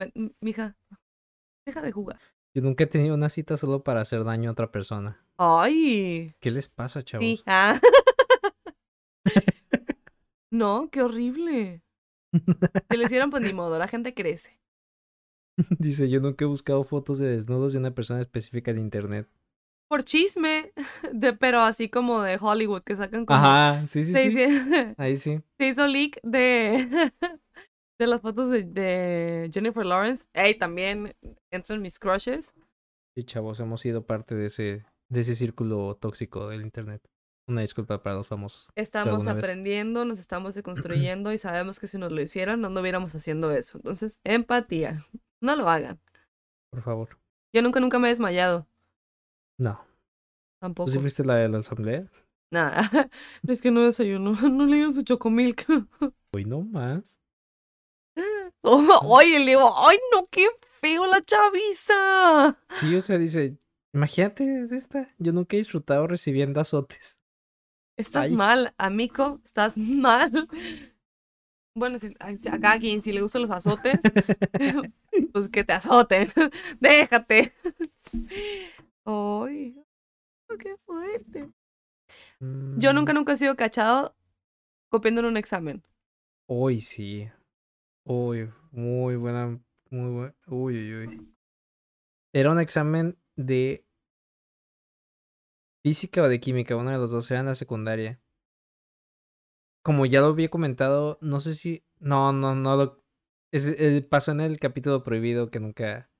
"M- 0.00 0.34
mija, 0.40 0.74
deja 1.66 1.82
de 1.82 1.92
jugar. 1.92 2.20
Yo 2.56 2.62
nunca 2.62 2.84
he 2.84 2.86
tenido 2.86 3.14
una 3.14 3.28
cita 3.28 3.58
solo 3.58 3.84
para 3.84 4.00
hacer 4.00 4.24
daño 4.24 4.48
a 4.48 4.52
otra 4.54 4.72
persona. 4.72 5.22
Ay, 5.36 6.34
¿Qué 6.40 6.50
les 6.50 6.68
pasa, 6.68 7.04
chavos? 7.04 7.22
sí. 7.22 7.42
Ah. 7.44 7.78
no, 10.50 10.88
qué 10.90 11.02
horrible. 11.02 11.82
Si 12.32 12.96
lo 12.96 13.02
hicieron, 13.02 13.28
pues 13.28 13.42
ni 13.42 13.52
modo, 13.52 13.76
la 13.76 13.88
gente 13.88 14.14
crece. 14.14 14.58
Dice, 15.78 16.08
yo 16.08 16.20
nunca 16.20 16.46
he 16.46 16.48
buscado 16.48 16.82
fotos 16.84 17.18
de 17.18 17.26
desnudos 17.26 17.74
de 17.74 17.78
una 17.78 17.94
persona 17.94 18.22
específica 18.22 18.70
en 18.70 18.78
internet. 18.78 19.28
Por 19.86 20.04
chisme, 20.04 20.72
de, 21.12 21.34
pero 21.34 21.60
así 21.60 21.90
como 21.90 22.22
de 22.22 22.38
Hollywood, 22.40 22.84
que 22.84 22.96
sacan 22.96 23.26
como... 23.26 23.38
Ajá, 23.38 23.86
sí, 23.86 24.02
sí, 24.02 24.30
sí. 24.30 24.44
Ahí 24.96 25.18
sí. 25.18 25.42
se 25.58 25.66
hizo 25.66 25.86
leak 25.86 26.20
de, 26.22 27.12
de 27.98 28.06
las 28.06 28.20
fotos 28.20 28.50
de, 28.50 28.64
de 28.64 29.50
Jennifer 29.52 29.84
Lawrence. 29.84 30.26
Ey, 30.34 30.54
también 30.54 31.14
entran 31.50 31.82
mis 31.82 31.98
crushes. 31.98 32.54
Sí, 33.16 33.24
chavos, 33.24 33.60
hemos 33.60 33.80
sido 33.80 34.04
parte 34.04 34.34
de 34.34 34.46
ese, 34.46 34.84
de 35.10 35.20
ese 35.20 35.34
círculo 35.34 35.96
tóxico 35.96 36.48
del 36.48 36.62
internet. 36.62 37.02
Una 37.48 37.60
disculpa 37.60 38.02
para 38.02 38.16
los 38.16 38.26
famosos. 38.26 38.68
Estamos 38.74 39.24
vez. 39.24 39.34
aprendiendo, 39.34 40.04
nos 40.04 40.18
estamos 40.18 40.54
deconstruyendo 40.54 41.32
y 41.32 41.38
sabemos 41.38 41.78
que 41.80 41.86
si 41.86 41.96
nos 41.96 42.12
lo 42.12 42.20
hicieran 42.20 42.60
no 42.60 42.68
anduviéramos 42.68 43.14
haciendo 43.14 43.50
eso. 43.52 43.78
Entonces, 43.78 44.20
empatía. 44.24 45.06
No 45.40 45.54
lo 45.54 45.68
hagan. 45.68 46.00
Por 46.70 46.82
favor. 46.82 47.18
Yo 47.54 47.62
nunca, 47.62 47.80
nunca 47.80 47.98
me 47.98 48.08
he 48.08 48.10
desmayado. 48.10 48.66
No. 49.58 49.80
Tampoco. 50.60 50.86
¿Tú 50.86 50.92
sí 50.92 50.98
fuiste 50.98 51.24
la 51.24 51.36
de 51.36 51.48
la 51.48 51.58
asamblea? 51.58 52.10
Nada. 52.52 52.90
Es 53.46 53.62
que 53.62 53.70
no 53.70 53.82
desayuno. 53.82 54.34
No 54.50 54.66
le 54.66 54.76
dieron 54.76 54.94
su 54.94 55.02
chocomilk. 55.02 55.66
Hoy 56.34 56.44
no 56.44 56.62
más. 56.62 57.20
Oye, 59.04 59.38
le 59.38 59.46
digo, 59.46 59.74
ay, 59.88 59.98
no, 60.12 60.26
qué 60.30 60.46
feo 60.80 61.06
la 61.06 61.20
chaviza. 61.22 62.58
Sí, 62.74 62.94
o 62.94 63.00
sea, 63.00 63.18
dice, 63.18 63.56
imagínate 63.92 64.66
esta. 64.72 65.14
Yo 65.18 65.32
nunca 65.32 65.56
he 65.56 65.60
disfrutado 65.60 66.06
recibiendo 66.06 66.60
azotes. 66.60 67.18
Estás 67.96 68.26
Ay. 68.26 68.32
mal, 68.32 68.74
amigo, 68.76 69.40
estás 69.44 69.78
mal. 69.78 70.48
Bueno, 71.74 71.98
si, 71.98 72.08
a 72.20 72.28
a 72.28 72.60
cada 72.60 72.78
quien, 72.78 73.02
si 73.02 73.12
le 73.12 73.20
gustan 73.22 73.42
los 73.42 73.50
azotes, 73.50 74.00
pues 75.32 75.48
que 75.48 75.64
te 75.64 75.72
azoten. 75.72 76.28
Déjate. 76.80 77.54
Ay, 79.04 79.76
qué 80.58 80.76
fuerte. 80.84 81.48
Yo 82.78 82.92
nunca, 82.92 83.12
Mm, 83.12 83.16
nunca 83.16 83.32
he 83.32 83.36
sido 83.36 83.56
cachado 83.56 84.14
copiando 84.90 85.20
en 85.20 85.26
un 85.28 85.36
examen. 85.36 85.82
Hoy 86.48 86.80
sí. 86.80 87.28
Uy, 88.06 88.48
muy 88.70 89.16
buena, 89.16 89.60
muy 89.90 90.10
buena. 90.10 90.34
Uy, 90.46 90.94
uy, 90.94 91.06
uy. 91.08 91.36
Era 92.32 92.52
un 92.52 92.60
examen 92.60 93.18
de 93.34 93.84
física 95.82 96.22
o 96.22 96.28
de 96.28 96.38
química, 96.40 96.76
uno 96.76 96.90
de 96.90 96.98
los 96.98 97.10
dos 97.10 97.30
era 97.30 97.40
en 97.40 97.46
la 97.46 97.54
secundaria. 97.54 98.20
como 99.86 100.04
ya 100.04 100.20
lo 100.20 100.26
había 100.26 100.48
comentado, 100.48 101.16
no 101.20 101.38
sé 101.38 101.54
si. 101.54 101.84
No, 102.00 102.32
no, 102.32 102.56
no 102.56 102.76
lo. 102.76 103.04
Es, 103.52 103.68
eh, 103.68 104.04
pasó 104.08 104.32
en 104.32 104.40
el 104.40 104.58
capítulo 104.58 105.04
prohibido 105.04 105.48
que 105.48 105.60
nunca. 105.60 106.10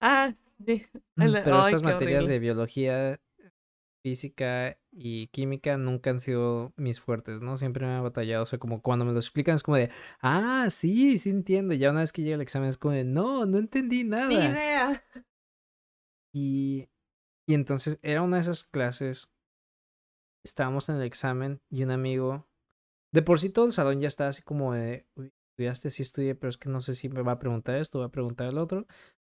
Ah, 0.00 0.32
sí. 0.64 0.86
Mm, 1.16 1.34
Pero 1.44 1.56
ay, 1.56 1.60
estas 1.60 1.82
materias 1.82 2.24
horrible. 2.24 2.32
de 2.32 2.38
biología, 2.38 3.20
física 4.02 4.78
y 4.90 5.28
química 5.28 5.76
nunca 5.76 6.10
han 6.10 6.20
sido 6.20 6.72
mis 6.76 7.00
fuertes, 7.00 7.40
¿no? 7.40 7.56
Siempre 7.56 7.86
me 7.86 7.96
he 7.98 8.00
batallado. 8.00 8.42
O 8.44 8.46
sea, 8.46 8.58
como 8.58 8.82
cuando 8.82 9.04
me 9.04 9.12
lo 9.12 9.18
explican 9.18 9.54
es 9.54 9.62
como 9.62 9.76
de, 9.76 9.90
ah, 10.20 10.66
sí, 10.70 11.18
sí 11.18 11.30
entiendo. 11.30 11.74
Ya 11.74 11.90
una 11.90 12.00
vez 12.00 12.12
que 12.12 12.22
llega 12.22 12.36
el 12.36 12.40
examen 12.42 12.68
es 12.68 12.78
como 12.78 12.94
de, 12.94 13.04
no, 13.04 13.46
no 13.46 13.58
entendí 13.58 14.04
Ni 14.04 14.10
nada. 14.10 14.32
idea. 14.32 15.04
Y, 16.32 16.88
y 17.46 17.54
entonces 17.54 17.98
era 18.02 18.22
una 18.22 18.36
de 18.36 18.42
esas 18.42 18.64
clases. 18.64 19.32
Estábamos 20.44 20.88
en 20.88 20.96
el 20.96 21.02
examen 21.02 21.60
y 21.70 21.82
un 21.82 21.90
amigo. 21.90 22.48
De 23.12 23.22
por 23.22 23.40
sí 23.40 23.50
todo 23.50 23.66
el 23.66 23.72
salón 23.72 24.00
ya 24.00 24.08
estaba 24.08 24.30
así 24.30 24.42
como 24.42 24.72
de. 24.72 25.06
"Uy, 25.16 25.32
estudiaste, 25.52 25.90
sí 25.90 26.02
estudié, 26.02 26.34
pero 26.34 26.48
es 26.48 26.56
que 26.58 26.68
no 26.68 26.80
sé 26.80 26.94
si 26.94 27.08
me 27.08 27.22
va 27.22 27.32
a 27.32 27.38
preguntar 27.38 27.76
esto, 27.76 27.98
va 28.00 28.06
a 28.06 28.10
preguntar 28.12 28.48
el 28.48 28.58
otro. 28.58 28.86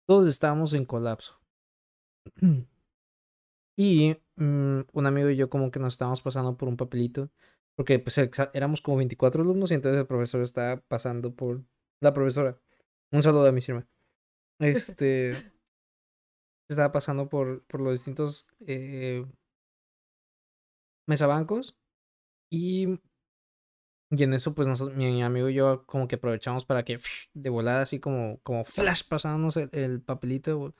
Todos 0.08 0.26
estábamos 0.28 0.72
en 0.74 0.84
colapso. 0.86 1.40
Y 3.74 4.18
mm, 4.42 4.80
un 4.92 5.06
amigo 5.06 5.30
y 5.30 5.36
yo 5.36 5.48
como 5.50 5.70
que 5.70 5.78
nos 5.78 5.94
estábamos 5.94 6.20
pasando 6.20 6.56
por 6.56 6.68
un 6.68 6.76
papelito. 6.76 7.30
Porque 7.74 7.98
pues 7.98 8.18
éramos 8.52 8.82
como 8.82 8.98
24 8.98 9.42
alumnos 9.42 9.70
y 9.70 9.74
entonces 9.74 10.00
el 10.00 10.06
profesor 10.06 10.42
estaba 10.42 10.76
pasando 10.82 11.34
por 11.34 11.64
la 12.00 12.12
profesora. 12.12 12.58
Un 13.10 13.22
saludo 13.22 13.46
a 13.46 13.52
mi 13.52 13.62
firma. 13.62 13.86
Este 14.58 15.52
estaba 16.68 16.92
pasando 16.92 17.28
por, 17.28 17.64
por 17.66 17.80
los 17.80 17.92
distintos 17.92 18.48
eh, 18.66 19.24
mesabancos 21.06 21.76
y, 22.50 23.00
y 24.10 24.22
en 24.22 24.34
eso 24.34 24.54
pues 24.54 24.68
nosotros, 24.68 24.96
mi 24.96 25.22
amigo 25.22 25.48
y 25.48 25.54
yo 25.54 25.84
como 25.86 26.08
que 26.08 26.16
aprovechamos 26.16 26.64
para 26.64 26.84
que 26.84 26.98
de 27.32 27.50
volada 27.50 27.82
así 27.82 28.00
como, 28.00 28.38
como 28.42 28.64
flash 28.64 29.02
pasándonos 29.08 29.56
el, 29.56 29.70
el 29.72 30.02
papelito 30.02 30.74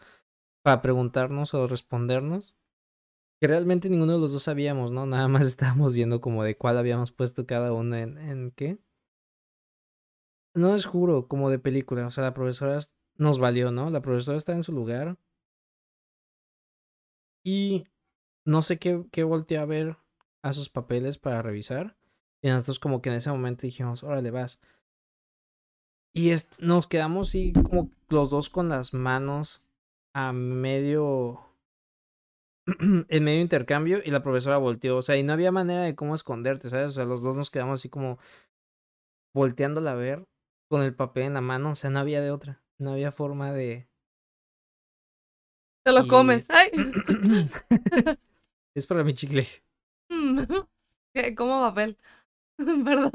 para 0.63 0.83
preguntarnos 0.83 1.55
o 1.55 1.67
respondernos. 1.67 2.55
Que 3.43 3.49
realmente 3.49 3.91
ninguno 3.91 4.13
de 4.13 4.19
los 4.21 4.33
dos 4.33 4.45
sabíamos, 4.45 4.93
¿no? 4.93 5.05
Nada 5.05 5.27
más 5.27 5.43
estábamos 5.49 5.93
viendo 5.95 6.21
como 6.21 6.45
de 6.45 6.57
cuál 6.57 6.79
habíamos 6.79 7.11
puesto 7.11 7.45
cada 7.45 7.73
uno 7.73 7.97
en, 7.97 8.53
qué. 8.53 8.79
No 10.55 10.77
es 10.77 10.87
juro, 10.87 11.27
como 11.27 11.51
de 11.51 11.59
película. 11.59 12.07
O 12.07 12.11
sea, 12.13 12.23
la 12.23 12.35
profesora 12.35 12.79
nos 13.17 13.41
valió, 13.41 13.73
¿no? 13.73 13.91
La 13.91 14.01
profesora 14.01 14.39
está 14.39 14.53
en 14.53 14.63
su 14.63 14.71
lugar. 14.71 15.19
Y 17.45 17.89
no 18.45 18.63
sé 18.63 18.79
qué, 18.79 19.05
qué 19.11 19.23
a 19.23 19.65
ver 19.65 19.97
a 20.43 20.53
sus 20.53 20.69
papeles 20.69 21.19
para 21.19 21.43
revisar. 21.43 21.97
Y 22.43 22.49
nosotros 22.49 22.79
como 22.79 23.03
que 23.03 23.09
en 23.11 23.17
ese 23.17 23.33
momento 23.33 23.63
dijimos, 23.63 24.05
órale, 24.05 24.31
vas. 24.31 24.61
Y 26.15 26.33
nos 26.59 26.87
quedamos 26.87 27.31
así 27.31 27.53
como 27.55 27.91
los 28.09 28.31
dos 28.31 28.51
con 28.51 28.69
las 28.69 28.95
manos 28.95 29.65
a 30.15 30.33
medio... 30.33 31.52
en 33.09 33.25
medio 33.25 33.41
intercambio 33.41 34.01
y 34.05 34.11
la 34.11 34.23
profesora 34.23 34.57
volteó. 34.59 34.97
O 34.97 35.03
sea, 35.03 35.17
y 35.17 35.23
no 35.23 35.33
había 35.33 35.53
manera 35.53 35.83
de 35.83 35.95
cómo 35.95 36.15
esconderte, 36.15 36.71
¿sabes? 36.71 36.91
O 36.91 36.95
sea, 36.95 37.05
los 37.05 37.23
dos 37.23 37.37
nos 37.37 37.51
quedamos 37.51 37.81
así 37.81 37.89
como 37.89 38.19
volteándola 39.35 39.93
a 39.93 39.97
ver 39.97 40.27
con 40.69 40.83
el 40.83 40.95
papel 40.95 41.25
en 41.25 41.35
la 41.35 41.41
mano. 41.41 41.73
O 41.73 41.75
sea, 41.75 41.91
no 41.91 41.99
había 42.01 42.21
de 42.21 42.31
otra. 42.31 42.63
No 42.79 42.93
había 42.93 43.13
forma 43.13 43.53
de... 43.53 43.89
Te 45.85 45.93
lo 45.93 46.05
Y- 46.05 46.09
comes. 46.09 46.49
Ay. 46.51 46.71
es 48.75 48.87
para 48.87 49.05
mi 49.05 49.15
chicle. 49.15 49.47
Mm. 50.11 50.41
Como 51.37 51.61
papel. 51.61 51.99
¿Verdad? 52.59 53.13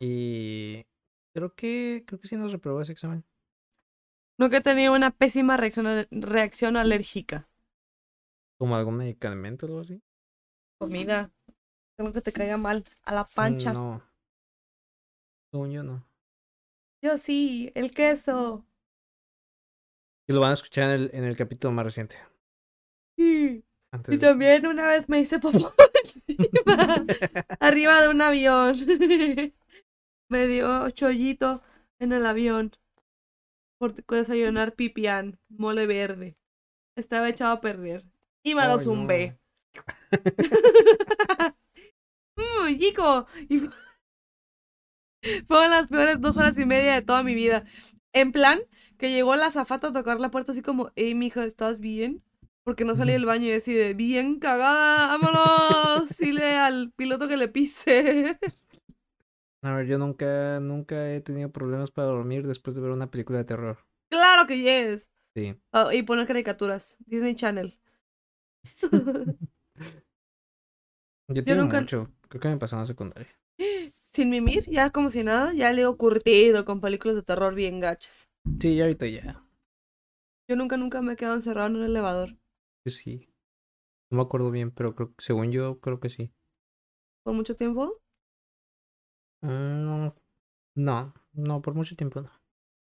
Y 0.00 0.84
creo 1.34 1.54
que 1.54 2.04
creo 2.06 2.20
que 2.20 2.28
sí 2.28 2.36
nos 2.36 2.52
reprobó 2.52 2.80
ese 2.80 2.92
examen. 2.92 3.24
Nunca 4.38 4.56
he 4.58 4.60
tenido 4.60 4.92
una 4.94 5.10
pésima 5.10 5.56
reacción, 5.56 6.06
reacción 6.10 6.76
alérgica. 6.76 7.48
Como 8.62 8.76
algún 8.76 8.96
medicamento 8.98 9.66
o 9.66 9.68
algo 9.68 9.80
así. 9.80 10.00
Comida. 10.78 11.32
Algo 11.98 12.12
que 12.12 12.20
te 12.20 12.32
caiga 12.32 12.56
mal. 12.56 12.84
A 13.02 13.12
la 13.12 13.24
pancha. 13.26 13.72
No. 13.72 14.00
Según 15.50 15.72
yo 15.72 15.82
no. 15.82 16.04
Yo 17.02 17.18
sí, 17.18 17.72
el 17.74 17.90
queso. 17.90 18.64
Y 20.28 20.32
lo 20.32 20.40
van 20.40 20.50
a 20.50 20.54
escuchar 20.54 20.84
en 20.84 20.90
el, 21.00 21.10
en 21.12 21.24
el 21.24 21.36
capítulo 21.36 21.72
más 21.72 21.84
reciente. 21.86 22.14
Sí. 23.18 23.64
Antes 23.90 24.14
Y 24.14 24.18
de- 24.18 24.26
también 24.28 24.64
una 24.66 24.86
vez 24.86 25.08
me 25.08 25.18
hice 25.18 25.40
popó 25.40 25.74
encima, 26.28 27.04
arriba 27.60 28.00
de 28.00 28.08
un 28.08 28.22
avión. 28.22 28.76
me 30.28 30.46
dio 30.46 30.88
chollito 30.90 31.62
en 31.98 32.12
el 32.12 32.24
avión 32.26 32.70
por 33.78 33.94
desayunar 33.94 34.74
pipián, 34.74 35.40
mole 35.48 35.86
verde. 35.86 36.36
Estaba 36.96 37.28
echado 37.28 37.54
a 37.54 37.60
perder. 37.60 38.04
Y 38.42 38.54
me 38.54 38.66
lo 38.66 38.74
Ay, 38.74 38.84
zumbé. 38.84 39.38
Chico. 42.78 43.26
Y 43.48 43.60
fueron 45.46 45.70
las 45.70 45.88
peores 45.88 46.20
dos 46.20 46.36
horas 46.36 46.58
y 46.58 46.64
media 46.64 46.94
de 46.94 47.02
toda 47.02 47.22
mi 47.22 47.34
vida. 47.34 47.64
En 48.12 48.32
plan, 48.32 48.60
que 48.98 49.10
llegó 49.10 49.36
la 49.36 49.46
azafata 49.46 49.88
a 49.88 49.92
tocar 49.92 50.20
la 50.20 50.30
puerta 50.30 50.52
así 50.52 50.62
como, 50.62 50.90
hey, 50.96 51.14
mija, 51.14 51.44
¿estás 51.44 51.80
bien? 51.80 52.22
Porque 52.64 52.84
no 52.84 52.94
salí 52.94 53.12
del 53.12 53.26
baño 53.26 53.46
y 53.46 53.50
decide, 53.50 53.94
bien 53.94 54.38
cagada, 54.38 55.08
vámonos, 55.08 56.08
dile 56.18 56.56
al 56.56 56.92
piloto 56.92 57.28
que 57.28 57.36
le 57.36 57.48
pise. 57.48 58.38
A 59.62 59.74
ver, 59.74 59.86
yo 59.86 59.96
nunca, 59.96 60.58
nunca 60.60 61.12
he 61.12 61.20
tenido 61.20 61.50
problemas 61.50 61.90
para 61.90 62.08
dormir 62.08 62.46
después 62.46 62.74
de 62.74 62.82
ver 62.82 62.90
una 62.90 63.10
película 63.10 63.38
de 63.38 63.44
terror. 63.44 63.78
claro 64.10 64.46
que 64.46 64.60
yes. 64.60 65.08
Sí. 65.34 65.56
Ah, 65.72 65.94
y 65.94 66.02
poner 66.02 66.26
caricaturas, 66.26 66.98
Disney 67.06 67.34
Channel. 67.34 67.78
Yo 71.28 71.44
tengo 71.44 71.62
nunca- 71.62 71.80
mucho. 71.80 72.12
Creo 72.28 72.40
que 72.40 72.48
me 72.48 72.58
pasó 72.58 72.76
en 72.76 72.80
la 72.82 72.86
secundaria. 72.86 73.28
Sin 74.04 74.30
mimir, 74.30 74.64
ya 74.70 74.90
como 74.90 75.10
si 75.10 75.24
nada, 75.24 75.52
ya 75.54 75.72
le 75.72 75.82
he 75.82 75.96
curtido 75.96 76.64
con 76.64 76.80
películas 76.80 77.16
de 77.16 77.22
terror 77.24 77.54
bien 77.56 77.80
gachas. 77.80 78.28
Sí, 78.60 78.76
ya 78.76 78.84
ahorita 78.84 79.06
ya. 79.06 79.42
Yo 80.46 80.54
nunca, 80.54 80.76
nunca 80.76 81.02
me 81.02 81.14
he 81.14 81.16
quedado 81.16 81.34
encerrado 81.34 81.66
en 81.66 81.76
un 81.78 81.82
elevador. 81.82 82.36
Sí. 82.86 83.28
No 84.10 84.18
me 84.18 84.22
acuerdo 84.24 84.50
bien, 84.52 84.70
pero 84.72 84.94
creo, 84.94 85.14
según 85.18 85.52
yo, 85.52 85.80
creo 85.80 86.00
que 86.00 86.10
sí. 86.10 86.32
¿Por 87.24 87.34
mucho 87.34 87.56
tiempo? 87.56 88.00
Mm, 89.42 90.10
no, 90.76 91.14
no, 91.34 91.62
por 91.62 91.74
mucho 91.74 91.96
tiempo 91.96 92.22
no. 92.22 92.30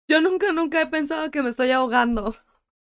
Yo 0.08 0.20
nunca, 0.20 0.52
nunca 0.52 0.80
he 0.82 0.86
pensado 0.86 1.30
que 1.30 1.42
me 1.42 1.50
estoy 1.50 1.70
ahogando. 1.70 2.34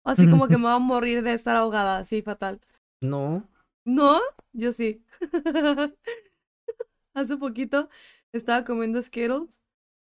Así 0.09 0.29
como 0.29 0.49
que 0.49 0.57
me 0.59 0.65
voy 0.65 0.73
a 0.73 0.79
morir 0.79 1.23
de 1.23 1.35
estar 1.35 1.55
ahogada, 1.57 1.99
así 1.99 2.23
fatal. 2.23 2.61
No. 3.03 3.47
¿No? 3.85 4.21
Yo 4.53 4.73
sí. 4.73 5.05
Hace 7.15 7.37
poquito 7.37 7.91
estaba 8.33 8.65
comiendo 8.65 9.03
Skittles 9.03 9.61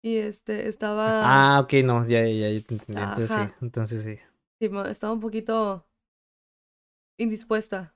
y 0.02 0.16
este 0.16 0.68
estaba, 0.68 1.56
Ah, 1.56 1.60
ok, 1.60 1.72
no, 1.84 2.04
ya, 2.06 2.26
ya, 2.26 2.50
ya 2.50 2.60
te 2.62 2.74
entendí. 2.74 3.00
Entonces 3.00 3.30
sí, 3.30 3.54
entonces 3.62 4.04
sí. 4.04 4.18
sí, 4.60 4.70
estaba 4.88 5.12
un 5.12 5.20
poquito 5.20 5.86
indispuesta. 7.16 7.94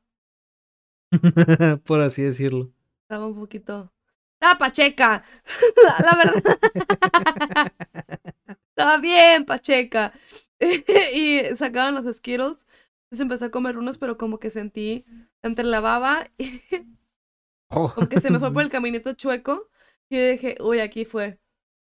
por 1.85 2.01
así 2.01 2.23
decirlo. 2.23 2.71
Estaba 3.03 3.27
un 3.27 3.35
poquito. 3.35 3.93
¡Estaba 4.35 4.59
pacheca! 4.59 5.25
La 6.05 6.17
verdad. 6.17 6.43
Estaba 8.71 8.99
bien 8.99 9.45
pacheca. 9.45 10.13
y 11.15 11.57
sacaban 11.57 11.95
los 11.95 12.17
Skittles. 12.17 12.67
Entonces 13.05 13.21
empecé 13.21 13.45
a 13.47 13.51
comer 13.51 13.79
unos, 13.79 13.99
pero 13.99 14.19
como 14.19 14.39
que 14.39 14.51
sentí 14.51 15.05
entre 15.43 15.65
la 15.65 15.81
baba 15.81 16.27
y 16.39 16.63
Oh. 17.71 17.93
como 17.95 18.09
que 18.09 18.21
se 18.21 18.31
me 18.31 18.39
fue 18.39 18.53
por 18.53 18.63
el 18.63 18.71
caminito 18.71 19.13
chueco. 19.13 19.69
Y 20.11 20.19
dije, 20.19 20.57
uy, 20.61 20.81
aquí 20.81 21.05
fue. 21.05 21.39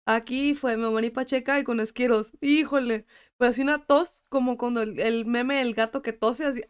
Aquí 0.07 0.55
fue, 0.55 0.77
me 0.77 0.89
morí 0.89 1.09
pacheca 1.09 1.59
y 1.59 1.63
con 1.63 1.85
Skittles. 1.85 2.31
Híjole. 2.41 3.05
Pero 3.37 3.49
así 3.49 3.61
una 3.61 3.85
tos, 3.85 4.23
como 4.29 4.57
cuando 4.57 4.81
el, 4.83 4.99
el 4.99 5.25
meme 5.25 5.55
del 5.57 5.73
gato 5.73 6.01
que 6.01 6.13
tose 6.13 6.45
así, 6.45 6.61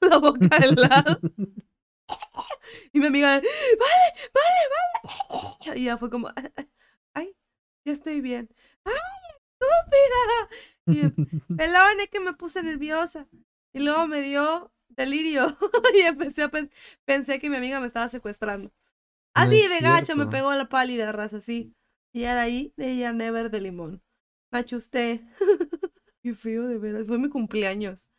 la 0.00 0.18
boca 0.18 0.58
del 0.58 0.74
lado. 0.76 1.20
Y 2.92 3.00
mi 3.00 3.06
amiga, 3.06 3.28
vale, 3.28 3.42
vale, 4.34 4.62
vale. 5.64 5.80
Y 5.80 5.84
ya 5.84 5.98
fue 5.98 6.10
como, 6.10 6.28
ay, 7.14 7.36
ya 7.84 7.92
estoy 7.92 8.20
bien. 8.20 8.48
¡Ay, 8.84 8.94
estúpida! 9.60 10.48
Y 10.92 11.54
pelón, 11.54 12.00
es 12.02 12.08
que 12.10 12.20
me 12.20 12.34
puse 12.34 12.62
nerviosa. 12.62 13.26
Y 13.72 13.80
luego 13.80 14.06
me 14.06 14.22
dio 14.22 14.72
delirio. 14.88 15.56
y 15.94 16.00
empecé 16.00 16.42
a 16.42 16.50
pensé 17.04 17.38
que 17.38 17.50
mi 17.50 17.56
amiga 17.56 17.80
me 17.80 17.86
estaba 17.86 18.08
secuestrando. 18.08 18.72
Así 19.34 19.68
de 19.68 19.80
gacho 19.80 20.16
me 20.16 20.26
pegó 20.26 20.52
la 20.54 20.68
pálida 20.68 21.12
raza, 21.12 21.38
así. 21.38 21.74
Y 22.12 22.24
era 22.24 22.42
ahí, 22.42 22.72
de 22.76 22.92
ella 22.92 23.12
never 23.12 23.50
de 23.50 23.60
limón. 23.60 24.02
Me 24.50 24.58
achusté. 24.58 25.24
Qué 26.22 26.34
feo, 26.34 26.66
de 26.66 26.78
veras. 26.78 27.06
Fue 27.06 27.18
mi 27.18 27.28
cumpleaños. 27.28 28.10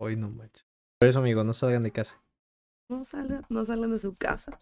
Hoy 0.00 0.16
no 0.16 0.30
manches. 0.30 0.64
Por 1.00 1.08
eso, 1.08 1.18
amigo, 1.18 1.44
no 1.44 1.52
salgan 1.52 1.82
de 1.82 1.92
casa. 1.92 2.22
No 2.88 3.04
salgan, 3.04 3.44
no 3.48 3.64
salgan 3.64 3.90
de 3.90 3.98
su 3.98 4.16
casa. 4.16 4.58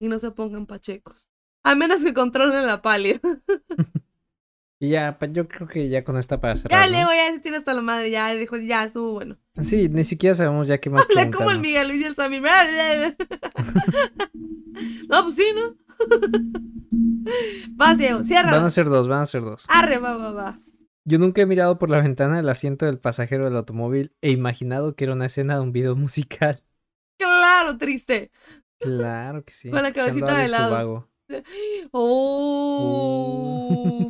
Y 0.00 0.08
no 0.08 0.18
se 0.18 0.30
pongan 0.32 0.66
pachecos. 0.66 1.28
A 1.62 1.74
menos 1.74 2.02
que 2.02 2.12
controlen 2.12 2.66
la 2.66 2.82
palia. 2.82 3.20
Y 4.82 4.88
ya, 4.88 5.18
yo 5.30 5.46
creo 5.46 5.68
que 5.68 5.90
ya 5.90 6.04
con 6.04 6.16
esta 6.16 6.40
para 6.40 6.54
Ya, 6.54 6.62
cerrar, 6.62 6.90
¿no? 6.90 6.96
Lego, 6.96 7.10
ya 7.12 7.34
se 7.34 7.40
tiene 7.40 7.58
hasta 7.58 7.74
la 7.74 7.82
madre, 7.82 8.10
ya 8.10 8.32
dijo, 8.32 8.56
ya, 8.56 8.84
estuvo 8.84 9.12
bueno. 9.12 9.36
Sí, 9.60 9.90
ni 9.90 10.04
siquiera 10.04 10.34
sabemos 10.34 10.68
ya 10.68 10.78
qué 10.78 10.88
más 10.88 11.02
Habla 11.02 11.30
como 11.30 11.50
el. 11.50 11.60
Miguel 11.60 11.88
Luis 11.88 12.00
y 12.00 12.04
el 12.04 12.14
Sammy. 12.14 12.40
no, 15.08 15.22
pues 15.22 15.36
sí, 15.36 15.44
¿no? 15.54 15.76
Vas, 17.72 17.98
Diego, 17.98 18.24
cierra. 18.24 18.52
Van 18.52 18.64
a 18.64 18.70
ser 18.70 18.86
dos, 18.86 19.06
van 19.06 19.20
a 19.20 19.26
ser 19.26 19.42
dos. 19.42 19.66
Arre, 19.68 19.98
va, 19.98 20.16
va, 20.16 20.32
va. 20.32 20.58
Yo 21.04 21.18
nunca 21.18 21.42
he 21.42 21.46
mirado 21.46 21.78
por 21.78 21.90
la 21.90 22.00
ventana 22.00 22.38
del 22.38 22.48
asiento 22.48 22.86
del 22.86 22.98
pasajero 22.98 23.44
del 23.44 23.56
automóvil 23.56 24.14
e 24.22 24.30
imaginado 24.30 24.96
que 24.96 25.04
era 25.04 25.12
una 25.12 25.26
escena 25.26 25.56
de 25.56 25.60
un 25.60 25.72
video 25.72 25.94
musical. 25.94 26.62
Claro, 27.18 27.76
triste. 27.76 28.30
Claro 28.78 29.44
que 29.44 29.52
sí. 29.52 29.70
Con 29.70 29.82
la 29.82 29.92
cabecita 29.92 30.38
de 30.38 30.48
lado. 30.48 31.06
Oh. 31.92 34.09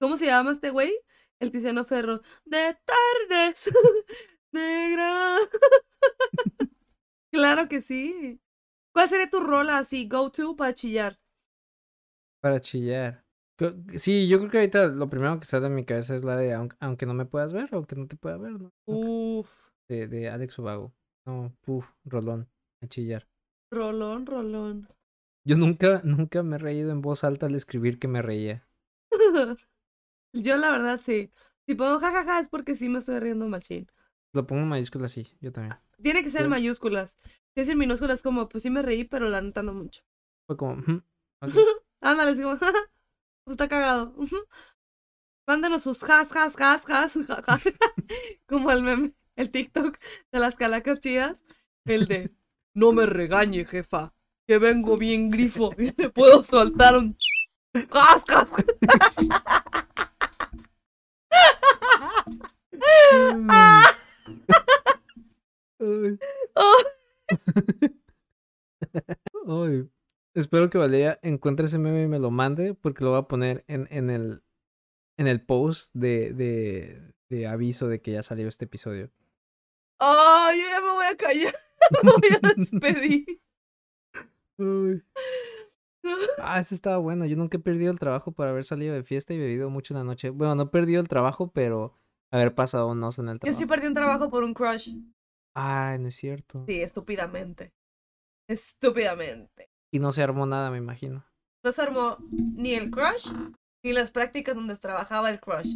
¿Cómo 0.00 0.16
se 0.16 0.26
llama 0.26 0.52
este 0.52 0.70
güey? 0.70 0.92
El 1.40 1.50
Tiziano 1.50 1.84
Ferro. 1.84 2.20
De 2.44 2.76
tardes. 2.84 3.70
Negra. 4.52 5.38
claro 7.32 7.68
que 7.68 7.80
sí. 7.80 8.40
¿Cuál 8.92 9.08
sería 9.08 9.28
tu 9.28 9.40
rola 9.40 9.78
así, 9.78 10.08
go 10.08 10.30
to 10.30 10.54
para 10.54 10.74
chillar? 10.74 11.18
Para 12.40 12.60
chillar. 12.60 13.24
Sí, 13.96 14.28
yo 14.28 14.38
creo 14.38 14.50
que 14.50 14.58
ahorita 14.58 14.86
lo 14.88 15.08
primero 15.08 15.38
que 15.38 15.46
sale 15.46 15.66
en 15.66 15.74
mi 15.74 15.84
cabeza 15.84 16.14
es 16.14 16.24
la 16.24 16.36
de 16.36 16.54
aunque, 16.54 16.76
aunque 16.80 17.06
no 17.06 17.14
me 17.14 17.24
puedas 17.24 17.52
ver, 17.52 17.68
aunque 17.72 17.96
no 17.96 18.06
te 18.06 18.16
pueda 18.16 18.36
ver, 18.36 18.52
¿no? 18.52 18.72
Uf. 18.86 19.68
De, 19.88 20.08
de 20.08 20.28
Alex 20.28 20.58
Ubago. 20.58 20.92
No, 21.26 21.56
puf, 21.62 21.88
rolón, 22.04 22.48
a 22.82 22.86
chillar. 22.86 23.28
Rolón, 23.70 24.26
rolón. 24.26 24.88
Yo 25.46 25.56
nunca, 25.56 26.00
nunca 26.04 26.42
me 26.42 26.56
he 26.56 26.58
reído 26.58 26.90
en 26.90 27.00
voz 27.00 27.24
alta 27.24 27.46
al 27.46 27.54
escribir 27.54 27.98
que 27.98 28.08
me 28.08 28.22
reía. 28.22 28.66
Yo 30.34 30.56
la 30.56 30.70
verdad 30.72 31.00
sí. 31.02 31.30
Si 31.66 31.74
pongo 31.74 31.98
jajaja 32.00 32.40
es 32.40 32.48
porque 32.48 32.76
sí 32.76 32.88
me 32.88 32.98
estoy 32.98 33.20
riendo 33.20 33.46
machín. 33.48 33.90
Lo 34.32 34.46
pongo 34.46 34.62
en 34.62 34.68
mayúsculas, 34.68 35.12
sí, 35.12 35.28
yo 35.40 35.52
también. 35.52 35.78
Tiene 36.02 36.22
que 36.24 36.30
ser 36.30 36.42
en 36.42 36.50
mayúsculas. 36.50 37.18
Si 37.54 37.60
es 37.60 37.68
en 37.68 37.78
minúsculas 37.78 38.20
como, 38.20 38.48
pues 38.48 38.64
sí 38.64 38.70
me 38.70 38.82
reí, 38.82 39.04
pero 39.04 39.28
la 39.28 39.40
neta 39.40 39.62
no 39.62 39.72
mucho. 39.72 40.02
Fue 40.46 40.56
como, 40.56 40.74
"Ujú, 40.74 41.02
ok". 41.40 41.54
Ándale, 42.00 42.32
es 42.32 42.40
como, 42.40 42.58
pues 43.44 43.52
está 43.54 43.68
cagado. 43.68 44.12
Ujú. 44.16 44.36
Mándenos 45.46 45.82
sus 45.84 46.02
has, 46.02 46.34
has, 46.34 46.60
has, 46.60 46.90
has, 46.90 47.14
ja, 47.28 47.42
ja. 47.46 47.58
como 48.46 48.70
el 48.72 48.82
meme, 48.82 49.14
el 49.36 49.50
TikTok 49.50 49.98
de 50.32 50.38
las 50.40 50.56
calacas 50.56 51.00
chidas. 51.00 51.44
El 51.86 52.06
de, 52.06 52.34
no 52.74 52.92
me 52.92 53.06
regañe, 53.06 53.64
jefa, 53.64 54.14
que 54.48 54.58
vengo 54.58 54.96
bien 54.96 55.30
grifo 55.30 55.70
y 55.78 55.92
le 55.96 56.10
puedo 56.10 56.42
soltar 56.42 56.96
un 56.96 57.16
has, 57.92 58.24
has. 63.48 63.96
Ay. 65.80 66.18
Oh. 66.54 66.82
Ay. 69.46 69.88
Espero 70.34 70.68
que 70.70 70.78
Valeria 70.78 71.18
encuentre 71.22 71.66
ese 71.66 71.78
meme 71.78 72.02
y 72.02 72.08
me 72.08 72.18
lo 72.18 72.30
mande 72.30 72.74
porque 72.74 73.04
lo 73.04 73.10
voy 73.10 73.20
a 73.20 73.28
poner 73.28 73.64
en, 73.68 73.86
en 73.90 74.10
el 74.10 74.42
en 75.16 75.26
el 75.28 75.40
post 75.40 75.90
de, 75.94 76.32
de, 76.32 77.14
de 77.28 77.46
aviso 77.46 77.88
de 77.88 78.00
que 78.00 78.12
ya 78.12 78.22
salió 78.22 78.48
este 78.48 78.64
episodio. 78.64 79.10
Oh, 80.00 80.48
yo 80.52 80.64
ya 80.68 80.80
me 80.80 80.92
voy 80.92 81.06
a 81.06 81.16
callar. 81.16 81.54
Me 82.02 82.10
voy 82.10 82.38
a 82.42 82.54
despedir. 82.56 83.42
Ay. 84.58 85.02
Ah, 86.38 86.58
ese 86.58 86.74
estaba 86.74 86.98
bueno. 86.98 87.26
Yo 87.26 87.36
nunca 87.36 87.58
he 87.58 87.60
perdido 87.60 87.92
el 87.92 87.98
trabajo 87.98 88.32
por 88.32 88.48
haber 88.48 88.64
salido 88.64 88.94
de 88.94 89.02
fiesta 89.02 89.34
y 89.34 89.38
bebido 89.38 89.70
mucho 89.70 89.94
en 89.94 89.98
la 89.98 90.04
noche. 90.04 90.30
Bueno, 90.30 90.54
no 90.54 90.62
he 90.64 90.66
perdido 90.66 91.00
el 91.00 91.08
trabajo, 91.08 91.50
pero 91.52 91.98
haber 92.34 92.54
pasado 92.54 92.88
un 92.88 93.02
oso 93.02 93.22
en 93.22 93.28
el 93.28 93.34
Yo 93.36 93.40
trabajo. 93.40 93.58
sí 93.58 93.66
perdí 93.66 93.86
un 93.86 93.94
trabajo 93.94 94.30
por 94.30 94.44
un 94.44 94.54
crush. 94.54 94.94
Ay, 95.54 95.98
no 95.98 96.08
es 96.08 96.16
cierto. 96.16 96.64
Sí, 96.66 96.80
estúpidamente. 96.80 97.72
Estúpidamente. 98.48 99.70
Y 99.92 100.00
no 100.00 100.12
se 100.12 100.22
armó 100.22 100.46
nada, 100.46 100.70
me 100.70 100.78
imagino. 100.78 101.24
No 101.64 101.72
se 101.72 101.82
armó 101.82 102.18
ni 102.30 102.74
el 102.74 102.90
crush 102.90 103.32
ni 103.84 103.92
las 103.92 104.10
prácticas 104.10 104.56
donde 104.56 104.76
trabajaba 104.76 105.30
el 105.30 105.40
crush. 105.40 105.74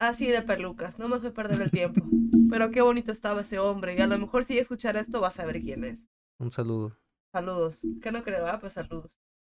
Así 0.00 0.28
de 0.28 0.42
pelucas, 0.42 0.98
no 0.98 1.08
me 1.08 1.18
fue 1.18 1.32
perder 1.32 1.60
el 1.60 1.70
tiempo. 1.70 2.06
Pero 2.50 2.70
qué 2.70 2.80
bonito 2.80 3.12
estaba 3.12 3.42
ese 3.42 3.58
hombre. 3.58 3.94
Y 3.96 4.00
a 4.00 4.06
lo 4.06 4.16
mejor 4.18 4.44
si 4.44 4.58
escuchar 4.58 4.96
esto 4.96 5.20
vas 5.20 5.38
a 5.38 5.44
ver 5.44 5.60
quién 5.60 5.84
es. 5.84 6.08
Un 6.38 6.50
saludo. 6.50 6.96
Saludos. 7.32 7.86
Que 8.00 8.10
no 8.12 8.22
creo, 8.22 8.46
ah, 8.46 8.58
pues 8.58 8.72
saludos. 8.74 9.10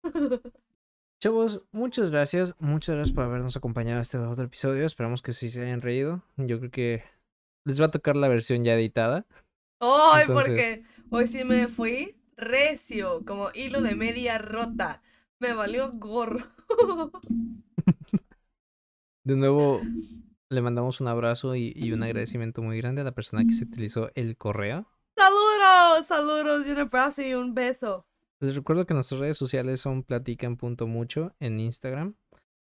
Chavos, 1.21 1.61
muchas 1.71 2.09
gracias. 2.09 2.55
Muchas 2.57 2.95
gracias 2.95 3.13
por 3.15 3.25
habernos 3.25 3.55
acompañado 3.55 3.99
a 3.99 4.01
este 4.01 4.17
otro 4.17 4.45
episodio. 4.45 4.87
Esperamos 4.87 5.21
que 5.21 5.33
sí 5.33 5.51
se 5.51 5.61
hayan 5.61 5.81
reído. 5.81 6.23
Yo 6.37 6.57
creo 6.57 6.71
que 6.71 7.03
les 7.63 7.79
va 7.79 7.85
a 7.85 7.91
tocar 7.91 8.15
la 8.15 8.27
versión 8.27 8.63
ya 8.63 8.73
editada. 8.73 9.27
Ay, 9.79 10.23
Entonces- 10.23 10.47
porque 10.47 10.83
hoy 11.11 11.27
sí 11.27 11.43
me 11.43 11.67
fui 11.67 12.15
recio, 12.37 13.23
como 13.23 13.49
hilo 13.53 13.81
de 13.81 13.93
media 13.95 14.39
rota. 14.39 15.03
Me 15.39 15.53
valió 15.53 15.91
gorro. 15.93 16.39
De 19.23 19.35
nuevo, 19.35 19.79
le 20.49 20.61
mandamos 20.63 21.01
un 21.01 21.07
abrazo 21.07 21.55
y, 21.55 21.71
y 21.75 21.91
un 21.91 22.01
agradecimiento 22.01 22.63
muy 22.63 22.77
grande 22.81 23.01
a 23.01 23.03
la 23.03 23.11
persona 23.11 23.45
que 23.45 23.53
se 23.53 23.65
utilizó 23.65 24.09
el 24.15 24.35
correo. 24.35 24.87
Saludos, 25.15 26.07
saludos 26.07 26.65
y 26.65 26.71
un 26.71 26.79
abrazo 26.79 27.21
y 27.21 27.35
un 27.35 27.53
beso. 27.53 28.07
Les 28.41 28.55
recuerdo 28.55 28.87
que 28.87 28.95
nuestras 28.95 29.19
redes 29.19 29.37
sociales 29.37 29.81
son 29.81 30.01
platican.mucho 30.03 31.35
en 31.39 31.59
Instagram, 31.59 32.15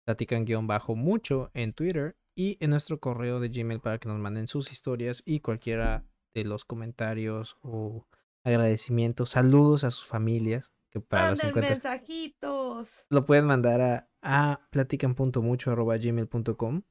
platican-mucho 0.05 1.51
en 1.53 1.73
Twitter 1.73 2.17
y 2.36 2.57
en 2.59 2.71
nuestro 2.71 2.99
correo 2.99 3.39
de 3.39 3.49
Gmail 3.49 3.80
para 3.80 3.99
que 3.99 4.09
nos 4.09 4.17
manden 4.17 4.47
sus 4.47 4.71
historias 4.71 5.21
y 5.23 5.39
cualquiera 5.39 6.03
de 6.34 6.45
los 6.45 6.65
comentarios 6.65 7.57
o 7.61 8.07
agradecimientos, 8.43 9.30
saludos 9.32 9.84
a 9.84 9.91
sus 9.91 10.07
familias 10.07 10.71
que 10.89 10.99
para 10.99 11.25
Manden 11.25 11.47
50 11.47 11.69
mensajitos. 11.69 13.05
lo 13.09 13.25
pueden 13.25 13.45
mandar 13.45 13.82
a, 13.82 14.09
a 14.21 14.61
platican.mucho.gmail.com. 14.71 16.82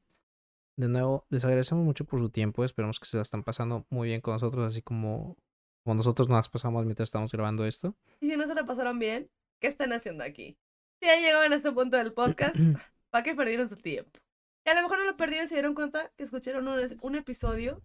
De 0.78 0.88
nuevo, 0.88 1.24
les 1.30 1.42
agradecemos 1.44 1.84
mucho 1.84 2.04
por 2.04 2.20
su 2.20 2.28
tiempo. 2.28 2.64
Esperamos 2.64 3.00
que 3.00 3.06
se 3.06 3.16
la 3.16 3.22
están 3.22 3.42
pasando 3.42 3.86
muy 3.88 4.08
bien 4.08 4.20
con 4.20 4.34
nosotros, 4.34 4.66
así 4.66 4.82
como, 4.82 5.38
como 5.86 5.94
nosotros 5.94 6.28
nos 6.28 6.38
las 6.38 6.48
pasamos 6.48 6.84
mientras 6.84 7.06
estamos 7.06 7.30
grabando 7.30 7.64
esto. 7.64 7.94
Y 8.20 8.28
si 8.28 8.36
no 8.36 8.48
se 8.48 8.56
la 8.56 8.66
pasaron 8.66 8.98
bien, 8.98 9.30
¿qué 9.60 9.68
están 9.68 9.92
haciendo 9.92 10.24
aquí? 10.24 10.58
Si 11.00 11.06
ya 11.06 11.14
llegaron 11.14 11.52
a 11.52 11.56
este 11.56 11.70
punto 11.70 11.96
del 11.96 12.12
podcast, 12.12 12.56
¿para 13.10 13.22
qué 13.22 13.36
perdieron 13.36 13.68
su 13.68 13.76
tiempo? 13.76 14.18
Y 14.64 14.70
a 14.70 14.74
lo 14.74 14.82
mejor 14.82 14.98
no 14.98 15.04
lo 15.04 15.16
perdieron 15.16 15.46
y 15.46 15.48
se 15.48 15.54
dieron 15.54 15.74
cuenta 15.74 16.10
que 16.16 16.24
escucharon 16.24 16.66
un, 16.66 16.98
un 17.00 17.14
episodio 17.14 17.84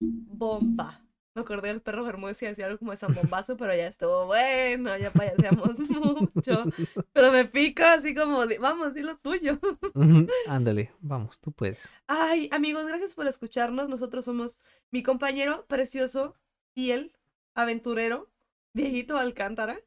bomba. 0.00 1.02
Me 1.34 1.42
acordé 1.42 1.68
del 1.68 1.82
perro 1.82 2.04
Bermúdez 2.04 2.40
y 2.42 2.46
decía 2.46 2.64
algo 2.64 2.78
como 2.78 2.92
de 2.92 2.96
San 2.96 3.12
Bombazo, 3.12 3.58
pero 3.58 3.74
ya 3.74 3.88
estuvo 3.88 4.24
bueno, 4.24 4.96
ya 4.96 5.10
payaseamos 5.10 5.78
mucho. 6.34 6.64
Pero 7.12 7.30
me 7.30 7.44
pica 7.44 7.92
así 7.92 8.14
como, 8.14 8.46
de, 8.46 8.58
vamos, 8.58 8.94
di 8.94 9.02
lo 9.02 9.18
tuyo. 9.18 9.58
Ándale, 10.48 10.92
vamos, 11.00 11.40
tú 11.40 11.52
puedes. 11.52 11.86
Ay, 12.06 12.48
amigos, 12.52 12.86
gracias 12.86 13.12
por 13.12 13.26
escucharnos. 13.26 13.90
Nosotros 13.90 14.24
somos 14.24 14.60
mi 14.90 15.02
compañero 15.02 15.66
precioso, 15.66 16.36
fiel, 16.74 17.12
aventurero, 17.54 18.30
Dieguito 18.74 19.16
Alcántara. 19.16 19.78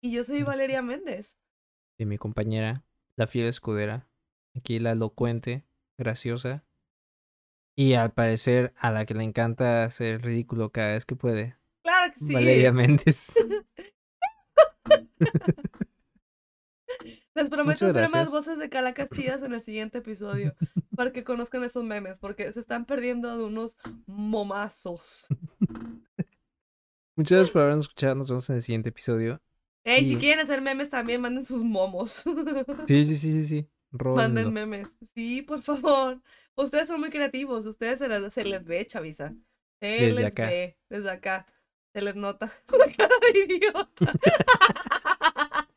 Y 0.00 0.12
yo 0.12 0.24
soy 0.24 0.42
Valeria 0.42 0.82
Méndez. 0.82 1.38
Y 1.98 2.06
mi 2.06 2.18
compañera, 2.18 2.84
la 3.16 3.26
fiel 3.26 3.46
escudera, 3.46 4.08
aquí 4.56 4.78
la 4.78 4.92
elocuente, 4.92 5.64
graciosa. 5.98 6.64
Y 7.76 7.94
al 7.94 8.12
parecer 8.12 8.74
a 8.76 8.90
la 8.90 9.06
que 9.06 9.14
le 9.14 9.24
encanta 9.24 9.84
hacer 9.84 10.22
ridículo 10.22 10.70
cada 10.70 10.92
vez 10.92 11.06
que 11.06 11.16
puede. 11.16 11.56
Claro 11.82 12.12
que 12.12 12.18
sí. 12.18 12.34
Valeria 12.34 12.72
Méndez. 12.72 13.32
Les 17.34 17.48
prometo 17.48 17.86
hacer 17.86 18.10
más 18.10 18.30
voces 18.30 18.58
de 18.58 18.68
calacas 18.68 19.08
chidas 19.10 19.42
en 19.42 19.54
el 19.54 19.62
siguiente 19.62 19.98
episodio. 19.98 20.54
para 20.96 21.12
que 21.12 21.24
conozcan 21.24 21.64
esos 21.64 21.84
memes, 21.84 22.18
porque 22.18 22.52
se 22.52 22.60
están 22.60 22.84
perdiendo 22.84 23.36
de 23.36 23.44
unos 23.44 23.78
momazos. 24.06 25.26
Muchas 27.22 27.36
gracias 27.36 27.52
por 27.52 27.62
habernos 27.62 27.84
escuchado. 27.84 28.16
Nos 28.16 28.28
vemos 28.28 28.50
en 28.50 28.56
el 28.56 28.62
siguiente 28.62 28.88
episodio. 28.88 29.40
Ey, 29.84 30.04
si 30.04 30.16
quieren 30.16 30.40
hacer 30.40 30.60
memes 30.60 30.90
también, 30.90 31.20
manden 31.20 31.44
sus 31.44 31.62
momos. 31.62 32.24
Sí, 32.88 33.04
sí, 33.04 33.14
sí, 33.16 33.32
sí, 33.32 33.46
sí. 33.46 33.68
Manden 33.92 34.52
memes. 34.52 34.98
Sí, 35.14 35.40
por 35.42 35.62
favor. 35.62 36.20
Ustedes 36.56 36.88
son 36.88 36.98
muy 36.98 37.10
creativos. 37.10 37.64
Ustedes 37.64 38.00
se 38.00 38.08
les, 38.08 38.34
se 38.34 38.44
les 38.44 38.64
ve, 38.64 38.84
Chavisa. 38.88 39.32
Se 39.80 39.86
Desde 39.86 40.22
les 40.22 40.32
acá. 40.32 40.46
ve. 40.46 40.76
Desde 40.90 41.10
acá. 41.10 41.46
Se 41.92 42.02
les 42.02 42.16
nota 42.16 42.52
la 42.76 42.92
cara 42.92 43.14
de 43.32 43.38
idiota. 43.38 44.12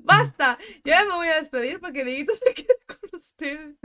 Basta. 0.00 0.56
Yo 0.76 0.92
ya 0.92 1.04
me 1.04 1.16
voy 1.16 1.28
a 1.28 1.38
despedir 1.38 1.80
para 1.80 1.92
que 1.92 2.02
Dieguito 2.02 2.34
se 2.34 2.54
quede 2.54 2.78
con 2.86 3.10
ustedes. 3.12 3.76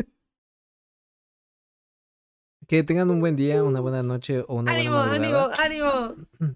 Que 2.67 2.83
tengan 2.83 3.09
un 3.09 3.21
buen 3.21 3.37
día, 3.37 3.63
una 3.63 3.79
buena 3.79 4.03
noche 4.03 4.41
o 4.41 4.55
una 4.55 4.73
ánimo, 4.73 4.97
buena 4.97 5.13
¡Ánimo, 5.13 5.49
ánimo, 5.57 5.89
ánimo! 5.97 6.55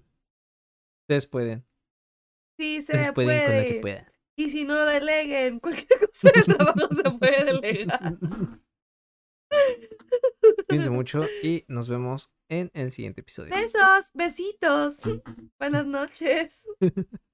Ustedes 1.04 1.26
pueden. 1.26 1.64
Sí, 2.58 2.82
se 2.82 3.12
pueden 3.14 3.46
con 3.46 3.56
lo 3.56 3.62
que 3.64 3.78
puedan. 3.80 4.12
Y 4.36 4.50
si 4.50 4.64
no 4.64 4.84
deleguen, 4.84 5.58
cualquier 5.58 6.06
cosa 6.06 6.30
del 6.34 6.44
trabajo 6.44 6.94
se 6.94 7.10
puede 7.12 7.44
delegar. 7.44 8.18
Cuídense 10.68 10.90
mucho 10.90 11.26
y 11.42 11.64
nos 11.68 11.88
vemos 11.88 12.30
en 12.48 12.70
el 12.74 12.90
siguiente 12.90 13.22
episodio. 13.22 13.54
Besos, 13.54 14.10
besitos. 14.12 15.00
Buenas 15.58 15.86
noches. 15.86 16.66